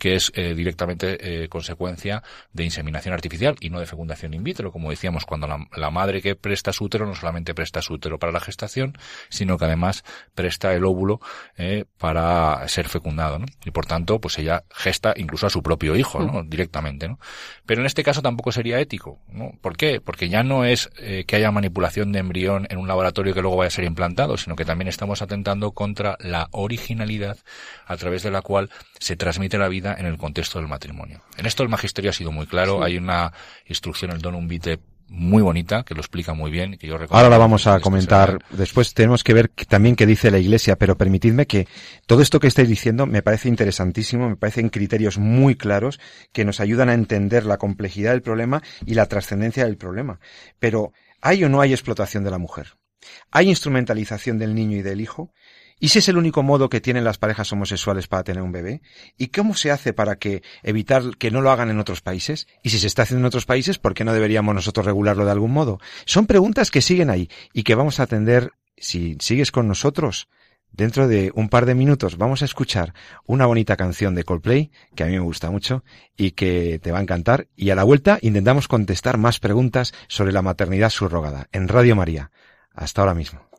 que 0.00 0.14
es 0.14 0.32
eh, 0.34 0.54
directamente 0.54 1.44
eh, 1.44 1.48
consecuencia 1.48 2.22
de 2.54 2.64
inseminación 2.64 3.12
artificial 3.12 3.56
y 3.60 3.68
no 3.68 3.80
de 3.80 3.86
fecundación 3.86 4.32
in 4.32 4.42
vitro, 4.42 4.72
como 4.72 4.88
decíamos, 4.88 5.26
cuando 5.26 5.46
la, 5.46 5.90
madre 5.90 6.22
que 6.22 6.36
presta 6.36 6.72
su 6.72 6.84
útero 6.84 7.04
no 7.04 7.14
solamente 7.14 7.52
presta 7.52 7.82
su 7.82 7.94
útero 7.94 8.18
para 8.18 8.32
la 8.32 8.40
gestación, 8.40 8.96
sino 9.28 9.58
que 9.58 9.66
además 9.66 10.02
presta 10.34 10.72
el 10.72 10.84
óvulo 10.84 11.20
eh, 11.58 11.84
para 11.98 12.66
ser 12.68 12.88
fecundado, 12.88 13.40
¿no? 13.40 13.46
Y 13.66 13.72
por 13.72 13.84
tanto, 13.84 14.20
pues 14.20 14.38
ella 14.38 14.64
gesta 14.70 15.12
incluso 15.16 15.46
a 15.46 15.50
su 15.50 15.62
propio 15.62 15.94
hijo, 15.94 16.20
¿no? 16.20 16.44
Mm. 16.44 16.48
Directamente, 16.48 17.06
¿no? 17.06 17.18
Pero 17.66 17.82
en 17.82 17.86
este 17.86 18.02
caso 18.02 18.22
tampoco 18.22 18.52
sería 18.52 18.80
ético, 18.80 19.18
¿no? 19.28 19.52
¿Por 19.60 19.76
qué? 19.76 20.00
Porque 20.00 20.30
ya 20.30 20.42
no 20.42 20.64
es 20.64 20.88
que 21.26 21.36
haya 21.36 21.50
manipulación 21.50 22.12
de 22.12 22.20
embrión 22.20 22.66
en 22.70 22.78
un 22.78 22.88
laboratorio 22.88 23.34
que 23.34 23.42
luego 23.42 23.56
vaya 23.56 23.68
a 23.68 23.72
ser 23.72 23.84
implantado, 23.84 24.38
sino 24.38 24.56
que 24.56 24.64
también 24.64 24.88
estamos 24.88 25.20
atentando 25.20 25.72
contra 25.72 26.16
la 26.20 26.48
originalidad 26.52 27.36
a 27.84 27.96
través 27.96 28.22
de 28.22 28.30
la 28.30 28.42
cual 28.42 28.70
se 28.98 29.16
transmite 29.16 29.58
la 29.58 29.68
vida 29.68 29.96
en 29.98 30.06
el 30.06 30.16
contexto 30.16 30.60
del 30.60 30.68
matrimonio. 30.68 31.20
En 31.36 31.46
esto 31.46 31.64
el 31.64 31.68
magisterio 31.68 32.10
ha 32.10 32.14
sido 32.14 32.30
muy 32.30 32.46
claro. 32.46 32.82
Hay 32.82 32.96
una 32.96 33.32
instrucción, 33.66 34.12
el 34.12 34.20
Donum 34.20 34.46
Vitae, 34.46 34.78
muy 35.08 35.42
bonita, 35.42 35.82
que 35.82 35.94
lo 35.94 36.00
explica 36.00 36.32
muy 36.32 36.52
bien. 36.52 36.78
Que 36.78 36.86
yo 36.86 36.96
Ahora 37.10 37.28
la 37.28 37.38
vamos 37.38 37.66
a 37.66 37.80
comentar. 37.80 38.38
Después 38.50 38.94
tenemos 38.94 39.24
que 39.24 39.34
ver 39.34 39.48
también 39.68 39.96
qué 39.96 40.06
dice 40.06 40.30
la 40.30 40.38
Iglesia, 40.38 40.76
pero 40.76 40.96
permitidme 40.96 41.46
que 41.46 41.66
todo 42.06 42.22
esto 42.22 42.38
que 42.38 42.46
estáis 42.46 42.68
diciendo 42.68 43.06
me 43.06 43.20
parece 43.20 43.48
interesantísimo, 43.48 44.28
me 44.28 44.36
parecen 44.36 44.68
criterios 44.68 45.18
muy 45.18 45.56
claros 45.56 45.98
que 46.32 46.44
nos 46.44 46.60
ayudan 46.60 46.88
a 46.88 46.94
entender 46.94 47.44
la 47.44 47.58
complejidad 47.58 48.12
del 48.12 48.22
problema 48.22 48.62
y 48.86 48.94
la 48.94 49.06
trascendencia 49.06 49.64
del 49.64 49.76
problema. 49.76 50.20
Pero, 50.60 50.92
¿hay 51.20 51.44
o 51.44 51.48
no 51.48 51.60
hay 51.60 51.72
explotación 51.72 52.24
de 52.24 52.30
la 52.30 52.38
mujer? 52.38 52.76
¿Hay 53.30 53.48
instrumentalización 53.48 54.38
del 54.38 54.54
niño 54.54 54.76
y 54.76 54.82
del 54.82 55.00
hijo? 55.00 55.32
¿Y 55.82 55.88
si 55.88 56.00
es 56.00 56.08
el 56.10 56.18
único 56.18 56.42
modo 56.42 56.68
que 56.68 56.82
tienen 56.82 57.04
las 57.04 57.16
parejas 57.16 57.50
homosexuales 57.52 58.06
para 58.06 58.22
tener 58.22 58.42
un 58.42 58.52
bebé? 58.52 58.82
¿Y 59.16 59.28
cómo 59.28 59.54
se 59.54 59.70
hace 59.70 59.94
para 59.94 60.16
que 60.16 60.42
evitar 60.62 61.16
que 61.16 61.30
no 61.30 61.40
lo 61.40 61.50
hagan 61.50 61.70
en 61.70 61.78
otros 61.78 62.02
países? 62.02 62.46
Y 62.62 62.68
si 62.68 62.78
se 62.78 62.86
está 62.86 63.02
haciendo 63.02 63.20
en 63.22 63.28
otros 63.28 63.46
países, 63.46 63.78
¿por 63.78 63.94
qué 63.94 64.04
no 64.04 64.12
deberíamos 64.12 64.54
nosotros 64.54 64.84
regularlo 64.84 65.24
de 65.24 65.30
algún 65.30 65.52
modo? 65.52 65.80
Son 66.04 66.26
preguntas 66.26 66.70
que 66.70 66.82
siguen 66.82 67.08
ahí 67.08 67.30
y 67.54 67.62
que 67.62 67.74
vamos 67.74 67.98
a 67.98 68.02
atender 68.02 68.52
si 68.76 69.16
sigues 69.20 69.50
con 69.52 69.68
nosotros. 69.68 70.28
Dentro 70.72 71.08
de 71.08 71.32
un 71.34 71.48
par 71.48 71.66
de 71.66 71.74
minutos 71.74 72.16
vamos 72.16 72.42
a 72.42 72.44
escuchar 72.44 72.94
una 73.26 73.46
bonita 73.46 73.76
canción 73.76 74.14
de 74.14 74.24
Coldplay 74.24 74.70
que 74.94 75.04
a 75.04 75.06
mí 75.06 75.12
me 75.12 75.18
gusta 75.20 75.50
mucho 75.50 75.84
y 76.16 76.32
que 76.32 76.78
te 76.82 76.92
va 76.92 76.98
a 76.98 77.02
encantar 77.02 77.48
y 77.56 77.70
a 77.70 77.74
la 77.74 77.84
vuelta 77.84 78.18
intentamos 78.22 78.68
contestar 78.68 79.18
más 79.18 79.40
preguntas 79.40 79.92
sobre 80.08 80.32
la 80.32 80.42
maternidad 80.42 80.90
subrogada 80.90 81.48
en 81.52 81.68
Radio 81.68 81.96
María. 81.96 82.30
Hasta 82.72 83.02
ahora 83.02 83.14
mismo. 83.14 83.49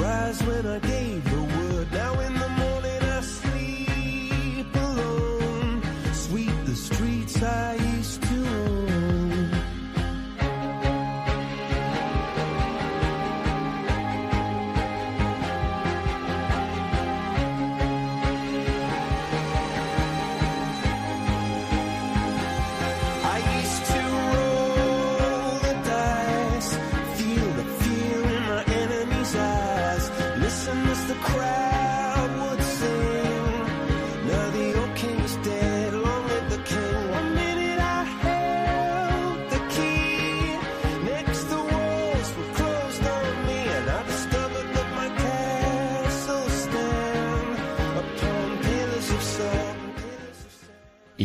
rise 0.00 0.42
when 0.44 0.66
I 0.66 0.78
gave 0.78 1.30
the 1.30 1.42
word. 1.42 1.92
Now 1.92 2.20
in 2.20 2.39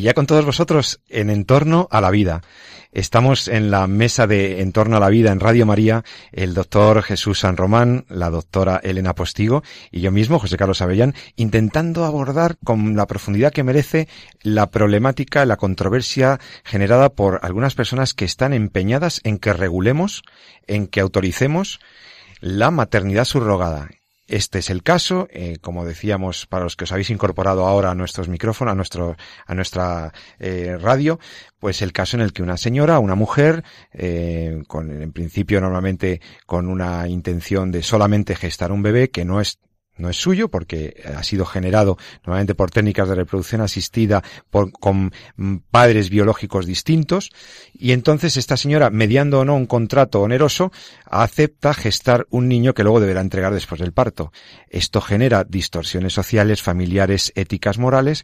ya 0.05 0.13
con 0.13 0.27
todos 0.27 0.45
vosotros 0.45 1.01
en 1.09 1.31
Entorno 1.31 1.87
a 1.89 1.99
la 1.99 2.11
Vida. 2.11 2.41
Estamos 2.91 3.47
en 3.47 3.71
la 3.71 3.87
mesa 3.87 4.27
de 4.27 4.61
Entorno 4.61 4.97
a 4.97 4.99
la 4.99 5.09
Vida 5.09 5.31
en 5.31 5.39
Radio 5.39 5.65
María, 5.65 6.03
el 6.31 6.53
doctor 6.53 7.01
Jesús 7.01 7.39
San 7.39 7.57
Román, 7.57 8.05
la 8.07 8.29
doctora 8.29 8.79
Elena 8.83 9.15
Postigo 9.15 9.63
y 9.89 10.01
yo 10.01 10.11
mismo, 10.11 10.37
José 10.37 10.57
Carlos 10.57 10.83
Avellán, 10.83 11.15
intentando 11.37 12.05
abordar 12.05 12.57
con 12.63 12.95
la 12.95 13.07
profundidad 13.07 13.51
que 13.51 13.63
merece 13.63 14.07
la 14.43 14.69
problemática, 14.69 15.43
la 15.43 15.57
controversia 15.57 16.39
generada 16.63 17.09
por 17.09 17.39
algunas 17.41 17.73
personas 17.73 18.13
que 18.13 18.25
están 18.25 18.53
empeñadas 18.53 19.21
en 19.23 19.39
que 19.39 19.53
regulemos, 19.53 20.21
en 20.67 20.85
que 20.85 20.99
autoricemos 20.99 21.79
la 22.41 22.69
maternidad 22.69 23.25
subrogada 23.25 23.89
este 24.27 24.59
es 24.59 24.69
el 24.69 24.81
caso, 24.81 25.27
eh, 25.31 25.57
como 25.61 25.85
decíamos, 25.85 26.47
para 26.47 26.63
los 26.63 26.75
que 26.75 26.85
os 26.85 26.91
habéis 26.91 27.09
incorporado 27.09 27.65
ahora 27.67 27.91
a 27.91 27.95
nuestros 27.95 28.27
micrófonos, 28.27 28.71
a 28.71 28.75
nuestro, 28.75 29.15
a 29.45 29.53
nuestra 29.53 30.13
eh, 30.39 30.77
radio, 30.79 31.19
pues 31.59 31.81
el 31.81 31.93
caso 31.93 32.17
en 32.17 32.21
el 32.21 32.33
que 32.33 32.41
una 32.41 32.57
señora, 32.57 32.99
una 32.99 33.15
mujer, 33.15 33.63
eh, 33.93 34.63
con, 34.67 35.01
en 35.01 35.11
principio 35.11 35.61
normalmente 35.61 36.21
con 36.45 36.67
una 36.67 37.07
intención 37.07 37.71
de 37.71 37.83
solamente 37.83 38.35
gestar 38.35 38.71
un 38.71 38.81
bebé, 38.81 39.09
que 39.09 39.25
no 39.25 39.41
es 39.41 39.59
no 39.97 40.09
es 40.09 40.17
suyo 40.17 40.49
porque 40.49 41.01
ha 41.15 41.23
sido 41.23 41.45
generado 41.45 41.97
normalmente 42.25 42.55
por 42.55 42.71
técnicas 42.71 43.09
de 43.09 43.15
reproducción 43.15 43.61
asistida 43.61 44.23
por, 44.49 44.71
con 44.71 45.13
padres 45.71 46.09
biológicos 46.09 46.65
distintos 46.65 47.31
y 47.73 47.91
entonces 47.91 48.37
esta 48.37 48.57
señora, 48.57 48.89
mediando 48.89 49.39
o 49.39 49.45
no 49.45 49.55
un 49.55 49.65
contrato 49.65 50.21
oneroso, 50.21 50.71
acepta 51.05 51.73
gestar 51.73 52.27
un 52.29 52.47
niño 52.47 52.73
que 52.73 52.83
luego 52.83 52.99
deberá 52.99 53.21
entregar 53.21 53.53
después 53.53 53.81
del 53.81 53.93
parto. 53.93 54.31
Esto 54.69 55.01
genera 55.01 55.43
distorsiones 55.43 56.13
sociales, 56.13 56.61
familiares, 56.61 57.31
éticas, 57.35 57.77
morales, 57.77 58.23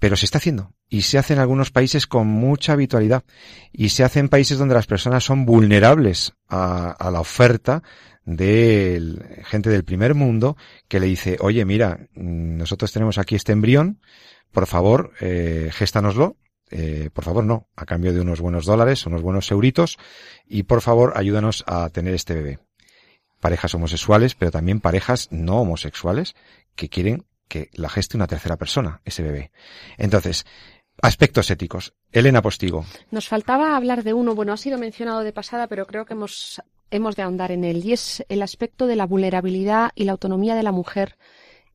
pero 0.00 0.16
se 0.16 0.24
está 0.24 0.38
haciendo. 0.38 0.72
Y 0.88 1.02
se 1.02 1.18
hace 1.18 1.34
en 1.34 1.38
algunos 1.38 1.70
países 1.70 2.06
con 2.08 2.26
mucha 2.26 2.72
habitualidad. 2.72 3.22
Y 3.70 3.90
se 3.90 4.02
hace 4.02 4.18
en 4.18 4.30
países 4.30 4.58
donde 4.58 4.74
las 4.74 4.86
personas 4.86 5.22
son 5.22 5.44
vulnerables 5.44 6.32
a, 6.48 6.96
la 7.12 7.20
oferta 7.20 7.82
de 8.24 9.42
gente 9.44 9.70
del 9.70 9.84
primer 9.84 10.14
mundo 10.14 10.56
que 10.88 11.00
le 11.00 11.06
dice, 11.06 11.36
oye, 11.40 11.64
mira, 11.64 12.08
nosotros 12.14 12.92
tenemos 12.92 13.18
aquí 13.18 13.36
este 13.36 13.52
embrión, 13.52 14.00
por 14.50 14.66
favor, 14.66 15.12
eh, 15.20 15.70
géstanoslo, 15.72 16.36
eh, 16.70 17.10
por 17.12 17.24
favor 17.24 17.44
no, 17.44 17.68
a 17.76 17.84
cambio 17.84 18.12
de 18.12 18.20
unos 18.20 18.40
buenos 18.40 18.64
dólares, 18.64 19.06
unos 19.06 19.22
buenos 19.22 19.50
euritos, 19.50 19.98
y 20.46 20.62
por 20.62 20.80
favor 20.80 21.12
ayúdanos 21.16 21.62
a 21.66 21.88
tener 21.90 22.14
este 22.14 22.34
bebé. 22.34 22.58
Parejas 23.38 23.74
homosexuales, 23.74 24.34
pero 24.34 24.50
también 24.50 24.80
parejas 24.80 25.28
no 25.30 25.60
homosexuales 25.60 26.34
que 26.74 26.88
quieren 26.88 27.24
que 27.50 27.68
la 27.74 27.90
geste 27.90 28.16
una 28.16 28.28
tercera 28.28 28.56
persona, 28.56 29.02
ese 29.04 29.22
bebé. 29.22 29.50
Entonces, 29.98 30.46
aspectos 31.02 31.50
éticos. 31.50 31.92
Elena 32.12 32.40
Postigo. 32.40 32.86
Nos 33.10 33.28
faltaba 33.28 33.76
hablar 33.76 34.04
de 34.04 34.14
uno, 34.14 34.34
bueno, 34.34 34.52
ha 34.52 34.56
sido 34.56 34.78
mencionado 34.78 35.20
de 35.20 35.32
pasada, 35.32 35.66
pero 35.66 35.84
creo 35.84 36.06
que 36.06 36.14
hemos 36.14 36.62
hemos 36.90 37.16
de 37.16 37.22
ahondar 37.22 37.52
en 37.52 37.64
él 37.64 37.84
y 37.84 37.92
es 37.92 38.24
el 38.28 38.42
aspecto 38.42 38.86
de 38.86 38.96
la 38.96 39.06
vulnerabilidad 39.06 39.92
y 39.94 40.04
la 40.04 40.12
autonomía 40.12 40.56
de 40.56 40.62
la 40.62 40.72
mujer 40.72 41.16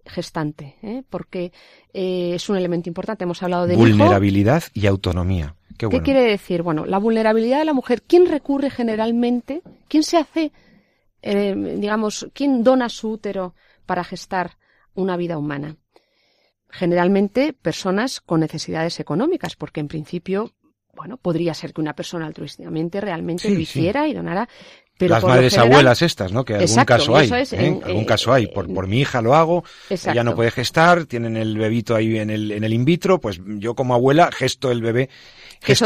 gestante, 0.05 0.75
¿eh? 0.81 1.03
porque 1.09 1.51
eh, 1.93 2.33
es 2.35 2.49
un 2.49 2.57
elemento 2.57 2.89
importante. 2.89 3.23
Hemos 3.23 3.41
hablado 3.41 3.65
de 3.65 3.75
vulnerabilidad 3.75 4.63
y 4.73 4.87
autonomía. 4.87 5.55
Qué, 5.77 5.89
¿Qué 5.89 6.01
quiere 6.01 6.21
decir? 6.21 6.61
Bueno, 6.63 6.85
la 6.85 6.99
vulnerabilidad 6.99 7.59
de 7.59 7.65
la 7.65 7.73
mujer. 7.73 8.03
¿Quién 8.03 8.27
recurre 8.27 8.69
generalmente? 8.69 9.61
¿Quién 9.87 10.03
se 10.03 10.17
hace, 10.17 10.51
eh, 11.21 11.55
digamos, 11.77 12.27
quién 12.33 12.63
dona 12.63 12.87
su 12.89 13.11
útero 13.11 13.55
para 13.85 14.03
gestar 14.03 14.57
una 14.95 15.17
vida 15.17 15.37
humana? 15.37 15.77
Generalmente 16.69 17.53
personas 17.53 18.21
con 18.21 18.39
necesidades 18.39 18.99
económicas, 18.99 19.55
porque 19.55 19.79
en 19.79 19.87
principio 19.87 20.51
bueno, 20.95 21.17
podría 21.17 21.53
ser 21.53 21.73
que 21.73 21.81
una 21.81 21.93
persona 21.93 22.25
altruísticamente 22.25 23.01
realmente 23.01 23.49
lo 23.49 23.59
hiciera 23.59 24.07
y 24.07 24.13
donara, 24.13 24.47
las 24.97 25.23
madres 25.23 25.57
abuelas 25.57 26.01
estas, 26.01 26.31
¿no? 26.31 26.45
Que 26.45 26.55
algún 26.55 26.85
caso 26.85 27.15
hay. 27.17 27.29
¿eh? 27.29 27.79
algún 27.83 28.05
caso 28.05 28.31
hay. 28.31 28.47
Por, 28.47 28.73
por 28.73 28.87
mi 28.87 29.01
hija 29.01 29.21
lo 29.21 29.35
hago, 29.35 29.63
ella 29.89 30.23
no 30.23 30.35
puede 30.35 30.51
gestar, 30.51 31.05
tienen 31.05 31.35
el 31.35 31.57
bebito 31.57 31.95
ahí 31.95 32.17
en 32.17 32.29
el, 32.29 32.51
en 32.51 32.63
el 32.63 32.73
in 32.73 32.85
vitro, 32.85 33.19
pues 33.19 33.41
yo 33.43 33.75
como 33.75 33.93
abuela 33.93 34.31
gesto 34.31 34.71
el 34.71 34.81
bebé, 34.81 35.09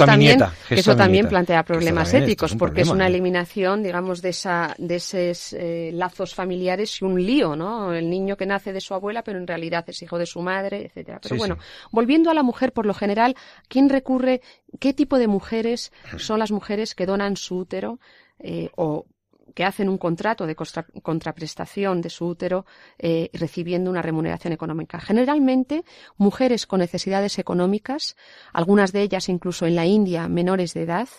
mi 0.07 0.17
nieta. 0.17 0.53
eso 0.69 0.95
también 0.95 1.27
plantea 1.27 1.63
problemas 1.63 2.13
éticos, 2.13 2.55
porque 2.55 2.81
es 2.81 2.89
una 2.89 3.07
eliminación, 3.07 3.83
digamos, 3.83 4.21
de 4.21 4.29
esa, 4.29 4.75
de 4.77 4.95
esos 4.95 5.53
eh, 5.53 5.91
lazos 5.93 6.33
familiares 6.33 7.01
y 7.01 7.05
un 7.05 7.23
lío, 7.23 7.55
¿no? 7.55 7.93
El 7.93 8.09
niño 8.09 8.37
que 8.37 8.45
nace 8.45 8.73
de 8.73 8.81
su 8.81 8.93
abuela, 8.93 9.23
pero 9.23 9.39
en 9.39 9.47
realidad 9.47 9.85
es 9.87 10.01
hijo 10.01 10.17
de 10.17 10.25
su 10.25 10.41
madre, 10.41 10.85
etcétera. 10.85 11.19
Pero 11.21 11.35
bueno, 11.37 11.57
volviendo 11.91 12.29
a 12.29 12.33
la 12.33 12.43
mujer, 12.43 12.71
por 12.73 12.85
lo 12.85 12.93
general, 12.93 13.35
¿quién 13.67 13.89
recurre? 13.89 14.41
¿Qué 14.79 14.93
tipo 14.93 15.17
de 15.17 15.27
mujeres 15.27 15.91
son 16.17 16.39
las 16.39 16.51
mujeres 16.51 16.95
que 16.95 17.05
donan 17.05 17.37
su 17.37 17.57
útero? 17.57 17.99
eh, 18.39 18.69
o 18.75 19.05
que 19.53 19.65
hacen 19.65 19.89
un 19.89 19.97
contrato 19.97 20.45
de 20.45 20.55
contraprestación 20.55 22.01
de 22.01 22.09
su 22.09 22.25
útero 22.25 22.65
eh, 22.97 23.29
recibiendo 23.33 23.89
una 23.89 24.01
remuneración 24.01 24.53
económica. 24.53 24.99
Generalmente, 24.99 25.83
mujeres 26.17 26.65
con 26.65 26.79
necesidades 26.79 27.39
económicas, 27.39 28.15
algunas 28.53 28.91
de 28.91 29.01
ellas 29.01 29.29
incluso 29.29 29.65
en 29.65 29.75
la 29.75 29.85
India 29.85 30.27
menores 30.27 30.73
de 30.73 30.83
edad, 30.83 31.09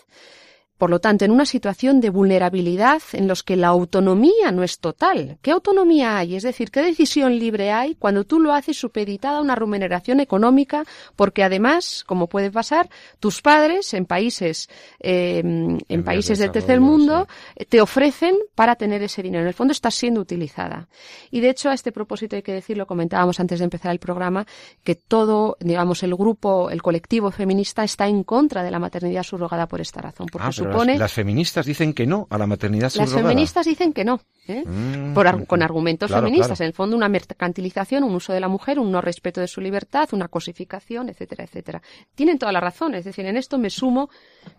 por 0.80 0.88
lo 0.88 0.98
tanto, 0.98 1.26
en 1.26 1.30
una 1.30 1.44
situación 1.44 2.00
de 2.00 2.08
vulnerabilidad 2.08 3.02
en 3.12 3.28
los 3.28 3.42
que 3.42 3.54
la 3.54 3.68
autonomía 3.68 4.50
no 4.50 4.62
es 4.62 4.78
total. 4.78 5.36
¿Qué 5.42 5.50
autonomía 5.50 6.16
hay? 6.16 6.36
Es 6.36 6.42
decir, 6.42 6.70
¿qué 6.70 6.80
decisión 6.80 7.38
libre 7.38 7.70
hay 7.70 7.96
cuando 7.96 8.24
tú 8.24 8.40
lo 8.40 8.54
haces 8.54 8.78
supeditada 8.78 9.36
a 9.36 9.40
una 9.42 9.54
remuneración 9.54 10.20
económica? 10.20 10.84
Porque 11.16 11.44
además, 11.44 12.02
como 12.06 12.28
puede 12.28 12.50
pasar, 12.50 12.88
tus 13.18 13.42
padres 13.42 13.92
en 13.92 14.06
países, 14.06 14.70
eh, 15.00 15.42
en, 15.86 16.02
países 16.02 16.38
del 16.38 16.50
tercer 16.50 16.80
mundo 16.80 17.28
te 17.68 17.82
ofrecen 17.82 18.36
para 18.54 18.74
tener 18.74 19.02
ese 19.02 19.22
dinero. 19.22 19.42
En 19.42 19.48
el 19.48 19.54
fondo 19.54 19.72
estás 19.72 19.94
siendo 19.94 20.22
utilizada. 20.22 20.88
Y 21.30 21.40
de 21.40 21.50
hecho, 21.50 21.68
a 21.68 21.74
este 21.74 21.92
propósito 21.92 22.36
hay 22.36 22.42
que 22.42 22.54
decirlo, 22.54 22.86
comentábamos 22.86 23.38
antes 23.38 23.58
de 23.58 23.64
empezar 23.64 23.92
el 23.92 23.98
programa, 23.98 24.46
que 24.82 24.94
todo, 24.94 25.58
digamos, 25.60 26.02
el 26.04 26.14
grupo, 26.14 26.70
el 26.70 26.80
colectivo 26.80 27.30
feminista 27.30 27.84
está 27.84 28.08
en 28.08 28.24
contra 28.24 28.62
de 28.62 28.70
la 28.70 28.78
maternidad 28.78 29.24
subrogada 29.24 29.66
por 29.66 29.82
esta 29.82 30.00
razón. 30.00 30.26
Porque 30.32 30.48
ah, 30.48 30.69
las, 30.70 31.12
feministas 31.12 31.66
dicen 31.66 31.92
que 31.92 32.06
no 32.06 32.26
a 32.30 32.38
la 32.38 32.46
maternidad 32.46 32.90
subrogada. 32.90 33.22
Las 33.22 33.30
feministas 33.30 33.66
dicen 33.66 33.92
que 33.92 34.04
no, 34.04 34.20
¿eh? 34.48 34.64
mm, 34.66 35.44
con 35.46 35.62
argumentos 35.62 36.10
feministas. 36.10 36.60
En 36.60 36.66
el 36.66 36.72
fondo, 36.72 36.96
una 36.96 37.08
mercantilización, 37.08 38.04
un 38.04 38.14
uso 38.14 38.32
de 38.32 38.40
la 38.40 38.48
mujer, 38.48 38.78
un 38.78 38.90
no 38.90 39.00
respeto 39.00 39.40
de 39.40 39.48
su 39.48 39.60
libertad, 39.60 40.08
una 40.12 40.28
cosificación, 40.28 41.08
etcétera, 41.08 41.44
etcétera. 41.44 41.82
Tienen 42.14 42.38
toda 42.38 42.52
la 42.52 42.60
razón. 42.60 42.94
Es 42.94 43.04
decir, 43.04 43.26
en 43.26 43.36
esto 43.36 43.58
me 43.58 43.70
sumo, 43.70 44.10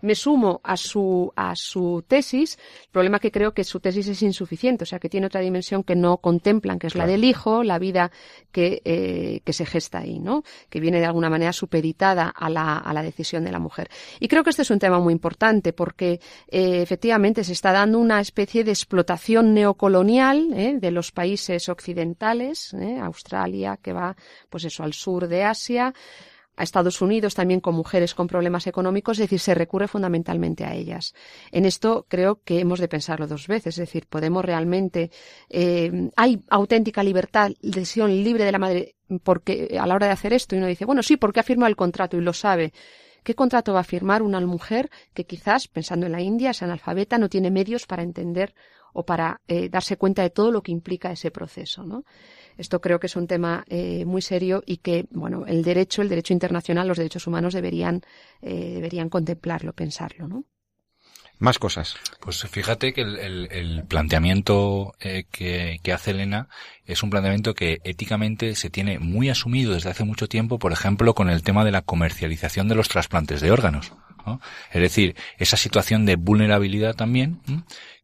me 0.02 0.16
sumo 0.16 0.62
a 0.64 0.78
su, 0.78 1.32
a 1.36 1.56
su 1.56 2.04
tesis. 2.08 2.58
El 2.84 2.92
problema 2.92 3.20
que 3.20 3.32
creo 3.32 3.54
que 3.54 3.64
su 3.64 3.80
tesis 3.80 4.08
es 4.08 4.22
insuficiente, 4.22 4.84
o 4.84 4.88
sea, 4.88 5.00
que 5.00 5.10
tiene 5.10 5.28
otra 5.28 5.42
dimensión 5.42 5.84
que 5.84 5.96
no 5.96 6.18
contemplan, 6.18 6.80
que 6.80 6.88
es 6.88 6.96
la 6.96 7.06
del 7.06 7.24
hijo, 7.24 7.64
la 7.64 7.80
vida 7.80 8.12
que, 8.52 8.82
eh, 8.86 9.42
que 9.44 9.54
se 9.54 9.66
gesta 9.66 10.00
ahí, 10.00 10.20
¿no? 10.20 10.44
Que 10.70 10.80
viene 10.80 11.00
de 11.00 11.06
alguna 11.06 11.30
manera 11.30 11.54
supeditada 11.54 12.28
a 12.30 12.50
la, 12.50 12.78
a 12.78 12.94
la 12.94 13.04
decisión 13.04 13.44
de 13.44 13.52
la 13.52 13.60
mujer. 13.60 13.90
Y 14.20 14.28
creo 14.28 14.44
que 14.44 14.50
este 14.50 14.62
es 14.62 14.72
un 14.72 14.80
tema 14.80 15.00
muy 15.00 15.14
importante 15.14 15.74
porque 15.74 16.01
que 16.02 16.20
eh, 16.48 16.82
efectivamente 16.82 17.44
se 17.44 17.54
está 17.54 17.72
dando 17.72 18.00
una 18.00 18.20
especie 18.22 18.64
de 18.64 18.72
explotación 18.72 19.54
neocolonial 19.54 20.52
eh, 20.52 20.78
de 20.80 20.90
los 20.90 21.12
países 21.12 21.70
occidentales, 21.70 22.74
eh, 22.74 22.98
Australia, 23.00 23.78
que 23.80 23.94
va 23.94 24.16
pues 24.50 24.66
eso 24.66 24.82
al 24.82 24.94
sur 24.94 25.28
de 25.28 25.44
Asia, 25.44 25.94
a 26.56 26.64
Estados 26.64 27.04
Unidos 27.04 27.36
también 27.36 27.60
con 27.60 27.76
mujeres 27.76 28.16
con 28.16 28.26
problemas 28.26 28.66
económicos, 28.66 29.20
es 29.20 29.26
decir, 29.26 29.40
se 29.40 29.54
recurre 29.54 29.88
fundamentalmente 29.88 30.66
a 30.66 30.74
ellas. 30.74 31.14
En 31.52 31.66
esto 31.66 32.08
creo 32.10 32.42
que 32.44 32.60
hemos 32.60 32.80
de 32.80 32.88
pensarlo 32.88 33.28
dos 33.28 33.46
veces, 33.46 33.76
es 33.78 33.86
decir, 33.86 34.08
podemos 34.10 34.44
realmente, 34.44 35.12
hay 36.16 36.44
auténtica 36.50 37.04
libertad, 37.04 37.52
decisión 37.62 38.10
libre 38.24 38.44
de 38.44 38.52
la 38.52 38.60
madre, 38.60 38.96
porque 39.24 39.78
a 39.80 39.86
la 39.86 39.94
hora 39.94 40.08
de 40.08 40.14
hacer 40.14 40.34
esto 40.34 40.56
uno 40.56 40.66
dice, 40.66 40.86
bueno, 40.86 41.04
sí, 41.04 41.16
porque 41.16 41.40
ha 41.40 41.44
firmado 41.44 41.70
el 41.70 41.76
contrato 41.76 42.18
y 42.18 42.22
lo 42.22 42.34
sabe, 42.34 42.74
¿Qué 43.24 43.36
contrato 43.36 43.74
va 43.74 43.82
a 43.82 43.84
firmar 43.84 44.24
una 44.24 44.40
mujer 44.42 44.90
que 45.14 45.26
quizás, 45.26 45.68
pensando 45.68 46.06
en 46.08 46.12
la 46.12 46.22
India, 46.22 46.52
es 46.52 46.64
analfabeta, 46.64 47.18
no 47.18 47.30
tiene 47.30 47.52
medios 47.52 47.86
para 47.86 48.04
entender 48.04 48.56
o 48.94 49.06
para 49.06 49.42
eh, 49.48 49.70
darse 49.70 49.96
cuenta 49.96 50.22
de 50.24 50.32
todo 50.32 50.52
lo 50.52 50.62
que 50.62 50.72
implica 50.72 51.12
ese 51.12 51.32
proceso, 51.32 51.84
¿no? 51.84 52.04
Esto 52.58 52.82
creo 52.82 53.00
que 53.00 53.08
es 53.08 53.16
un 53.16 53.28
tema 53.28 53.64
eh, 53.68 54.06
muy 54.06 54.22
serio 54.22 54.64
y 54.66 54.78
que, 54.78 55.08
bueno, 55.12 55.46
el 55.46 55.64
derecho, 55.64 56.02
el 56.02 56.10
derecho 56.10 56.34
internacional, 56.34 56.88
los 56.88 56.98
derechos 56.98 57.28
humanos 57.28 57.54
deberían, 57.54 58.02
eh, 58.42 58.74
deberían 58.74 59.10
contemplarlo, 59.10 59.74
pensarlo, 59.74 60.28
¿no? 60.28 60.46
Más 61.42 61.58
cosas. 61.58 61.96
Pues 62.20 62.44
fíjate 62.44 62.94
que 62.94 63.02
el, 63.02 63.84
planteamiento 63.88 64.94
eh, 65.00 65.24
que, 65.32 65.92
hace 65.92 66.12
Elena 66.12 66.50
es 66.86 67.02
un 67.02 67.10
planteamiento 67.10 67.56
que 67.56 67.82
éticamente 67.84 68.54
se 68.54 68.70
tiene 68.70 69.00
muy 69.00 69.28
asumido 69.28 69.74
desde 69.74 69.90
hace 69.90 70.04
mucho 70.04 70.28
tiempo, 70.28 70.60
por 70.60 70.72
ejemplo, 70.72 71.16
con 71.16 71.32
el 71.32 71.42
tema 71.42 71.66
de 71.66 71.72
la 71.72 71.82
comercialización 71.82 72.68
de 72.68 72.76
los 72.76 72.90
trasplantes 72.90 73.42
de 73.42 73.50
órganos. 73.50 73.92
Es 74.72 74.82
decir, 74.82 75.16
esa 75.40 75.58
situación 75.58 76.06
de 76.06 76.16
vulnerabilidad 76.16 76.96
también 76.96 77.42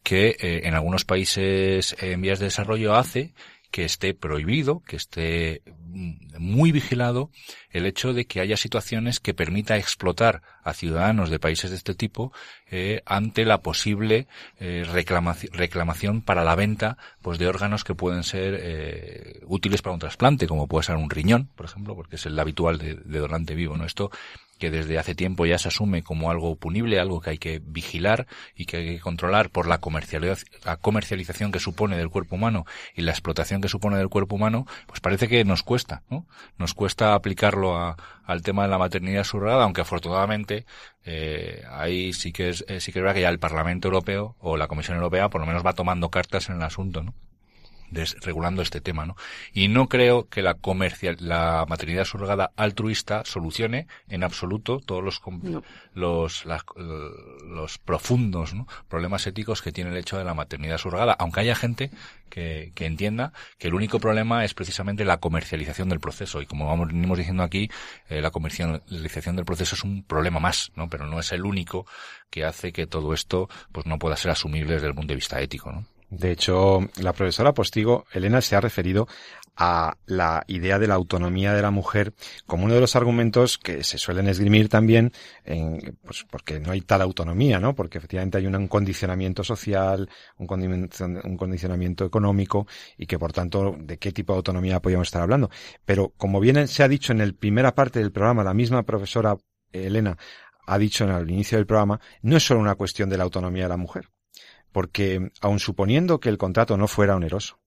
que 0.01 0.29
eh, 0.39 0.61
en 0.63 0.73
algunos 0.73 1.05
países 1.05 1.95
en 1.99 2.21
vías 2.21 2.39
de 2.39 2.45
desarrollo 2.45 2.95
hace 2.95 3.35
que 3.72 3.86
esté 3.86 4.13
prohibido, 4.13 4.82
que 4.82 4.95
esté 4.95 5.61
mm, 5.65 6.38
muy 6.39 6.72
vigilado 6.72 7.32
el 7.70 7.86
hecho 7.86 8.13
de 8.13 8.26
que 8.26 8.39
haya 8.39 8.57
situaciones 8.57 9.20
que 9.20 9.34
permita 9.34 9.78
explotar 9.78 10.41
a 10.63 10.74
ciudadanos 10.74 11.30
de 11.30 11.39
países 11.39 11.70
de 11.70 11.78
este 11.78 11.93
tipo 11.93 12.32
eh, 12.70 13.01
ante 13.05 13.45
la 13.45 13.61
posible 13.61 14.28
eh, 14.59 14.84
reclamación, 14.86 16.22
para 16.22 16.43
la 16.43 16.55
venta 16.55 16.97
pues 17.22 17.39
de 17.39 17.47
órganos 17.47 17.84
que 17.84 17.95
pueden 17.95 18.24
ser 18.24 18.57
eh, 18.59 19.41
útiles 19.45 19.82
para 19.82 19.93
un 19.93 19.99
trasplante, 19.99 20.47
como 20.47 20.68
puede 20.68 20.86
ser 20.86 20.95
un 20.95 21.09
riñón, 21.09 21.49
por 21.55 21.65
ejemplo, 21.65 21.95
porque 21.95 22.15
es 22.15 22.26
el 22.26 22.39
habitual 22.39 22.78
de, 22.78 22.95
de 22.95 23.20
donante 23.20 23.55
vivo. 23.55 23.78
¿no? 23.78 23.86
Esto 23.86 24.11
que 24.57 24.71
desde 24.71 24.97
hace 24.97 25.15
tiempo 25.15 25.45
ya 25.45 25.57
se 25.57 25.67
asume 25.67 26.03
como 26.03 26.31
algo 26.31 26.55
punible, 26.55 26.99
algo 26.99 27.21
que 27.21 27.31
hay 27.31 27.37
que 27.37 27.61
vigilar 27.63 28.27
y 28.55 28.65
que 28.65 28.77
hay 28.77 28.85
que 28.95 28.99
controlar 28.99 29.49
por 29.49 29.67
la, 29.67 29.79
la 30.65 30.77
comercialización 30.77 31.51
que 31.51 31.59
supone 31.59 31.97
del 31.97 32.09
cuerpo 32.09 32.35
humano 32.35 32.65
y 32.95 33.01
la 33.01 33.11
explotación 33.11 33.61
que 33.61 33.69
supone 33.69 33.97
del 33.97 34.09
cuerpo 34.09 34.35
humano, 34.35 34.65
pues 34.87 34.99
parece 34.99 35.27
que 35.27 35.43
nos 35.45 35.63
cuesta, 35.63 36.03
¿no? 36.09 36.25
Nos 36.57 36.73
cuesta 36.73 37.13
aplicarlo 37.13 37.77
a, 37.77 37.95
al 38.23 38.41
tema 38.41 38.63
de 38.63 38.69
la 38.69 38.77
maternidad 38.77 39.23
subrogada, 39.23 39.63
aunque 39.63 39.81
afortunadamente 39.81 40.65
eh, 41.03 41.63
ahí 41.69 42.13
sí 42.13 42.31
que 42.31 42.49
es 42.49 42.65
eh, 42.67 42.81
sí 42.81 42.91
que 42.91 42.99
es 42.99 43.03
verdad 43.03 43.15
que 43.15 43.21
ya 43.21 43.29
el 43.29 43.39
Parlamento 43.39 43.87
Europeo 43.87 44.35
o 44.39 44.57
la 44.57 44.67
Comisión 44.67 44.97
Europea 44.97 45.29
por 45.29 45.41
lo 45.41 45.47
menos 45.47 45.65
va 45.65 45.73
tomando 45.73 46.09
cartas 46.09 46.49
en 46.49 46.57
el 46.57 46.63
asunto, 46.63 47.03
¿no? 47.03 47.13
Regulando 47.91 48.61
este 48.61 48.81
tema, 48.81 49.05
¿no? 49.05 49.15
Y 49.53 49.67
no 49.67 49.88
creo 49.88 50.27
que 50.27 50.41
la 50.41 50.55
comercial, 50.55 51.17
la 51.19 51.65
maternidad 51.67 52.05
surrogada 52.05 52.51
altruista 52.55 53.23
solucione 53.25 53.88
en 54.09 54.23
absoluto 54.23 54.79
todos 54.79 55.03
los 55.03 55.21
los 55.93 56.45
los 56.75 57.77
profundos 57.77 58.53
problemas 58.88 59.25
éticos 59.27 59.61
que 59.61 59.71
tiene 59.71 59.91
el 59.91 59.97
hecho 59.97 60.17
de 60.17 60.23
la 60.23 60.33
maternidad 60.33 60.77
surrogada, 60.77 61.13
aunque 61.13 61.41
haya 61.41 61.55
gente 61.55 61.91
que, 62.29 62.71
que, 62.75 62.85
entienda 62.85 63.31
que 63.57 63.67
el 63.67 63.73
único 63.73 63.99
problema 63.99 64.43
es 64.43 64.53
precisamente 64.53 65.05
la 65.05 65.17
comercialización 65.17 65.89
del 65.89 65.99
proceso 65.99 66.41
y 66.41 66.45
como 66.45 66.67
vamos 66.67 66.88
venimos 66.88 67.17
diciendo 67.17 67.43
aquí, 67.43 67.69
eh, 68.09 68.21
la 68.21 68.31
comercialización 68.31 69.35
del 69.35 69.45
proceso 69.45 69.75
es 69.75 69.83
un 69.83 70.03
problema 70.03 70.39
más, 70.39 70.71
¿no? 70.75 70.89
Pero 70.89 71.07
no 71.07 71.19
es 71.19 71.31
el 71.31 71.45
único 71.45 71.85
que 72.29 72.43
hace 72.43 72.71
que 72.71 72.88
todo 72.88 73.13
esto 73.13 73.49
pues 73.71 73.85
no 73.85 73.97
pueda 73.97 74.17
ser 74.17 74.31
asumible 74.31 74.73
desde 74.73 74.88
el 74.88 74.95
punto 74.95 75.09
de 75.09 75.15
vista 75.15 75.39
ético, 75.41 75.71
¿no? 75.71 75.85
De 76.09 76.31
hecho, 76.31 76.79
la 77.01 77.11
profesora 77.11 77.53
Postigo, 77.53 78.05
Elena, 78.13 78.39
se 78.41 78.55
ha 78.55 78.61
referido 78.61 79.07
a 79.57 79.97
la 80.05 80.43
idea 80.47 80.77
de 80.77 80.87
la 80.87 80.93
autonomía 80.93 81.53
de 81.53 81.63
la 81.63 81.71
mujer 81.71 82.13
como 82.45 82.65
uno 82.65 82.75
de 82.75 82.79
los 82.79 82.95
argumentos 82.95 83.57
que 83.57 83.83
se 83.83 83.97
suelen 83.97 84.27
esgrimir 84.27 84.69
también 84.69 85.11
en, 85.43 85.97
pues 86.05 86.25
porque 86.29 86.59
no 86.59 86.71
hay 86.71 86.81
tal 86.81 87.01
autonomía, 87.01 87.59
¿no? 87.59 87.73
Porque 87.75 87.97
efectivamente 87.97 88.37
hay 88.37 88.45
un 88.45 88.67
condicionamiento 88.67 89.43
social, 89.43 90.09
un, 90.37 90.47
condicionamiento 91.37 92.05
económico 92.05 92.67
y 92.97 93.07
que 93.07 93.17
por 93.17 93.33
tanto 93.33 93.75
de 93.79 93.97
qué 93.97 94.11
tipo 94.11 94.33
de 94.33 94.37
autonomía 94.37 94.79
podríamos 94.79 95.07
estar 95.07 95.23
hablando. 95.23 95.49
Pero 95.85 96.13
como 96.17 96.39
bien 96.39 96.67
se 96.67 96.83
ha 96.83 96.87
dicho 96.87 97.11
en 97.11 97.17
la 97.17 97.33
primera 97.33 97.73
parte 97.73 97.99
del 97.99 98.11
programa, 98.11 98.43
la 98.43 98.53
misma 98.53 98.83
profesora 98.83 99.35
Elena 99.71 100.17
ha 100.67 100.77
dicho 100.77 101.03
en 101.03 101.11
el 101.11 101.29
inicio 101.29 101.57
del 101.57 101.65
programa, 101.65 101.99
no 102.21 102.37
es 102.37 102.45
solo 102.45 102.59
una 102.59 102.75
cuestión 102.75 103.09
de 103.09 103.17
la 103.17 103.23
autonomía 103.23 103.63
de 103.63 103.69
la 103.69 103.77
mujer 103.77 104.09
porque 104.78 105.32
aun 105.41 105.57
suponiendo 105.57 106.19
que 106.19 106.30
el 106.30 106.38
contrato 106.38 106.78
no 106.78 106.88
fuera 106.88 107.15
oneroso, 107.15 107.57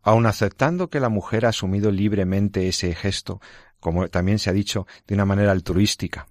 aun 0.00 0.24
aceptando 0.24 0.88
que 0.88 1.00
la 1.00 1.10
mujer 1.10 1.44
ha 1.44 1.50
asumido 1.50 1.90
libremente 1.90 2.66
ese 2.66 2.94
gesto, 2.94 3.42
como 3.78 4.08
también 4.08 4.38
se 4.38 4.48
ha 4.48 4.54
dicho, 4.54 4.86
de 5.06 5.16
una 5.16 5.26
manera 5.26 5.52
altruística, 5.52 6.28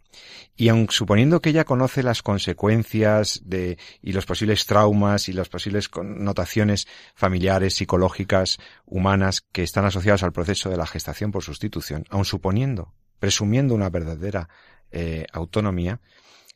y 0.56 0.70
aun 0.70 0.88
suponiendo 0.90 1.42
que 1.42 1.52
ella 1.52 1.64
conoce 1.64 2.02
las 2.02 2.24
consecuencias 2.24 3.40
de, 3.46 3.78
y 4.02 4.14
los 4.14 4.26
posibles 4.26 4.66
traumas 4.66 5.30
y 5.30 5.34
las 5.34 5.48
posibles 5.48 5.90
connotaciones 5.90 6.88
familiares, 7.14 7.76
psicológicas, 7.76 8.58
humanas 8.88 9.46
que 9.52 9.62
están 9.62 9.86
asociadas 9.86 10.24
al 10.24 10.34
proceso 10.34 10.72
de 10.72 10.78
la 10.78 10.88
gestación 10.88 11.32
por 11.32 11.44
sustitución, 11.44 12.04
aun 12.10 12.26
suponiendo, 12.26 12.96
presumiendo 13.20 13.76
una 13.76 13.92
verdadera 13.92 14.50
eh, 14.90 15.28
autonomía, 15.32 16.02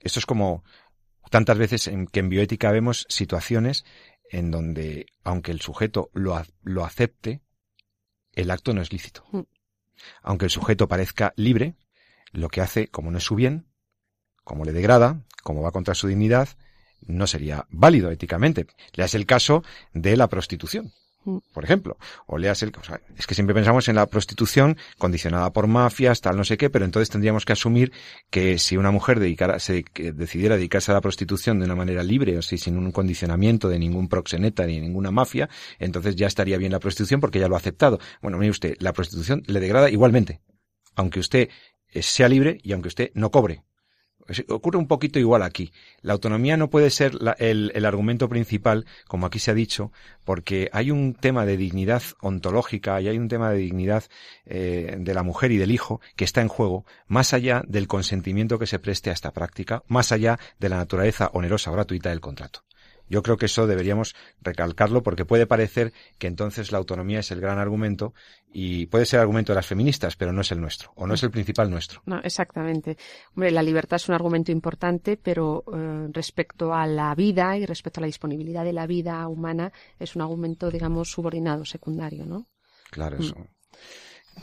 esto 0.01 0.17
es 0.17 0.25
como 0.25 0.63
tantas 1.29 1.57
veces 1.57 1.87
en 1.87 2.07
que 2.07 2.19
en 2.19 2.29
bioética 2.29 2.71
vemos 2.71 3.05
situaciones 3.09 3.85
en 4.31 4.51
donde, 4.51 5.07
aunque 5.23 5.51
el 5.51 5.61
sujeto 5.61 6.09
lo, 6.13 6.41
lo 6.61 6.85
acepte, 6.85 7.41
el 8.33 8.51
acto 8.51 8.73
no 8.73 8.81
es 8.81 8.91
lícito. 8.91 9.25
Mm. 9.31 9.41
Aunque 10.21 10.45
el 10.45 10.51
sujeto 10.51 10.87
parezca 10.87 11.33
libre, 11.35 11.75
lo 12.31 12.49
que 12.49 12.61
hace, 12.61 12.87
como 12.87 13.11
no 13.11 13.17
es 13.17 13.23
su 13.23 13.35
bien, 13.35 13.67
como 14.43 14.65
le 14.65 14.71
degrada, 14.71 15.25
como 15.43 15.61
va 15.61 15.71
contra 15.71 15.95
su 15.95 16.07
dignidad, 16.07 16.49
no 17.01 17.27
sería 17.27 17.65
válido 17.69 18.11
éticamente. 18.11 18.67
Le 18.93 19.03
es 19.03 19.15
el 19.15 19.25
caso 19.25 19.63
de 19.93 20.17
la 20.17 20.27
prostitución. 20.27 20.93
Por 21.53 21.63
ejemplo. 21.63 21.97
O 22.27 22.37
leas 22.37 22.63
el, 22.63 22.69
o 22.69 22.81
es 23.17 23.27
que 23.27 23.35
siempre 23.35 23.53
pensamos 23.53 23.87
en 23.89 23.95
la 23.95 24.05
prostitución 24.07 24.77
condicionada 24.97 25.51
por 25.51 25.67
mafias, 25.67 26.21
tal 26.21 26.37
no 26.37 26.43
sé 26.43 26.57
qué, 26.57 26.69
pero 26.69 26.85
entonces 26.85 27.09
tendríamos 27.09 27.45
que 27.45 27.53
asumir 27.53 27.91
que 28.29 28.57
si 28.57 28.77
una 28.77 28.91
mujer 28.91 29.19
dedicara, 29.19 29.59
se, 29.59 29.83
decidiera 30.13 30.55
dedicarse 30.55 30.91
a 30.91 30.95
la 30.95 31.01
prostitución 31.01 31.59
de 31.59 31.65
una 31.65 31.75
manera 31.75 32.03
libre, 32.03 32.37
o 32.37 32.41
si 32.41 32.57
sin 32.57 32.77
un 32.77 32.91
condicionamiento 32.91 33.67
de 33.67 33.79
ningún 33.79 34.07
proxeneta 34.07 34.65
ni 34.65 34.79
ninguna 34.79 35.11
mafia, 35.11 35.49
entonces 35.77 36.15
ya 36.15 36.27
estaría 36.27 36.57
bien 36.57 36.71
la 36.71 36.79
prostitución 36.79 37.19
porque 37.19 37.39
ya 37.39 37.47
lo 37.47 37.55
ha 37.55 37.59
aceptado. 37.59 37.99
Bueno, 38.21 38.37
mire 38.37 38.51
usted, 38.51 38.75
la 38.79 38.93
prostitución 38.93 39.43
le 39.45 39.59
degrada 39.59 39.89
igualmente, 39.89 40.41
aunque 40.95 41.19
usted 41.19 41.49
sea 41.93 42.29
libre 42.29 42.59
y 42.63 42.71
aunque 42.71 42.87
usted 42.87 43.11
no 43.13 43.29
cobre. 43.29 43.63
Ocurre 44.47 44.77
un 44.77 44.87
poquito 44.87 45.19
igual 45.19 45.43
aquí. 45.43 45.71
La 46.01 46.13
autonomía 46.13 46.57
no 46.57 46.69
puede 46.69 46.89
ser 46.89 47.17
el, 47.39 47.71
el, 47.73 47.85
argumento 47.85 48.29
principal, 48.29 48.85
como 49.07 49.25
aquí 49.25 49.39
se 49.39 49.51
ha 49.51 49.53
dicho, 49.53 49.91
porque 50.23 50.69
hay 50.71 50.91
un 50.91 51.15
tema 51.15 51.45
de 51.45 51.57
dignidad 51.57 52.03
ontológica 52.21 53.01
y 53.01 53.07
hay 53.07 53.17
un 53.17 53.27
tema 53.27 53.51
de 53.51 53.57
dignidad 53.57 54.03
eh, 54.45 54.95
de 54.99 55.13
la 55.13 55.23
mujer 55.23 55.51
y 55.51 55.57
del 55.57 55.71
hijo 55.71 56.01
que 56.15 56.25
está 56.25 56.41
en 56.41 56.47
juego, 56.47 56.85
más 57.07 57.33
allá 57.33 57.63
del 57.67 57.87
consentimiento 57.87 58.59
que 58.59 58.67
se 58.67 58.79
preste 58.79 59.09
a 59.09 59.13
esta 59.13 59.31
práctica, 59.31 59.83
más 59.87 60.11
allá 60.11 60.39
de 60.59 60.69
la 60.69 60.77
naturaleza 60.77 61.29
onerosa 61.33 61.71
o 61.71 61.73
gratuita 61.73 62.09
del 62.09 62.21
contrato. 62.21 62.63
Yo 63.09 63.23
creo 63.23 63.37
que 63.37 63.47
eso 63.47 63.67
deberíamos 63.67 64.15
recalcarlo 64.41 65.03
porque 65.03 65.25
puede 65.25 65.47
parecer 65.47 65.93
que 66.17 66.27
entonces 66.27 66.71
la 66.71 66.77
autonomía 66.77 67.19
es 67.19 67.31
el 67.31 67.41
gran 67.41 67.57
argumento 67.57 68.13
y 68.51 68.85
puede 68.85 69.05
ser 69.05 69.17
el 69.17 69.21
argumento 69.21 69.51
de 69.51 69.57
las 69.57 69.65
feministas, 69.65 70.15
pero 70.15 70.31
no 70.31 70.41
es 70.41 70.51
el 70.51 70.61
nuestro 70.61 70.91
o 70.95 71.07
no 71.07 71.15
es 71.15 71.23
el 71.23 71.31
principal 71.31 71.69
nuestro. 71.69 72.01
No, 72.05 72.19
exactamente. 72.19 72.97
Hombre, 73.35 73.51
la 73.51 73.63
libertad 73.63 73.97
es 73.97 74.07
un 74.07 74.15
argumento 74.15 74.51
importante, 74.51 75.17
pero 75.17 75.63
eh, 75.73 76.07
respecto 76.11 76.73
a 76.73 76.85
la 76.85 77.13
vida 77.15 77.57
y 77.57 77.65
respecto 77.65 77.99
a 77.99 78.01
la 78.01 78.07
disponibilidad 78.07 78.63
de 78.63 78.73
la 78.73 78.87
vida 78.87 79.27
humana 79.27 79.71
es 79.99 80.15
un 80.15 80.21
argumento, 80.21 80.69
digamos, 80.69 81.11
subordinado, 81.11 81.65
secundario, 81.65 82.25
¿no? 82.25 82.47
Claro, 82.91 83.17
mm. 83.17 83.21
eso. 83.21 83.35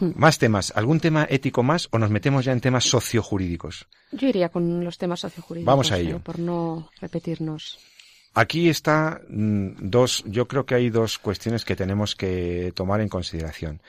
Mm. 0.01 0.13
Más 0.17 0.39
temas. 0.39 0.73
¿Algún 0.77 1.01
tema 1.01 1.27
ético 1.29 1.63
más 1.63 1.89
o 1.91 1.99
nos 1.99 2.11
metemos 2.11 2.45
ya 2.45 2.53
en 2.53 2.61
temas 2.61 2.85
sociojurídicos? 2.85 3.89
Yo 4.13 4.29
iría 4.29 4.51
con 4.51 4.85
los 4.85 4.99
temas 4.99 5.21
sociojurídicos. 5.21 5.73
Vamos 5.73 5.93
a 5.93 5.99
ello. 5.99 6.17
Eh, 6.17 6.21
por 6.21 6.39
no 6.39 6.91
repetirnos. 7.01 7.79
Aquí 8.37 8.69
está 8.69 9.23
mm, 9.31 9.89
dos, 9.89 10.23
yo 10.27 10.47
creo 10.47 10.67
que 10.67 10.75
hay 10.75 10.91
dos 10.91 11.19
cuestiones 11.19 11.65
que 11.65 11.75
tenemos 11.75 12.15
que 12.15 12.71
tomar 12.75 13.01
en 13.01 13.09
consideración. 13.09 13.81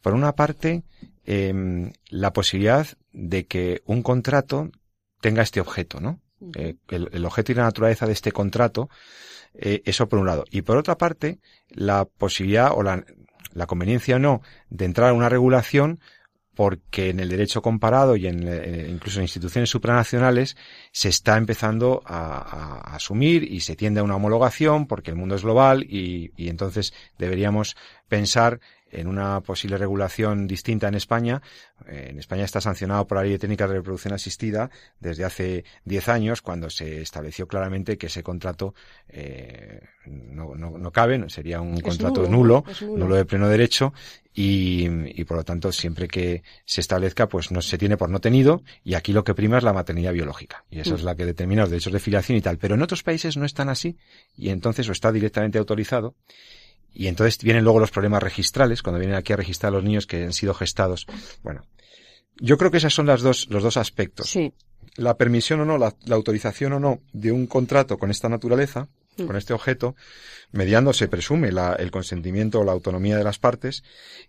Por 0.00 0.14
una 0.14 0.36
parte, 0.36 0.84
em, 1.24 1.90
la 2.08 2.32
posibilidad 2.32 2.86
de 3.12 3.46
que 3.46 3.82
un 3.86 4.04
contrato 4.04 4.70
tenga 5.20 5.42
este 5.42 5.60
objeto, 5.60 6.00
¿no? 6.00 6.20
Eh, 6.54 6.76
el, 6.90 7.24
objeto 7.24 7.50
y 7.50 7.56
la 7.56 7.64
naturaleza 7.64 8.06
de 8.06 8.12
este 8.12 8.30
contrato, 8.30 8.88
eh, 9.54 9.82
eso 9.84 10.08
por 10.08 10.20
un 10.20 10.26
lado. 10.26 10.44
Y 10.48 10.62
por 10.62 10.76
otra 10.76 10.96
parte, 10.96 11.40
la 11.68 12.04
posibilidad 12.04 12.70
o 12.72 12.84
la, 12.84 13.04
la 13.52 13.66
conveniencia 13.66 14.14
o 14.14 14.20
no 14.20 14.42
de 14.70 14.84
entrar 14.84 15.10
a 15.10 15.12
una 15.12 15.28
regulación 15.28 15.98
porque 16.58 17.10
en 17.10 17.20
el 17.20 17.28
derecho 17.28 17.62
comparado 17.62 18.16
y 18.16 18.26
en, 18.26 18.42
eh, 18.48 18.88
incluso 18.90 19.20
en 19.20 19.26
instituciones 19.26 19.70
supranacionales 19.70 20.56
se 20.90 21.08
está 21.08 21.36
empezando 21.36 22.02
a, 22.04 22.80
a, 22.90 22.96
asumir 22.96 23.44
y 23.44 23.60
se 23.60 23.76
tiende 23.76 24.00
a 24.00 24.02
una 24.02 24.16
homologación 24.16 24.88
porque 24.88 25.12
el 25.12 25.16
mundo 25.16 25.36
es 25.36 25.44
global 25.44 25.84
y, 25.84 26.32
y 26.36 26.48
entonces 26.48 26.92
deberíamos 27.16 27.76
pensar 28.08 28.58
en 28.90 29.06
una 29.06 29.40
posible 29.40 29.78
regulación 29.78 30.46
distinta 30.46 30.88
en 30.88 30.94
España. 30.94 31.42
Eh, 31.86 32.08
en 32.10 32.18
España 32.18 32.44
está 32.44 32.60
sancionado 32.60 33.06
por 33.06 33.16
la 33.16 33.22
Ley 33.22 33.32
de 33.32 33.38
Técnicas 33.38 33.68
de 33.68 33.76
Reproducción 33.76 34.14
Asistida 34.14 34.70
desde 35.00 35.24
hace 35.24 35.64
10 35.84 36.08
años, 36.08 36.42
cuando 36.42 36.70
se 36.70 37.02
estableció 37.02 37.46
claramente 37.46 37.98
que 37.98 38.06
ese 38.06 38.22
contrato 38.22 38.74
eh, 39.08 39.80
no, 40.06 40.54
no, 40.54 40.78
no, 40.78 40.90
cabe, 40.90 41.28
sería 41.28 41.60
un 41.60 41.80
contrato 41.80 42.26
nulo, 42.28 42.64
nulo, 42.82 43.16
de 43.16 43.24
pleno 43.24 43.48
derecho, 43.48 43.92
y, 44.34 44.86
y, 45.20 45.24
por 45.24 45.38
lo 45.38 45.44
tanto 45.44 45.72
siempre 45.72 46.06
que 46.06 46.42
se 46.64 46.80
establezca 46.80 47.28
pues 47.28 47.50
no 47.50 47.60
se 47.60 47.76
tiene 47.76 47.96
por 47.96 48.08
no 48.08 48.20
tenido 48.20 48.62
y 48.84 48.94
aquí 48.94 49.12
lo 49.12 49.24
que 49.24 49.34
prima 49.34 49.58
es 49.58 49.64
la 49.64 49.72
maternidad 49.72 50.12
biológica 50.12 50.64
y 50.70 50.78
esa 50.78 50.94
es 50.94 51.02
mm. 51.02 51.06
la 51.06 51.16
que 51.16 51.26
determina 51.26 51.62
los 51.62 51.70
derechos 51.70 51.92
de 51.92 51.98
filiación 51.98 52.38
y 52.38 52.40
tal 52.40 52.56
pero 52.56 52.76
en 52.76 52.82
otros 52.82 53.02
países 53.02 53.36
no 53.36 53.44
están 53.44 53.68
así 53.68 53.96
y 54.36 54.50
entonces 54.50 54.88
o 54.88 54.92
está 54.92 55.10
directamente 55.10 55.58
autorizado 55.58 56.14
y 56.94 57.06
entonces 57.06 57.38
vienen 57.38 57.64
luego 57.64 57.80
los 57.80 57.90
problemas 57.90 58.22
registrales, 58.22 58.82
cuando 58.82 58.98
vienen 58.98 59.16
aquí 59.16 59.32
a 59.32 59.36
registrar 59.36 59.72
a 59.72 59.76
los 59.76 59.84
niños 59.84 60.06
que 60.06 60.24
han 60.24 60.32
sido 60.32 60.54
gestados. 60.54 61.06
Bueno, 61.42 61.64
yo 62.40 62.58
creo 62.58 62.70
que 62.70 62.78
esos 62.78 62.94
son 62.94 63.06
las 63.06 63.22
dos, 63.22 63.48
los 63.50 63.62
dos 63.62 63.76
aspectos. 63.76 64.30
Sí. 64.30 64.52
La 64.96 65.16
permisión 65.16 65.60
o 65.60 65.64
no, 65.64 65.78
la, 65.78 65.94
autorización 66.10 66.72
o 66.72 66.80
no 66.80 67.00
de 67.12 67.30
un 67.30 67.46
contrato 67.46 67.98
con 67.98 68.10
esta 68.10 68.28
naturaleza 68.28 68.88
mm. 69.16 69.26
con 69.26 69.36
este 69.36 69.52
objeto, 69.52 69.94
mediando 70.50 70.92
se 70.92 71.08
presume 71.08 71.52
la, 71.52 71.74
el 71.74 71.90
consentimiento 71.90 72.60
o 72.60 72.64
la 72.64 72.72
autonomía 72.72 73.16
de 73.16 73.24
las 73.24 73.38
partes, 73.38 73.84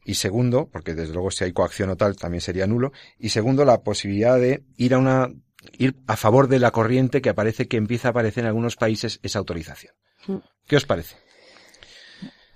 y 0.05 0.15
segundo, 0.15 0.69
porque 0.71 0.93
desde 0.93 1.13
luego 1.13 1.31
si 1.31 1.43
hay 1.43 1.53
coacción 1.53 1.89
o 1.89 1.97
tal 1.97 2.17
también 2.17 2.41
sería 2.41 2.67
nulo, 2.67 2.91
y 3.17 3.29
segundo, 3.29 3.65
la 3.65 3.81
posibilidad 3.81 4.37
de 4.37 4.63
ir 4.77 4.93
a 4.93 4.97
una 4.99 5.29
ir 5.77 5.95
a 6.07 6.15
favor 6.15 6.47
de 6.47 6.59
la 6.59 6.71
corriente 6.71 7.21
que 7.21 7.29
aparece 7.29 7.67
que 7.67 7.77
empieza 7.77 8.09
a 8.09 8.11
aparecer 8.11 8.43
en 8.43 8.47
algunos 8.47 8.75
países 8.75 9.19
esa 9.23 9.39
autorización. 9.39 9.93
Mm. 10.27 10.37
¿Qué 10.67 10.75
os 10.75 10.85
parece? 10.85 11.17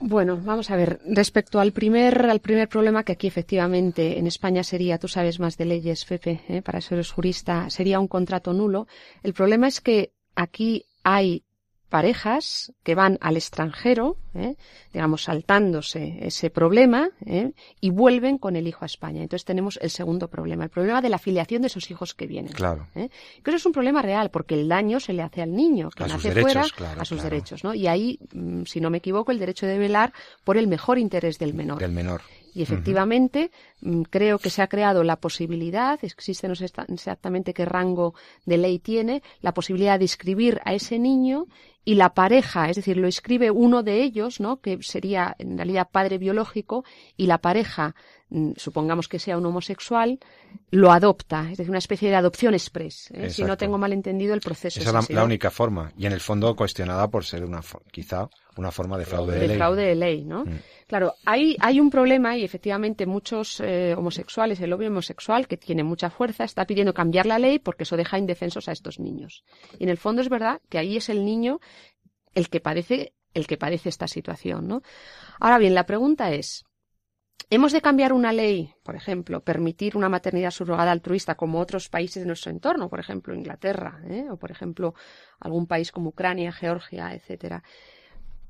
Bueno, 0.06 0.38
vamos 0.44 0.70
a 0.70 0.76
ver. 0.76 1.00
Respecto 1.06 1.62
al 1.62 1.72
primer, 1.72 2.26
al 2.26 2.42
primer 2.42 2.68
problema, 2.68 3.06
que 3.06 3.14
aquí 3.14 3.26
efectivamente 3.26 4.20
en 4.20 4.28
España 4.28 4.62
sería, 4.62 4.98
tú 4.98 5.08
sabes 5.08 5.40
más 5.40 5.58
de 5.58 5.64
leyes, 5.64 6.04
Pepe, 6.04 6.42
¿eh? 6.50 6.62
para 6.62 6.80
eres 6.80 7.10
jurista, 7.10 7.70
sería 7.70 8.02
un 8.02 8.10
contrato 8.10 8.52
nulo. 8.52 8.86
El 9.24 9.34
problema 9.34 9.70
es 9.70 9.80
que 9.80 10.12
aquí 10.36 10.84
hay 11.06 11.44
parejas 11.94 12.74
que 12.82 12.96
van 12.96 13.20
al 13.22 13.38
extranjero, 13.38 14.18
¿eh? 14.34 14.56
digamos, 14.92 15.26
saltándose 15.26 16.18
ese 16.22 16.50
problema, 16.50 17.12
¿eh? 17.24 17.52
y 17.82 17.92
vuelven 17.92 18.40
con 18.40 18.56
el 18.56 18.68
hijo 18.68 18.80
a 18.82 18.88
España. 18.88 19.22
Entonces 19.22 19.46
tenemos 19.46 19.78
el 19.80 19.92
segundo 19.92 20.28
problema, 20.28 20.64
el 20.64 20.72
problema 20.72 21.04
de 21.04 21.10
la 21.10 21.20
filiación 21.20 21.62
de 21.62 21.68
esos 21.68 21.92
hijos 21.92 22.16
que 22.16 22.26
vienen. 22.26 22.52
Claro. 22.52 22.88
¿eh? 22.96 23.10
Que 23.44 23.52
eso 23.52 23.58
es 23.58 23.66
un 23.68 23.74
problema 23.74 24.02
real, 24.02 24.32
porque 24.32 24.56
el 24.56 24.68
daño 24.68 25.00
se 25.00 25.14
le 25.14 25.22
hace 25.22 25.44
al 25.44 25.54
niño, 25.54 25.92
que 25.92 26.06
nace 26.06 26.32
fuera, 26.32 26.66
a 26.98 27.06
sus 27.06 27.22
derechos, 27.22 27.64
¿no? 27.64 27.76
Y 27.76 27.86
ahí, 27.86 28.18
mm, 28.34 28.64
si 28.64 28.82
no 28.82 28.90
me 28.90 28.98
equivoco, 28.98 29.32
el 29.32 29.38
derecho 29.38 29.68
de 29.68 29.78
velar 29.78 30.14
por 30.44 30.58
el 30.58 30.66
mejor 30.66 30.98
interés 30.98 31.38
del 31.38 31.54
menor. 31.54 31.78
Del 31.78 31.92
menor. 31.92 32.24
Y 32.54 32.62
efectivamente, 32.62 33.52
mm, 33.82 34.04
creo 34.04 34.38
que 34.40 34.50
se 34.50 34.62
ha 34.62 34.68
creado 34.68 35.04
la 35.04 35.18
posibilidad, 35.18 36.00
existe 36.04 36.48
no 36.48 36.56
sé 36.56 36.66
exactamente 36.88 37.54
qué 37.54 37.66
rango 37.66 38.14
de 38.46 38.58
ley 38.58 38.80
tiene, 38.80 39.24
la 39.42 39.54
posibilidad 39.54 39.98
de 39.98 40.06
inscribir 40.06 40.62
a 40.66 40.74
ese 40.74 41.00
niño 41.00 41.48
y 41.86 41.96
la 41.96 42.14
pareja, 42.14 42.70
es 42.70 42.78
decir, 42.78 42.98
lo 42.98 43.08
escribe 43.08 43.52
uno 43.52 43.84
de 43.84 44.04
ellos, 44.04 44.40
¿no? 44.40 44.62
que 44.62 44.82
sería 44.82 45.36
en 45.38 45.58
realidad 45.58 45.90
padre 45.92 46.18
biológico, 46.18 46.86
y 47.18 47.28
la 47.28 47.40
pareja, 47.40 47.96
mm, 48.30 48.52
supongamos 48.56 49.10
que 49.10 49.20
sea 49.20 49.38
un 49.38 49.46
homosexual, 49.46 50.20
lo 50.72 50.92
adopta, 50.92 51.44
es 51.52 51.58
decir, 51.58 51.70
una 51.70 51.80
especie 51.80 52.10
de 52.10 52.16
adopción 52.16 52.54
express. 52.54 53.12
¿eh? 53.12 53.30
Si 53.30 53.44
no 53.44 53.58
tengo 53.58 53.78
mal 53.78 53.92
entendido 53.92 54.34
el 54.34 54.40
proceso. 54.40 54.80
Esa 54.80 54.98
es 54.98 55.10
la, 55.10 55.24
única 55.26 55.52
forma, 55.52 55.92
y 55.98 56.06
en 56.06 56.14
el 56.14 56.22
fondo 56.22 56.56
cuestionada 56.56 57.10
por 57.10 57.26
ser 57.26 57.44
una 57.44 57.62
quizá 57.92 58.30
una 58.56 58.72
forma 58.72 58.98
de 58.98 59.06
fraude 59.06 59.34
de, 59.34 59.40
de 59.40 59.48
ley. 59.48 59.58
fraude 59.58 59.84
de 59.84 59.96
ley, 59.96 60.24
¿no? 60.24 60.46
Mm. 60.46 60.60
Claro, 60.88 61.14
hay, 61.26 61.56
hay 61.60 61.80
un 61.80 61.90
problema 61.90 62.38
y 62.38 62.44
efectivamente 62.44 63.06
muchos 63.06 63.60
eh, 63.60 63.96
homosexuales, 63.98 64.60
el 64.62 64.70
lobby 64.70 64.88
homosexual, 64.88 65.48
que 65.48 65.58
tiene 65.58 65.84
mucha 65.84 66.10
fuerza, 66.10 66.44
está 66.44 66.66
pidiendo 66.66 66.94
cambiar 66.94 67.26
la 67.26 67.40
ley 67.40 67.60
porque 67.60 67.84
eso 67.84 67.98
deja 67.98 68.18
indefensos 68.18 68.68
a 68.68 68.72
estos 68.72 69.00
niños. 69.00 69.44
Y 69.80 69.84
en 69.84 69.90
el 69.90 69.98
fondo 69.98 70.22
es 70.22 70.30
verdad 70.30 70.62
que 70.70 70.78
ahí 70.78 70.98
es 70.98 71.10
el 71.10 71.26
niño 71.26 71.60
el 72.34 72.50
que 72.50 72.60
padece, 72.60 73.14
el 73.34 73.48
que 73.48 73.58
padece 73.58 73.90
esta 73.90 74.08
situación, 74.08 74.68
¿no? 74.68 74.82
Ahora 75.40 75.58
bien, 75.58 75.74
la 75.74 75.86
pregunta 75.86 76.32
es, 76.32 76.66
¿Hemos 77.50 77.72
de 77.72 77.82
cambiar 77.82 78.14
una 78.14 78.34
ley, 78.34 78.74
por 78.84 78.96
ejemplo, 78.96 79.44
permitir 79.44 79.98
una 79.98 80.10
maternidad 80.10 80.52
subrogada 80.52 80.92
altruista 80.92 81.36
como 81.36 81.60
otros 81.60 81.90
países 81.90 82.24
de 82.24 82.28
nuestro 82.28 82.52
entorno, 82.52 82.90
por 82.90 83.00
ejemplo 83.00 83.36
Inglaterra, 83.36 84.02
¿eh? 84.10 84.26
o 84.32 84.38
por 84.38 84.50
ejemplo 84.50 84.96
algún 85.40 85.68
país 85.68 85.92
como 85.92 86.10
Ucrania, 86.10 86.52
Georgia, 86.52 87.14
etcétera, 87.14 87.64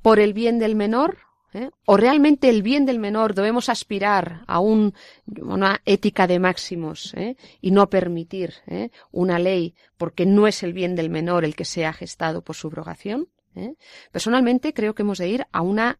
por 0.01 0.19
el 0.19 0.34
bien 0.34 0.59
del 0.59 0.75
menor 0.75 1.17
¿eh? 1.54 1.70
¿O 1.86 1.97
realmente 1.97 2.49
el 2.49 2.64
bien 2.64 2.86
del 2.86 2.99
menor 2.99 3.34
debemos 3.34 3.70
aspirar 3.70 4.43
a 4.47 4.60
una 4.60 5.82
ética 5.86 6.28
de 6.28 6.39
máximos 6.39 7.14
¿eh? 7.16 7.36
y 7.62 7.72
no 7.72 7.89
permitir 7.89 8.54
¿eh? 8.68 8.89
una 9.12 9.39
ley 9.39 9.76
porque 9.97 10.26
no 10.26 10.47
es 10.47 10.64
el 10.64 10.74
bien 10.74 10.95
del 10.95 11.10
menor 11.10 11.45
el 11.45 11.56
que 11.56 11.66
sea 11.66 11.93
gestado 11.93 12.41
por 12.43 12.56
subrogación? 12.56 13.30
Personalmente 14.12 14.74
creo 14.74 14.95
que 14.95 15.04
hemos 15.04 15.20
de 15.20 15.30
ir 15.30 15.45
a 15.51 15.62
una 15.62 15.99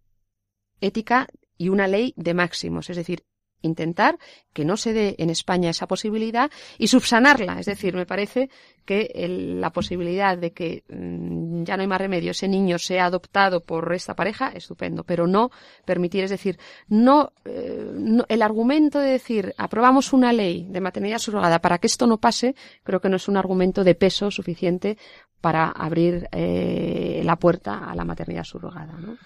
ética 0.82 1.28
y 1.56 1.70
una 1.70 1.88
ley 1.88 2.16
de 2.18 2.34
máximos, 2.34 2.90
es 2.90 2.98
decir, 2.98 3.24
intentar 3.64 4.20
que 4.54 4.66
no 4.66 4.78
se 4.78 4.94
dé 4.94 5.16
en 5.18 5.30
España 5.30 5.72
esa 5.72 5.88
posibilidad 5.88 6.52
y 6.78 6.88
subsanarla. 6.88 7.60
Es 7.60 7.66
decir, 7.66 7.96
me 7.96 8.06
parece 8.06 8.50
que 8.86 9.12
la 9.60 9.72
posibilidad 9.72 10.38
de 10.38 10.52
que 10.52 10.84
mm, 10.90 11.64
ya 11.64 11.76
no 11.76 11.82
hay 11.82 11.88
más 11.88 12.00
remedio, 12.00 12.32
ese 12.32 12.48
niño 12.48 12.78
sea 12.78 13.06
adoptado 13.06 13.62
por 13.62 13.92
esta 13.94 14.16
pareja, 14.16 14.50
estupendo, 14.50 15.04
pero 15.04 15.26
no 15.26 15.50
permitir, 15.86 16.24
es 16.24 16.30
decir, 16.30 16.60
no, 16.88 17.32
eh, 17.46 18.24
el 18.28 18.42
argumento 18.42 19.00
de 19.00 19.12
decir 19.12 19.54
aprobamos 19.58 20.14
una 20.14 20.34
ley 20.34 20.68
de 20.70 20.82
maternidad 20.82 21.18
subrogada 21.18 21.60
para 21.60 21.80
que 21.80 21.88
esto 21.88 22.06
no 22.06 22.18
pase, 22.18 22.56
creo 22.84 23.00
que 23.00 23.10
no 23.10 23.16
es 23.16 23.28
un 23.28 23.38
argumento 23.38 23.84
de 23.84 23.96
peso 23.96 24.30
suficiente 24.30 24.98
para 25.42 25.70
abrir 25.70 26.28
eh, 26.32 27.22
la 27.26 27.38
puerta 27.38 27.90
a 27.90 27.96
la 27.96 28.06
maternidad 28.06 28.44
subrogada. 28.44 28.94
¿no? 28.94 29.18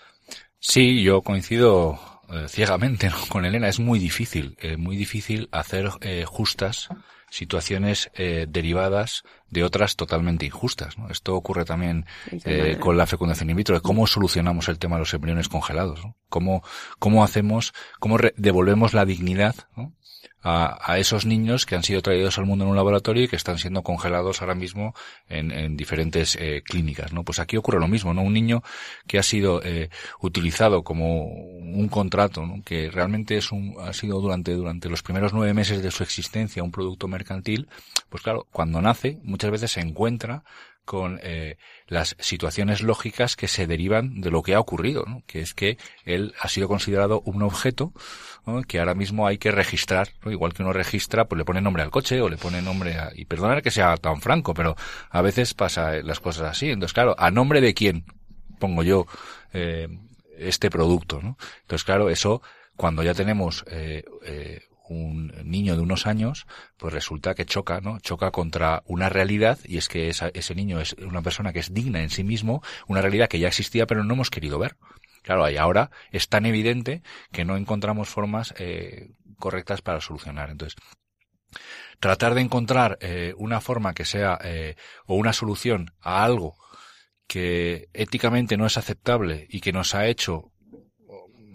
Sí, 0.59 1.03
yo 1.03 1.21
coincido 1.21 1.99
eh, 2.29 2.45
ciegamente 2.49 3.09
con 3.29 3.45
Elena. 3.45 3.67
Es 3.67 3.79
muy 3.79 3.99
difícil, 3.99 4.57
eh, 4.59 4.77
muy 4.77 4.95
difícil 4.95 5.47
hacer 5.51 5.89
eh, 6.01 6.25
justas 6.25 6.89
situaciones 7.29 8.09
derivadas 8.15 9.23
de 9.49 9.65
otras 9.65 9.97
totalmente 9.97 10.45
injustas. 10.45 10.95
Esto 11.09 11.35
ocurre 11.35 11.65
también 11.65 12.05
con 12.79 12.95
la 12.95 13.05
fecundación 13.05 13.49
in 13.49 13.57
vitro. 13.57 13.81
¿Cómo 13.81 14.07
solucionamos 14.07 14.69
el 14.69 14.79
tema 14.79 14.95
de 14.95 15.01
los 15.01 15.13
embriones 15.13 15.49
congelados? 15.49 15.99
¿Cómo, 16.29 16.63
cómo 16.99 17.25
hacemos, 17.25 17.73
cómo 17.99 18.17
devolvemos 18.37 18.93
la 18.93 19.03
dignidad 19.03 19.55
a, 20.43 20.97
esos 20.97 21.25
niños 21.25 21.65
que 21.65 21.75
han 21.75 21.83
sido 21.83 22.01
traídos 22.01 22.37
al 22.37 22.45
mundo 22.45 22.63
en 22.63 22.71
un 22.71 22.77
laboratorio 22.77 23.23
y 23.23 23.27
que 23.27 23.35
están 23.35 23.57
siendo 23.57 23.81
congelados 23.81 24.41
ahora 24.41 24.55
mismo 24.55 24.93
en, 25.27 25.75
diferentes 25.75 26.37
eh, 26.39 26.61
clínicas, 26.63 27.11
¿no? 27.11 27.23
Pues 27.23 27.39
aquí 27.39 27.57
ocurre 27.57 27.79
lo 27.79 27.87
mismo, 27.87 28.13
¿no? 28.13 28.21
Un 28.21 28.33
niño 28.33 28.63
que 29.07 29.19
ha 29.19 29.23
sido 29.23 29.61
eh, 29.63 29.89
utilizado 30.21 30.83
como 30.83 31.25
un 31.25 31.89
contrato, 31.89 32.45
¿no? 32.45 32.63
que 32.63 32.89
realmente 32.89 33.37
es 33.37 33.51
un, 33.51 33.75
ha 33.79 33.93
sido 33.93 34.21
durante, 34.21 34.53
durante 34.53 34.89
los 34.89 35.03
primeros 35.03 35.33
nueve 35.33 35.53
meses 35.53 35.81
de 35.81 35.91
su 35.91 36.03
existencia 36.03 36.63
un 36.63 36.71
producto 36.71 37.07
mercantil, 37.07 37.67
pues 38.09 38.23
claro, 38.23 38.47
cuando 38.51 38.81
nace 38.81 39.19
muchas 39.23 39.51
veces 39.51 39.71
se 39.71 39.81
encuentra 39.81 40.43
con 40.87 41.19
eh, 41.21 41.57
las 41.87 42.15
situaciones 42.19 42.81
lógicas 42.81 43.35
que 43.35 43.49
se 43.49 43.67
derivan 43.67 44.21
de 44.21 44.31
lo 44.31 44.41
que 44.41 44.55
ha 44.55 44.59
ocurrido, 44.59 45.03
¿no? 45.05 45.21
que 45.27 45.41
es 45.41 45.53
que 45.53 45.77
él 46.05 46.33
ha 46.39 46.47
sido 46.47 46.69
considerado 46.69 47.21
un 47.25 47.43
objeto 47.43 47.93
que 48.65 48.79
ahora 48.79 48.95
mismo 48.95 49.27
hay 49.27 49.37
que 49.37 49.51
registrar, 49.51 50.07
igual 50.25 50.53
que 50.53 50.63
uno 50.63 50.71
registra, 50.71 51.25
pues 51.25 51.37
le 51.37 51.43
pone 51.43 51.59
nombre 51.59 51.83
al 51.83 51.91
coche 51.91 52.21
o 52.21 52.29
le 52.29 52.37
pone 52.37 52.61
nombre 52.61 52.97
a... 52.97 53.11
Y 53.13 53.25
perdonar 53.25 53.61
que 53.61 53.71
sea 53.71 53.97
tan 53.97 54.21
franco, 54.21 54.53
pero 54.53 54.77
a 55.09 55.21
veces 55.21 55.53
pasa 55.53 55.97
las 55.97 56.21
cosas 56.21 56.51
así. 56.51 56.69
Entonces, 56.69 56.93
claro, 56.93 57.13
¿a 57.19 57.29
nombre 57.29 57.59
de 57.59 57.73
quién 57.73 58.05
pongo 58.57 58.83
yo 58.83 59.05
eh, 59.51 59.89
este 60.37 60.69
producto? 60.69 61.19
¿no? 61.21 61.37
Entonces, 61.63 61.83
claro, 61.83 62.09
eso 62.09 62.41
cuando 62.77 63.03
ya 63.03 63.13
tenemos 63.13 63.65
eh, 63.69 64.05
eh, 64.23 64.61
un 64.95 65.33
niño 65.43 65.75
de 65.75 65.81
unos 65.81 66.07
años, 66.07 66.45
pues 66.77 66.93
resulta 66.93 67.35
que 67.35 67.45
choca, 67.45 67.81
¿no? 67.81 67.99
Choca 67.99 68.31
contra 68.31 68.83
una 68.85 69.09
realidad 69.09 69.59
y 69.65 69.77
es 69.77 69.87
que 69.87 70.09
ese 70.09 70.55
niño 70.55 70.79
es 70.79 70.93
una 70.93 71.21
persona 71.21 71.53
que 71.53 71.59
es 71.59 71.73
digna 71.73 72.01
en 72.01 72.09
sí 72.09 72.23
mismo, 72.23 72.61
una 72.87 73.01
realidad 73.01 73.27
que 73.27 73.39
ya 73.39 73.47
existía 73.47 73.87
pero 73.87 74.03
no 74.03 74.13
hemos 74.13 74.29
querido 74.29 74.59
ver. 74.59 74.77
Claro, 75.23 75.49
y 75.49 75.57
ahora 75.57 75.91
es 76.11 76.29
tan 76.29 76.45
evidente 76.45 77.01
que 77.33 77.43
no 77.43 77.57
encontramos 77.57 78.07
formas 78.07 78.53
eh, 78.59 79.11
correctas 79.37 79.81
para 79.81 79.99
solucionar. 79.99 80.49
Entonces, 80.49 80.79
tratar 81.99 82.33
de 82.33 82.41
encontrar 82.41 82.97
eh, 83.01 83.33
una 83.37 83.59
forma 83.59 83.93
que 83.93 84.05
sea 84.05 84.39
eh, 84.43 84.75
o 85.05 85.15
una 85.15 85.33
solución 85.33 85.93
a 85.99 86.23
algo 86.23 86.55
que 87.27 87.89
éticamente 87.93 88.55
no 88.55 88.65
es 88.65 88.77
aceptable 88.77 89.47
y 89.49 89.59
que 89.59 89.73
nos 89.73 89.95
ha 89.95 90.07
hecho 90.07 90.53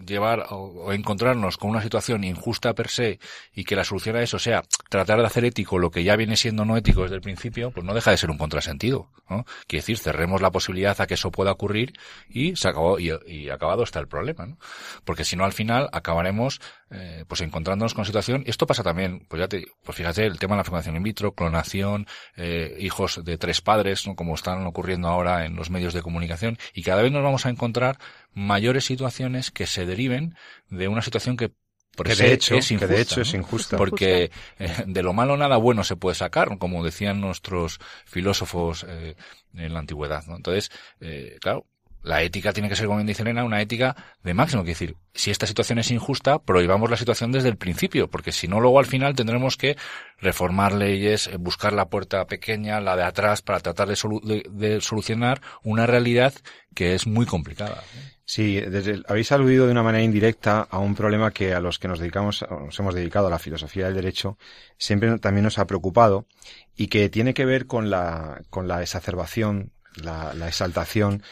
llevar 0.07 0.46
o, 0.50 0.92
encontrarnos 0.92 1.57
con 1.57 1.70
una 1.70 1.82
situación 1.82 2.24
injusta 2.24 2.74
per 2.74 2.88
se 2.88 3.18
y 3.55 3.64
que 3.64 3.76
la 3.76 3.84
solución 3.84 4.16
a 4.16 4.22
eso 4.22 4.38
sea 4.38 4.62
tratar 4.88 5.20
de 5.20 5.26
hacer 5.26 5.44
ético 5.44 5.78
lo 5.78 5.90
que 5.90 6.05
ya 6.05 6.16
viene 6.16 6.36
siendo 6.36 6.64
no 6.64 6.76
ético 6.76 7.03
desde 7.03 7.16
el 7.16 7.20
principio, 7.20 7.70
pues 7.70 7.84
no 7.84 7.94
deja 7.94 8.11
de 8.11 8.16
ser 8.16 8.30
un 8.30 8.38
contrasentido. 8.38 9.09
¿no? 9.28 9.44
Quiere 9.66 9.82
decir, 9.82 9.98
cerremos 9.98 10.42
la 10.42 10.50
posibilidad 10.50 11.00
a 11.00 11.07
que 11.07 11.14
eso 11.14 11.30
pueda 11.30 11.53
ocurrir 11.53 11.94
y 12.28 12.57
se 12.57 12.68
acabó 12.68 12.98
y, 12.98 13.12
y 13.26 13.50
acabado 13.50 13.82
está 13.82 14.00
el 14.00 14.09
problema. 14.09 14.46
¿no? 14.46 14.59
Porque 15.05 15.24
si 15.24 15.36
no, 15.36 15.44
al 15.44 15.53
final 15.53 15.88
acabaremos 15.92 16.61
eh, 16.94 17.24
pues 17.26 17.40
encontrándonos 17.40 17.94
con 17.94 18.05
situación, 18.05 18.44
esto 18.46 18.66
pasa 18.66 18.82
también, 18.82 19.24
pues 19.26 19.40
ya 19.40 19.48
te, 19.48 19.64
pues 19.82 19.96
fíjate, 19.96 20.26
el 20.26 20.38
tema 20.38 20.57
de 20.57 20.59
la 20.59 20.64
fecundación 20.64 20.96
in 20.96 21.03
vitro, 21.03 21.32
clonación, 21.32 22.07
eh, 22.36 22.76
hijos 22.80 23.24
de 23.24 23.38
tres 23.38 23.62
padres, 23.62 24.07
¿no? 24.07 24.14
como 24.14 24.34
están 24.34 24.66
ocurriendo 24.66 25.09
ahora 25.09 25.46
en 25.46 25.57
los 25.57 25.70
medios 25.70 25.94
de 25.94 26.03
comunicación, 26.03 26.59
y 26.74 26.82
cada 26.82 27.00
vez 27.00 27.11
nos 27.11 27.22
vamos 27.22 27.46
a 27.46 27.48
encontrar 27.48 27.98
mayores 28.35 28.85
situaciones 28.85 29.51
que 29.51 29.66
se 29.66 29.87
deriven 29.87 30.35
de 30.68 30.89
una 30.89 31.03
situación 31.03 31.37
que 31.37 31.53
por 31.97 32.07
que 32.07 32.14
de 32.14 32.33
hecho, 32.33 32.55
es 32.55 32.70
injusta, 32.70 32.89
que 32.89 32.95
de 32.95 33.03
hecho 33.03 33.20
es 33.20 33.35
injusta. 33.35 33.76
Porque 33.76 34.30
eh, 34.59 34.85
de 34.87 35.03
lo 35.03 35.12
malo 35.12 35.37
nada 35.37 35.59
bueno 35.59 35.85
se 35.85 35.97
puede 35.97 36.14
sacar, 36.14 36.57
como 36.59 36.83
decían 36.83 37.20
nuestros 37.20 37.80
filósofos 38.07 38.87
eh, 38.89 39.14
en 39.55 39.74
la 39.74 39.80
antigüedad. 39.80 40.24
¿no? 40.26 40.37
Entonces, 40.37 40.70
eh, 41.01 41.37
claro, 41.41 41.66
la 42.03 42.22
ética 42.22 42.53
tiene 42.53 42.68
que 42.68 42.76
ser, 42.76 42.86
como 42.86 43.03
dice 43.03 43.22
Elena, 43.22 43.44
una 43.44 43.61
ética 43.61 43.96
de 44.22 44.34
máximo. 44.34 44.62
Es 44.62 44.68
decir, 44.68 44.96
si 45.14 45.30
esta 45.30 45.46
situación 45.46 45.78
es 45.78 45.90
injusta, 45.90 46.40
prohibamos 46.40 46.90
la 46.90 46.96
situación 46.96 47.30
desde 47.30 47.48
el 47.48 47.57
principio, 47.57 48.09
porque 48.09 48.32
si 48.32 48.48
no, 48.48 48.61
luego 48.61 48.78
al 48.78 48.86
final 48.86 49.14
tendremos 49.14 49.57
que 49.57 49.76
reformar 50.18 50.72
leyes, 50.72 51.28
eh, 51.28 51.36
buscar 51.36 51.72
la 51.72 51.88
puerta 51.88 52.26
pequeña, 52.26 52.80
la 52.80 52.96
de 52.96 53.05
atrás, 53.05 53.42
para 53.42 53.61
tratar 53.61 53.88
de, 53.88 54.80
solucionar 54.80 55.40
una 55.62 55.86
realidad 55.86 56.34
que 56.74 56.94
es 56.94 57.07
muy 57.07 57.26
complicada. 57.26 57.84
Sí, 58.24 58.61
habéis 59.09 59.30
aludido 59.30 59.66
de 59.66 59.72
una 59.72 59.82
manera 59.82 60.03
indirecta 60.03 60.66
a 60.70 60.78
un 60.78 60.94
problema 60.94 61.32
que 61.32 61.55
a 61.55 61.61
los 61.61 61.78
que 61.78 61.88
nos 61.88 61.98
dedicamos, 61.98 62.44
nos 62.48 62.78
hemos 62.78 62.94
dedicado 62.94 63.26
a 63.26 63.30
la 63.30 63.38
filosofía 63.38 63.86
del 63.86 63.94
derecho, 63.94 64.38
siempre 64.78 65.18
también 65.18 65.44
nos 65.44 65.59
ha 65.59 65.66
preocupado 65.66 66.26
y 66.74 66.86
que 66.86 67.09
tiene 67.11 67.34
que 67.34 67.44
ver 67.44 67.66
con 67.66 67.90
la, 67.90 68.40
con 68.48 68.68
la 68.68 68.80
exacerbación, 68.80 69.72
la, 69.96 70.32
la 70.34 70.48
exaltación 70.48 71.22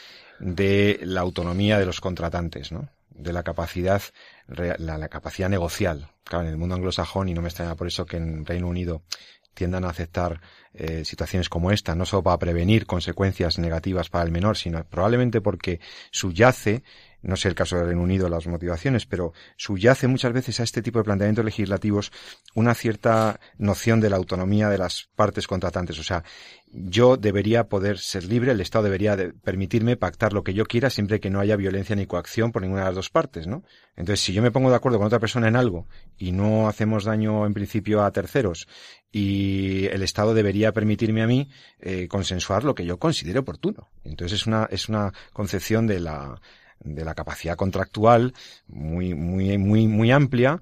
de 0.40 0.98
la 1.02 1.20
autonomía 1.20 1.78
de 1.78 1.86
los 1.86 2.00
contratantes, 2.00 2.72
¿no? 2.72 2.88
de 3.10 3.32
la 3.32 3.42
capacidad, 3.42 4.02
la, 4.48 4.76
la, 4.78 5.08
capacidad 5.08 5.48
negocial. 5.48 6.08
Claro, 6.24 6.44
en 6.44 6.50
el 6.50 6.56
mundo 6.56 6.74
anglosajón, 6.74 7.28
y 7.28 7.34
no 7.34 7.42
me 7.42 7.48
extraña 7.48 7.76
por 7.76 7.86
eso 7.86 8.06
que 8.06 8.16
en 8.16 8.46
Reino 8.46 8.66
Unido 8.66 9.02
tiendan 9.54 9.84
a 9.84 9.90
aceptar 9.90 10.40
eh, 10.72 11.04
situaciones 11.04 11.48
como 11.48 11.70
esta, 11.70 11.94
no 11.94 12.06
solo 12.06 12.22
para 12.22 12.38
prevenir 12.38 12.86
consecuencias 12.86 13.58
negativas 13.58 14.08
para 14.08 14.24
el 14.24 14.30
menor, 14.30 14.56
sino 14.56 14.84
probablemente 14.84 15.40
porque 15.40 15.80
subyace 16.10 16.82
no 17.22 17.36
sé 17.36 17.48
el 17.48 17.54
caso 17.54 17.76
del 17.76 17.86
Reino 17.86 18.02
Unido, 18.02 18.28
las 18.28 18.46
motivaciones, 18.46 19.06
pero 19.06 19.32
subyace 19.56 20.08
muchas 20.08 20.32
veces 20.32 20.60
a 20.60 20.62
este 20.62 20.82
tipo 20.82 20.98
de 20.98 21.04
planteamientos 21.04 21.44
legislativos 21.44 22.12
una 22.54 22.74
cierta 22.74 23.40
noción 23.58 24.00
de 24.00 24.10
la 24.10 24.16
autonomía 24.16 24.68
de 24.68 24.78
las 24.78 25.08
partes 25.14 25.46
contratantes. 25.46 25.98
O 25.98 26.02
sea, 26.02 26.24
yo 26.72 27.16
debería 27.16 27.68
poder 27.68 27.98
ser 27.98 28.24
libre, 28.24 28.52
el 28.52 28.60
Estado 28.60 28.84
debería 28.84 29.16
permitirme 29.42 29.96
pactar 29.96 30.32
lo 30.32 30.44
que 30.44 30.54
yo 30.54 30.64
quiera 30.64 30.88
siempre 30.88 31.20
que 31.20 31.30
no 31.30 31.40
haya 31.40 31.56
violencia 31.56 31.96
ni 31.96 32.06
coacción 32.06 32.52
por 32.52 32.62
ninguna 32.62 32.82
de 32.82 32.86
las 32.86 32.94
dos 32.94 33.10
partes, 33.10 33.46
¿no? 33.46 33.64
Entonces, 33.96 34.24
si 34.24 34.32
yo 34.32 34.40
me 34.40 34.50
pongo 34.50 34.70
de 34.70 34.76
acuerdo 34.76 34.98
con 34.98 35.06
otra 35.06 35.18
persona 35.18 35.48
en 35.48 35.56
algo 35.56 35.86
y 36.16 36.32
no 36.32 36.68
hacemos 36.68 37.04
daño 37.04 37.44
en 37.44 37.54
principio 37.54 38.02
a 38.02 38.12
terceros 38.12 38.68
y 39.12 39.86
el 39.86 40.02
Estado 40.02 40.32
debería 40.32 40.72
permitirme 40.72 41.22
a 41.22 41.26
mí 41.26 41.48
eh, 41.80 42.06
consensuar 42.08 42.64
lo 42.64 42.74
que 42.74 42.86
yo 42.86 42.98
considere 42.98 43.40
oportuno. 43.40 43.90
Entonces 44.04 44.40
es 44.40 44.46
una, 44.46 44.68
es 44.70 44.88
una 44.88 45.12
concepción 45.32 45.86
de 45.86 46.00
la, 46.00 46.40
de 46.80 47.04
la 47.04 47.14
capacidad 47.14 47.56
contractual 47.56 48.34
muy, 48.66 49.14
muy, 49.14 49.58
muy, 49.58 49.86
muy 49.86 50.10
amplia 50.10 50.60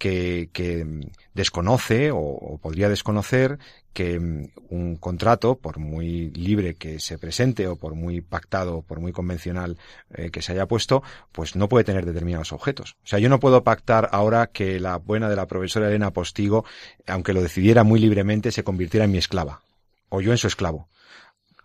que, 0.00 0.48
que 0.54 0.86
desconoce 1.34 2.10
o, 2.10 2.58
podría 2.62 2.88
desconocer 2.88 3.58
que 3.92 4.18
mm, 4.18 4.48
un 4.70 4.96
contrato, 4.96 5.58
por 5.58 5.78
muy 5.78 6.30
libre 6.30 6.74
que 6.74 6.98
se 7.00 7.18
presente 7.18 7.68
o 7.68 7.76
por 7.76 7.94
muy 7.94 8.22
pactado 8.22 8.78
o 8.78 8.82
por 8.82 8.98
muy 8.98 9.12
convencional 9.12 9.76
eh, 10.14 10.30
que 10.30 10.40
se 10.40 10.52
haya 10.52 10.66
puesto, 10.66 11.02
pues 11.32 11.54
no 11.54 11.68
puede 11.68 11.84
tener 11.84 12.06
determinados 12.06 12.52
objetos. 12.52 12.96
O 13.04 13.06
sea, 13.06 13.18
yo 13.18 13.28
no 13.28 13.40
puedo 13.40 13.62
pactar 13.62 14.08
ahora 14.12 14.46
que 14.46 14.80
la 14.80 14.96
buena 14.96 15.28
de 15.28 15.36
la 15.36 15.46
profesora 15.46 15.88
Elena 15.88 16.12
Postigo, 16.12 16.64
aunque 17.06 17.34
lo 17.34 17.42
decidiera 17.42 17.84
muy 17.84 18.00
libremente, 18.00 18.52
se 18.52 18.64
convirtiera 18.64 19.04
en 19.04 19.12
mi 19.12 19.18
esclava 19.18 19.60
o 20.08 20.22
yo 20.22 20.32
en 20.32 20.38
su 20.38 20.46
esclavo 20.46 20.88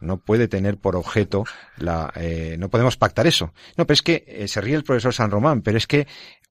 no 0.06 0.18
puede 0.18 0.48
tener 0.48 0.78
por 0.78 0.96
objeto 0.96 1.44
la 1.78 2.12
eh, 2.16 2.56
no 2.60 2.70
podemos 2.70 2.98
pactar 2.98 3.28
eso. 3.28 3.54
No 3.78 3.86
pero 3.86 3.96
es 3.96 4.02
que 4.02 4.24
eh, 4.28 4.48
se 4.48 4.62
ríe 4.62 4.76
el 4.76 4.84
profesor 4.84 5.14
San 5.14 5.32
Román 5.32 5.62
pero 5.62 5.78
es 5.78 5.88
que 5.88 6.08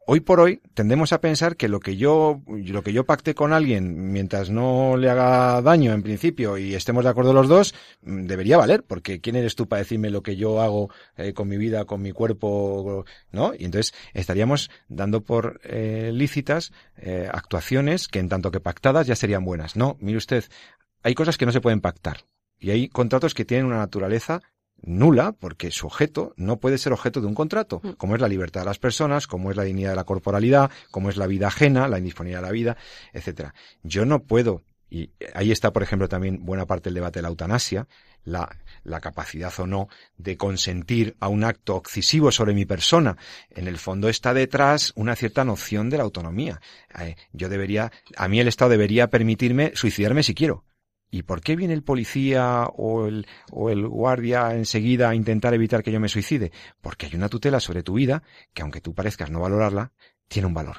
hoy 0.06 0.20
por 0.20 0.40
hoy 0.40 0.60
tendemos 0.74 1.12
a 1.12 1.20
pensar 1.20 1.56
que 1.56 1.68
lo 1.68 1.80
que 1.80 1.96
yo 1.96 2.42
lo 2.46 2.82
que 2.82 2.92
yo 2.92 3.04
pacte 3.04 3.34
con 3.34 3.52
alguien 3.52 4.12
mientras 4.12 4.50
no 4.50 4.96
le 4.96 5.08
haga 5.08 5.62
daño 5.62 5.92
en 5.92 6.02
principio 6.02 6.58
y 6.58 6.74
estemos 6.74 7.04
de 7.04 7.10
acuerdo 7.10 7.32
los 7.32 7.48
dos 7.48 7.74
mm, 8.02 8.26
debería 8.26 8.58
valer 8.58 8.82
porque 8.84 9.20
quién 9.20 9.36
eres 9.36 9.54
tú 9.54 9.66
para 9.66 9.80
decirme 9.80 10.10
lo 10.10 10.22
que 10.22 10.36
yo 10.36 10.60
hago 10.60 10.90
eh, 11.16 11.32
con 11.32 11.48
mi 11.48 11.56
vida 11.56 11.84
con 11.86 12.02
mi 12.02 12.12
cuerpo 12.12 13.04
no 13.30 13.54
y 13.58 13.64
entonces 13.64 13.94
estaríamos 14.12 14.70
dando 14.88 15.22
por 15.22 15.60
lícitas 15.64 16.72
actuaciones 17.32 18.08
que 18.08 18.18
en 18.18 18.28
tanto 18.28 18.50
que 18.50 18.60
pactadas 18.60 19.06
ya 19.06 19.16
serían 19.16 19.44
buenas. 19.44 19.76
No 19.76 19.96
mire 20.00 20.18
usted 20.18 20.44
hay 21.02 21.14
cosas 21.14 21.36
que 21.36 21.46
no 21.46 21.52
se 21.52 21.60
pueden 21.60 21.80
pactar 21.80 22.24
y 22.58 22.70
hay 22.70 22.88
contratos 22.88 23.34
que 23.34 23.44
tienen 23.44 23.66
una 23.66 23.78
naturaleza 23.78 24.42
nula 24.82 25.32
porque 25.32 25.70
su 25.70 25.86
objeto 25.86 26.34
no 26.36 26.58
puede 26.58 26.78
ser 26.78 26.92
objeto 26.92 27.20
de 27.20 27.26
un 27.26 27.34
contrato, 27.34 27.80
mm. 27.82 27.90
como 27.92 28.14
es 28.14 28.20
la 28.20 28.28
libertad 28.28 28.60
de 28.62 28.66
las 28.66 28.78
personas, 28.78 29.26
como 29.26 29.50
es 29.50 29.56
la 29.56 29.64
dignidad 29.64 29.90
de 29.90 29.96
la 29.96 30.04
corporalidad, 30.04 30.70
como 30.90 31.08
es 31.08 31.16
la 31.16 31.26
vida 31.26 31.48
ajena, 31.48 31.88
la 31.88 31.98
indisponibilidad 31.98 32.40
de 32.40 32.46
la 32.46 32.52
vida, 32.52 32.76
etcétera. 33.12 33.54
Yo 33.82 34.04
no 34.04 34.22
puedo 34.22 34.62
y 34.94 35.10
ahí 35.34 35.50
está, 35.50 35.72
por 35.72 35.82
ejemplo, 35.82 36.08
también 36.08 36.44
buena 36.44 36.66
parte 36.66 36.88
del 36.88 36.94
debate 36.94 37.18
de 37.18 37.22
la 37.22 37.28
eutanasia, 37.28 37.88
la, 38.22 38.56
la, 38.84 39.00
capacidad 39.00 39.52
o 39.58 39.66
no 39.66 39.88
de 40.18 40.36
consentir 40.36 41.16
a 41.18 41.26
un 41.26 41.42
acto 41.42 41.76
excesivo 41.76 42.30
sobre 42.30 42.54
mi 42.54 42.64
persona. 42.64 43.16
En 43.50 43.66
el 43.66 43.78
fondo 43.78 44.08
está 44.08 44.32
detrás 44.32 44.92
una 44.94 45.16
cierta 45.16 45.44
noción 45.44 45.90
de 45.90 45.96
la 45.96 46.04
autonomía. 46.04 46.60
Eh, 47.00 47.16
yo 47.32 47.48
debería, 47.48 47.90
a 48.16 48.28
mí 48.28 48.38
el 48.38 48.46
Estado 48.46 48.70
debería 48.70 49.10
permitirme 49.10 49.72
suicidarme 49.74 50.22
si 50.22 50.32
quiero. 50.32 50.64
¿Y 51.14 51.22
por 51.22 51.42
qué 51.42 51.54
viene 51.54 51.74
el 51.74 51.84
policía 51.84 52.66
o 52.74 53.06
el, 53.06 53.28
o 53.52 53.70
el 53.70 53.86
guardia 53.86 54.52
enseguida 54.52 55.10
a 55.10 55.14
intentar 55.14 55.54
evitar 55.54 55.84
que 55.84 55.92
yo 55.92 56.00
me 56.00 56.08
suicide? 56.08 56.50
Porque 56.80 57.06
hay 57.06 57.14
una 57.14 57.28
tutela 57.28 57.60
sobre 57.60 57.84
tu 57.84 57.94
vida 57.94 58.24
que 58.52 58.62
aunque 58.62 58.80
tú 58.80 58.94
parezcas 58.94 59.30
no 59.30 59.38
valorarla, 59.38 59.92
tiene 60.26 60.48
un 60.48 60.54
valor. 60.54 60.78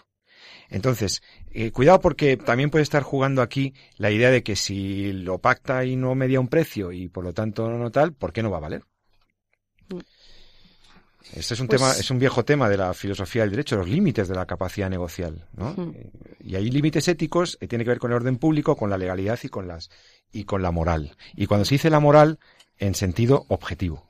Entonces, 0.67 1.23
eh, 1.51 1.71
cuidado 1.71 2.01
porque 2.01 2.35
también 2.35 2.69
puede 2.69 2.83
estar 2.83 3.01
jugando 3.01 3.41
aquí 3.41 3.75
la 3.95 4.11
idea 4.11 4.29
de 4.29 4.43
que 4.43 4.57
si 4.57 5.13
lo 5.13 5.37
pacta 5.37 5.85
y 5.85 5.95
no 5.95 6.15
media 6.15 6.41
un 6.41 6.49
precio 6.49 6.91
y 6.91 7.07
por 7.07 7.23
lo 7.23 7.31
tanto 7.31 7.69
no 7.69 7.89
tal, 7.89 8.11
¿por 8.11 8.33
qué 8.33 8.43
no 8.43 8.51
va 8.51 8.57
a 8.57 8.61
valer? 8.61 8.83
Mm. 9.87 9.99
Este 11.33 11.55
es 11.55 11.59
un 11.59 11.67
tema, 11.67 11.87
pues 11.87 11.99
es 11.99 12.11
un 12.11 12.19
viejo 12.19 12.45
tema 12.45 12.69
de 12.69 12.77
la 12.77 12.93
filosofía 12.93 13.41
del 13.41 13.51
derecho, 13.51 13.75
los 13.75 13.89
límites 13.89 14.27
de 14.27 14.35
la 14.35 14.45
capacidad 14.45 14.89
negocial, 14.89 15.47
¿no? 15.55 15.75
Eh, 15.93 16.11
y 16.39 16.55
hay 16.55 16.69
límites 16.69 17.07
éticos 17.07 17.57
que 17.59 17.67
tienen 17.67 17.85
que 17.85 17.89
ver 17.89 17.99
con 17.99 18.11
el 18.11 18.17
orden 18.17 18.37
público, 18.37 18.75
con 18.75 18.89
la 18.89 18.97
legalidad 18.97 19.39
y 19.41 19.49
con 19.49 19.67
las 19.67 19.89
y 20.31 20.43
con 20.45 20.61
la 20.61 20.71
moral. 20.71 21.15
Y 21.35 21.45
cuando 21.47 21.65
se 21.65 21.75
dice 21.75 21.89
la 21.89 21.99
moral 21.99 22.39
en 22.77 22.95
sentido 22.95 23.45
objetivo. 23.49 24.05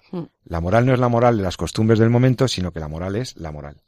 La 0.46 0.62
moral 0.62 0.86
no 0.86 0.94
es 0.94 1.00
la 1.00 1.10
moral 1.10 1.38
de 1.38 1.44
las 1.44 1.58
costumbres 1.58 2.00
del 2.00 2.10
momento, 2.10 2.48
sino 2.48 2.72
que 2.72 2.80
la 2.80 2.88
moral 2.88 3.16
es 3.16 3.36
la 3.36 3.52
moral. 3.52 3.82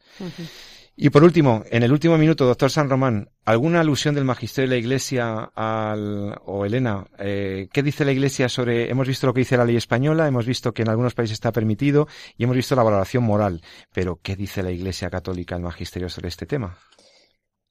Y 1.00 1.12
por 1.12 1.24
último, 1.24 1.64
en 1.70 1.84
el 1.84 1.92
último 1.92 2.18
minuto, 2.18 2.48
doctor 2.48 2.72
San 2.72 2.90
Román, 2.90 3.30
¿alguna 3.46 3.82
alusión 3.82 4.16
del 4.16 4.26
magisterio 4.26 4.68
de 4.68 4.76
la 4.76 4.80
Iglesia 4.80 5.52
al, 5.54 6.36
o 6.44 6.66
Elena, 6.66 7.06
eh, 7.20 7.70
qué 7.72 7.84
dice 7.84 8.04
la 8.04 8.12
Iglesia 8.12 8.50
sobre, 8.50 8.90
hemos 8.90 9.08
visto 9.08 9.28
lo 9.28 9.34
que 9.34 9.42
dice 9.42 9.58
la 9.58 9.66
ley 9.66 9.76
española, 9.76 10.28
hemos 10.28 10.48
visto 10.48 10.74
que 10.74 10.82
en 10.82 10.90
algunos 10.90 11.14
países 11.14 11.36
está 11.36 11.52
permitido 11.52 12.08
y 12.36 12.46
hemos 12.46 12.56
visto 12.56 12.76
la 12.76 12.82
valoración 12.82 13.24
moral, 13.24 13.62
pero 13.94 14.20
¿qué 14.24 14.36
dice 14.36 14.64
la 14.64 14.72
Iglesia 14.72 15.12
católica, 15.12 15.56
el 15.56 15.62
magisterio 15.62 16.10
sobre 16.10 16.30
este 16.30 16.48
tema? 16.48 16.80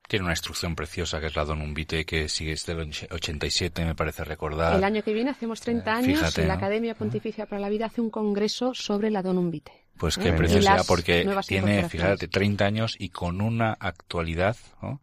Tiene 0.09 0.25
una 0.25 0.33
instrucción 0.33 0.77
preciosa 0.77 1.21
que 1.21 1.27
es 1.27 1.37
la 1.37 1.45
Donum 1.45 1.75
Vitae, 1.75 2.05
que 2.05 2.29
sigue 2.29 2.51
desde 2.51 2.73
el 2.73 2.91
87, 3.11 3.85
me 3.85 3.95
parece 3.95 4.25
recordar. 4.25 4.77
El 4.77 4.85
año 4.85 5.03
que 5.03 5.13
viene 5.13 5.31
hacemos 5.31 5.61
30 5.61 5.91
eh, 5.91 5.95
años 5.95 6.39
y 6.39 6.43
la 6.43 6.55
Academia 6.55 6.95
Pontificia 6.95 7.47
para 7.47 7.61
la 7.61 7.69
Vida 7.69 7.87
hace 7.87 8.01
un 8.01 8.11
congreso 8.11 8.75
sobre 8.75 9.11
la 9.11 9.23
Donum 9.23 9.51
Vitae. 9.51 9.86
Pues 9.99 10.18
qué 10.18 10.32
preciosidad, 10.32 10.84
porque 10.86 11.26
tiene, 11.47 11.88
fíjate, 11.88 12.28
30 12.28 12.64
años 12.64 12.97
y 12.99 13.09
con 13.09 13.40
una 13.40 13.76
actualidad, 13.80 14.57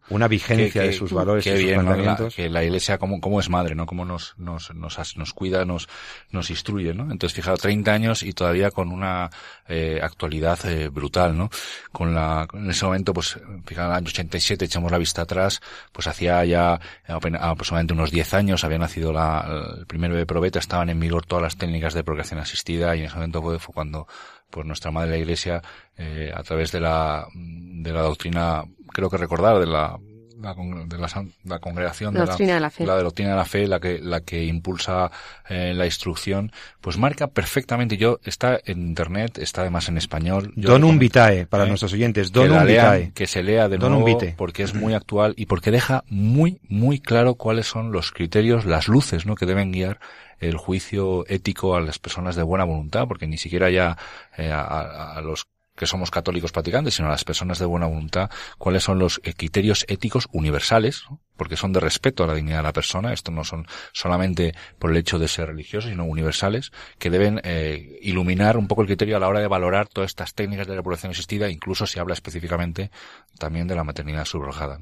Una 0.08 0.28
vigencia 0.28 0.82
de 0.82 0.92
sus 0.92 1.12
valores 1.12 1.46
y 1.46 1.50
sus 1.50 1.58
bien, 1.58 1.86
que 2.34 2.48
la 2.48 2.62
Iglesia 2.62 2.98
como, 2.98 3.20
como 3.20 3.40
es 3.40 3.50
madre, 3.50 3.74
¿no? 3.74 3.86
Como 3.86 4.04
nos, 4.04 4.34
nos, 4.38 4.72
nos, 4.74 5.16
nos 5.16 5.34
cuida, 5.34 5.64
nos, 5.64 5.88
nos 6.30 6.50
instruye, 6.50 6.94
¿no? 6.94 7.10
Entonces, 7.10 7.34
fijaos, 7.34 7.60
30 7.60 7.92
años 7.92 8.22
y 8.22 8.32
todavía 8.32 8.70
con 8.70 8.92
una 8.92 9.30
eh, 9.68 9.98
actualidad 10.02 10.64
eh, 10.66 10.88
brutal, 10.88 11.36
¿no? 11.36 11.50
Con 11.90 12.14
la, 12.14 12.46
en 12.52 12.70
ese 12.70 12.84
momento, 12.84 13.12
pues, 13.12 13.38
fijaos, 13.66 13.86
en 13.86 13.90
el 13.90 13.96
año 13.96 14.08
87, 14.08 14.64
echamos 14.64 14.90
la 14.90 14.98
vista 14.98 15.22
atrás, 15.22 15.60
pues 15.92 16.06
hacía 16.06 16.44
ya 16.44 16.80
aproximadamente 17.08 17.94
unos 17.94 18.10
10 18.10 18.34
años, 18.34 18.64
había 18.64 18.78
nacido 18.78 19.12
la, 19.12 19.74
el 19.78 19.86
primer 19.86 20.12
bebé 20.12 20.26
probeta, 20.26 20.58
estaban 20.58 20.88
en 20.88 21.00
vigor 21.00 21.26
todas 21.26 21.42
las 21.42 21.56
técnicas 21.56 21.94
de 21.94 22.04
procreación 22.04 22.40
asistida 22.40 22.94
y 22.94 23.00
en 23.00 23.06
ese 23.06 23.14
momento 23.14 23.42
fue, 23.42 23.58
fue 23.58 23.74
cuando 23.74 24.06
pues 24.54 24.66
nuestra 24.68 24.92
madre 24.92 25.10
la 25.10 25.18
Iglesia, 25.18 25.60
eh, 25.96 26.30
a 26.32 26.42
través 26.44 26.70
de 26.70 26.78
la, 26.78 27.26
de 27.34 27.92
la 27.92 28.02
doctrina, 28.02 28.62
creo 28.92 29.10
que 29.10 29.16
recordar, 29.16 29.58
de 29.58 29.66
la, 29.66 29.98
la, 30.44 30.54
de 30.54 30.98
la, 30.98 31.08
la 31.44 31.58
congregación 31.58 32.14
la 32.14 32.20
de, 32.20 32.26
doctrina 32.26 32.54
de 32.54 32.60
la 32.60 32.70
fe. 32.70 32.86
la 32.86 33.02
doctrina 33.02 33.30
de 33.30 33.36
la 33.36 33.44
fe, 33.44 33.66
la 33.66 33.80
que, 33.80 33.98
la 33.98 34.20
que 34.20 34.44
impulsa 34.44 35.10
eh, 35.48 35.72
la 35.74 35.86
instrucción, 35.86 36.52
pues 36.80 36.98
marca 36.98 37.28
perfectamente. 37.28 37.96
Yo, 37.96 38.20
está 38.24 38.60
en 38.64 38.86
internet, 38.86 39.38
está 39.38 39.62
además 39.62 39.88
en 39.88 39.98
español. 39.98 40.52
Donum 40.56 40.98
Vitae, 40.98 41.46
para 41.46 41.64
¿eh? 41.64 41.68
nuestros 41.68 41.92
oyentes, 41.92 42.32
Donum 42.32 42.64
Vitae. 42.64 43.12
Que 43.14 43.26
se 43.26 43.42
lea 43.42 43.68
de 43.68 43.78
nuevo, 43.78 44.18
porque 44.36 44.62
es 44.62 44.74
muy 44.74 44.94
actual 44.94 45.34
y 45.36 45.46
porque 45.46 45.70
deja 45.70 46.04
muy, 46.08 46.60
muy 46.68 47.00
claro 47.00 47.34
cuáles 47.34 47.66
son 47.66 47.92
los 47.92 48.12
criterios, 48.12 48.64
las 48.64 48.88
luces, 48.88 49.26
¿no? 49.26 49.34
que 49.34 49.46
deben 49.46 49.72
guiar 49.72 49.98
el 50.40 50.56
juicio 50.56 51.24
ético 51.28 51.76
a 51.76 51.80
las 51.80 51.98
personas 51.98 52.36
de 52.36 52.42
buena 52.42 52.64
voluntad, 52.64 53.06
porque 53.08 53.26
ni 53.26 53.38
siquiera 53.38 53.70
ya 53.70 53.96
eh, 54.36 54.50
a, 54.52 55.20
los 55.22 55.46
que 55.76 55.86
somos 55.86 56.10
católicos 56.10 56.52
practicantes, 56.52 56.94
sino 56.94 57.08
a 57.08 57.12
las 57.12 57.24
personas 57.24 57.58
de 57.58 57.66
buena 57.66 57.86
voluntad, 57.86 58.30
cuáles 58.58 58.84
son 58.84 58.98
los 58.98 59.20
eh, 59.24 59.34
criterios 59.34 59.84
éticos 59.88 60.28
universales, 60.32 61.04
porque 61.36 61.56
son 61.56 61.72
de 61.72 61.80
respeto 61.80 62.24
a 62.24 62.26
la 62.26 62.34
dignidad 62.34 62.58
de 62.58 62.62
la 62.64 62.72
persona, 62.72 63.12
esto 63.12 63.32
no 63.32 63.44
son 63.44 63.66
solamente 63.92 64.54
por 64.78 64.90
el 64.90 64.96
hecho 64.96 65.18
de 65.18 65.28
ser 65.28 65.48
religiosos, 65.48 65.90
sino 65.90 66.04
universales, 66.04 66.70
que 66.98 67.10
deben 67.10 67.40
eh, 67.44 67.98
iluminar 68.02 68.56
un 68.56 68.68
poco 68.68 68.82
el 68.82 68.86
criterio 68.86 69.16
a 69.16 69.20
la 69.20 69.28
hora 69.28 69.40
de 69.40 69.48
valorar 69.48 69.88
todas 69.88 70.10
estas 70.10 70.34
técnicas 70.34 70.66
de 70.66 70.76
reproducción 70.76 71.10
asistida, 71.12 71.50
incluso 71.50 71.86
si 71.86 71.98
habla 71.98 72.14
específicamente 72.14 72.90
también 73.38 73.66
de 73.66 73.74
la 73.74 73.84
maternidad 73.84 74.24
subrogada. 74.24 74.78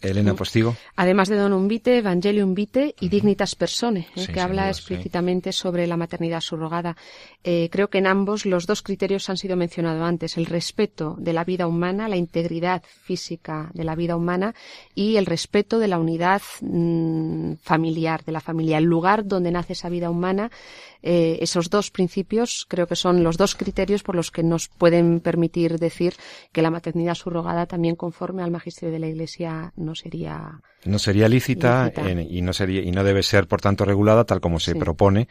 Elena 0.00 0.34
Postigo. 0.34 0.76
Además 0.96 1.28
de 1.28 1.36
Don 1.36 1.66
Vitae, 1.66 1.98
Evangelium 1.98 2.54
Vitae 2.54 2.94
y 3.00 3.08
Dignitas 3.08 3.54
Persone, 3.54 4.08
¿eh? 4.16 4.26
que 4.32 4.40
habla 4.40 4.68
explícitamente 4.68 5.52
sobre 5.52 5.86
la 5.86 5.96
maternidad 5.96 6.40
subrogada. 6.40 6.96
Eh, 7.42 7.68
creo 7.70 7.88
que 7.88 7.98
en 7.98 8.06
ambos 8.06 8.44
los 8.44 8.66
dos 8.66 8.82
criterios 8.82 9.30
han 9.30 9.36
sido 9.36 9.56
mencionados 9.56 10.02
antes, 10.02 10.36
el 10.36 10.46
respeto 10.46 11.16
de 11.18 11.32
la 11.32 11.44
vida 11.44 11.66
humana, 11.66 12.08
la 12.08 12.16
integridad 12.16 12.82
física 12.84 13.70
de 13.72 13.84
la 13.84 13.94
vida 13.94 14.16
humana 14.16 14.54
y 14.94 15.16
el 15.16 15.26
respeto 15.26 15.78
de 15.78 15.88
la 15.88 15.98
unidad 15.98 16.42
mm, 16.60 17.54
familiar, 17.62 18.24
de 18.24 18.32
la 18.32 18.40
familia, 18.40 18.78
el 18.78 18.84
lugar 18.84 19.26
donde 19.26 19.50
nace 19.50 19.72
esa 19.72 19.88
vida 19.88 20.10
humana 20.10 20.50
eh, 21.06 21.38
esos 21.42 21.68
dos 21.68 21.90
principios 21.90 22.64
creo 22.66 22.86
que 22.86 22.96
son 22.96 23.22
los 23.22 23.36
dos 23.36 23.54
criterios 23.54 24.02
por 24.02 24.16
los 24.16 24.30
que 24.30 24.42
nos 24.42 24.68
pueden 24.68 25.20
permitir 25.20 25.78
decir 25.78 26.14
que 26.50 26.62
la 26.62 26.70
maternidad 26.70 27.14
subrogada 27.14 27.66
también 27.66 27.94
conforme 27.94 28.42
al 28.42 28.50
magisterio 28.50 28.90
de 28.90 28.98
la 28.98 29.08
Iglesia 29.08 29.74
no 29.76 29.94
sería 29.94 30.62
no 30.86 30.98
sería 30.98 31.28
lícita, 31.28 31.92
y 32.28 32.40
no 32.40 32.54
sería 32.54 32.80
y 32.80 32.90
no 32.90 33.04
debe 33.04 33.22
ser 33.22 33.46
por 33.46 33.60
tanto 33.60 33.84
regulada 33.84 34.24
tal 34.24 34.40
como 34.40 34.58
se 34.60 34.74
propone 34.74 35.28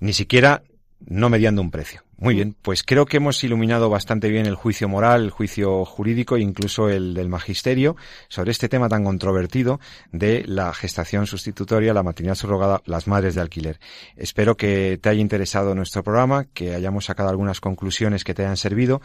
ni 0.00 0.12
siquiera 0.12 0.62
no 1.06 1.30
mediando 1.30 1.62
un 1.62 1.70
precio. 1.70 2.02
Muy 2.20 2.34
bien, 2.34 2.54
pues 2.60 2.82
creo 2.82 3.06
que 3.06 3.16
hemos 3.16 3.42
iluminado 3.44 3.88
bastante 3.88 4.28
bien 4.28 4.44
el 4.44 4.54
juicio 4.54 4.90
moral, 4.90 5.24
el 5.24 5.30
juicio 5.30 5.86
jurídico 5.86 6.36
e 6.36 6.42
incluso 6.42 6.90
el 6.90 7.14
del 7.14 7.30
magisterio 7.30 7.96
sobre 8.28 8.50
este 8.50 8.68
tema 8.68 8.90
tan 8.90 9.04
controvertido 9.04 9.80
de 10.12 10.44
la 10.46 10.74
gestación 10.74 11.26
sustitutoria, 11.26 11.94
la 11.94 12.02
maternidad 12.02 12.34
subrogada, 12.34 12.82
las 12.84 13.06
madres 13.06 13.36
de 13.36 13.40
alquiler. 13.40 13.80
Espero 14.16 14.58
que 14.58 14.98
te 15.00 15.08
haya 15.08 15.22
interesado 15.22 15.74
nuestro 15.74 16.02
programa, 16.02 16.44
que 16.52 16.74
hayamos 16.74 17.06
sacado 17.06 17.30
algunas 17.30 17.62
conclusiones 17.62 18.22
que 18.22 18.34
te 18.34 18.42
hayan 18.42 18.58
servido 18.58 19.00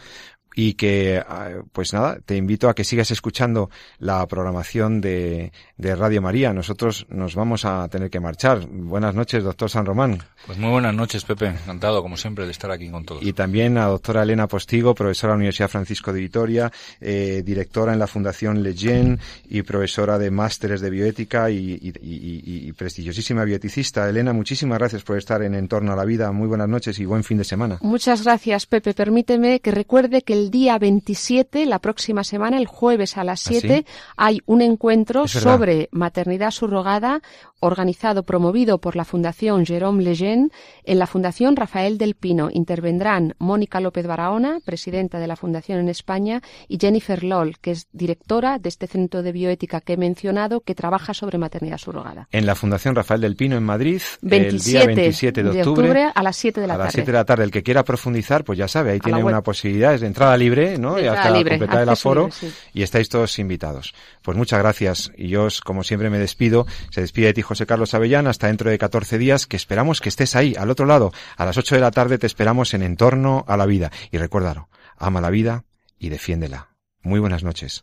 y 0.58 0.72
que, 0.72 1.22
ah, 1.28 1.50
pues 1.70 1.92
nada, 1.92 2.18
te 2.24 2.34
invito 2.34 2.70
a 2.70 2.74
que 2.74 2.82
sigas 2.82 3.10
escuchando 3.10 3.68
la 3.98 4.26
programación 4.26 5.02
de, 5.02 5.52
de, 5.76 5.94
Radio 5.94 6.22
María. 6.22 6.54
Nosotros 6.54 7.06
nos 7.10 7.34
vamos 7.34 7.66
a 7.66 7.86
tener 7.88 8.08
que 8.08 8.20
marchar. 8.20 8.66
Buenas 8.66 9.14
noches, 9.14 9.44
doctor 9.44 9.68
San 9.68 9.84
Román. 9.84 10.22
Pues 10.46 10.56
muy 10.56 10.70
buenas 10.70 10.94
noches, 10.94 11.24
Pepe. 11.24 11.48
Encantado, 11.48 12.02
como 12.02 12.16
siempre, 12.16 12.46
de 12.46 12.52
estar 12.52 12.70
aquí 12.70 12.88
con 12.88 13.04
todos. 13.04 13.22
Y 13.22 13.34
también 13.34 13.76
a 13.76 13.84
doctora 13.84 14.22
Elena 14.22 14.48
Postigo, 14.48 14.94
profesora 14.94 15.32
de 15.32 15.34
la 15.34 15.40
Universidad 15.40 15.68
Francisco 15.68 16.10
de 16.10 16.20
Vitoria, 16.20 16.72
eh, 17.02 17.42
directora 17.44 17.92
en 17.92 17.98
la 17.98 18.06
Fundación 18.06 18.62
Leyen 18.62 19.20
y 19.50 19.60
profesora 19.60 20.18
de 20.18 20.30
másteres 20.30 20.80
de 20.80 20.88
bioética 20.88 21.50
y, 21.50 21.74
y, 21.74 21.92
y, 22.00 22.68
y, 22.68 22.72
prestigiosísima 22.72 23.44
bioeticista. 23.44 24.08
Elena, 24.08 24.32
muchísimas 24.32 24.78
gracias 24.78 25.02
por 25.02 25.18
estar 25.18 25.42
en 25.42 25.54
Entorno 25.54 25.92
a 25.92 25.96
la 25.96 26.06
Vida. 26.06 26.32
Muy 26.32 26.48
buenas 26.48 26.68
noches 26.68 26.98
y 26.98 27.04
buen 27.04 27.24
fin 27.24 27.36
de 27.36 27.44
semana. 27.44 27.78
Muchas 27.82 28.24
gracias, 28.24 28.64
Pepe. 28.64 28.94
Permíteme 28.94 29.60
que 29.60 29.70
recuerde 29.70 30.22
que 30.22 30.32
el 30.32 30.45
día 30.50 30.78
27, 30.78 31.66
la 31.66 31.78
próxima 31.78 32.24
semana, 32.24 32.58
el 32.58 32.66
jueves 32.66 33.16
a 33.16 33.24
las 33.24 33.40
7, 33.40 33.84
¿Ah, 34.16 34.26
hay 34.26 34.40
un 34.46 34.62
encuentro 34.62 35.28
sobre 35.28 35.88
maternidad 35.92 36.50
subrogada 36.50 37.22
organizado, 37.60 38.22
promovido 38.24 38.78
por 38.78 38.96
la 38.96 39.04
Fundación 39.04 39.64
Jérôme 39.64 40.02
Lejeune 40.02 40.48
en 40.84 40.98
la 40.98 41.06
Fundación 41.06 41.56
Rafael 41.56 41.98
del 41.98 42.14
Pino. 42.14 42.48
Intervendrán 42.52 43.34
Mónica 43.38 43.80
López 43.80 44.06
Barahona, 44.06 44.58
presidenta 44.64 45.18
de 45.18 45.26
la 45.26 45.36
Fundación 45.36 45.78
en 45.80 45.88
España, 45.88 46.42
y 46.68 46.78
Jennifer 46.78 47.24
Loll, 47.24 47.58
que 47.58 47.72
es 47.72 47.88
directora 47.92 48.58
de 48.58 48.68
este 48.68 48.86
centro 48.86 49.22
de 49.22 49.32
bioética 49.32 49.80
que 49.80 49.94
he 49.94 49.96
mencionado, 49.96 50.60
que 50.60 50.74
trabaja 50.74 51.14
sobre 51.14 51.38
maternidad 51.38 51.78
subrogada. 51.78 52.28
En 52.30 52.46
la 52.46 52.54
Fundación 52.54 52.94
Rafael 52.94 53.20
del 53.20 53.36
Pino 53.36 53.56
en 53.56 53.64
Madrid, 53.64 54.02
el 54.22 54.60
día 54.60 54.84
27 54.84 55.42
de 55.42 55.62
octubre, 55.62 56.10
a 56.14 56.22
las 56.22 56.36
7 56.36 56.60
de 56.60 56.66
la 56.66 56.74
tarde. 56.74 56.82
A 56.82 56.86
las 56.86 56.94
7 56.94 57.06
de 57.06 57.18
la 57.18 57.24
tarde. 57.24 57.44
El 57.44 57.50
que 57.50 57.62
quiera 57.62 57.84
profundizar, 57.84 58.44
pues 58.44 58.58
ya 58.58 58.68
sabe, 58.68 58.92
ahí 58.92 59.00
tiene 59.00 59.22
una 59.22 59.42
posibilidad, 59.42 59.94
es 59.94 60.02
de 60.02 60.06
entrada 60.06 60.35
libre, 60.36 60.78
¿no? 60.78 60.98
y 61.00 61.06
hasta 61.06 61.32
completar 61.32 61.82
el 61.82 61.88
aforo, 61.88 62.28
y 62.72 62.82
estáis 62.82 63.08
todos 63.08 63.38
invitados. 63.38 63.94
Pues 64.22 64.36
muchas 64.36 64.58
gracias. 64.58 65.12
Y 65.16 65.28
yo, 65.28 65.48
como 65.64 65.82
siempre, 65.82 66.10
me 66.10 66.18
despido. 66.18 66.66
Se 66.90 67.00
despide 67.00 67.26
de 67.26 67.34
ti, 67.34 67.42
José 67.42 67.66
Carlos 67.66 67.94
Avellán, 67.94 68.26
hasta 68.26 68.46
dentro 68.46 68.70
de 68.70 68.78
14 68.78 69.18
días, 69.18 69.46
que 69.46 69.56
esperamos 69.56 70.00
que 70.00 70.08
estés 70.08 70.36
ahí, 70.36 70.54
al 70.58 70.70
otro 70.70 70.86
lado. 70.86 71.12
A 71.36 71.44
las 71.44 71.56
8 71.56 71.74
de 71.74 71.80
la 71.80 71.90
tarde 71.90 72.18
te 72.18 72.26
esperamos 72.26 72.74
en 72.74 72.82
Entorno 72.82 73.44
a 73.48 73.56
la 73.56 73.66
Vida. 73.66 73.90
Y 74.10 74.18
recuérdalo, 74.18 74.68
ama 74.96 75.20
la 75.20 75.30
vida 75.30 75.64
y 75.98 76.08
defiéndela. 76.08 76.68
Muy 77.02 77.20
buenas 77.20 77.44
noches. 77.44 77.82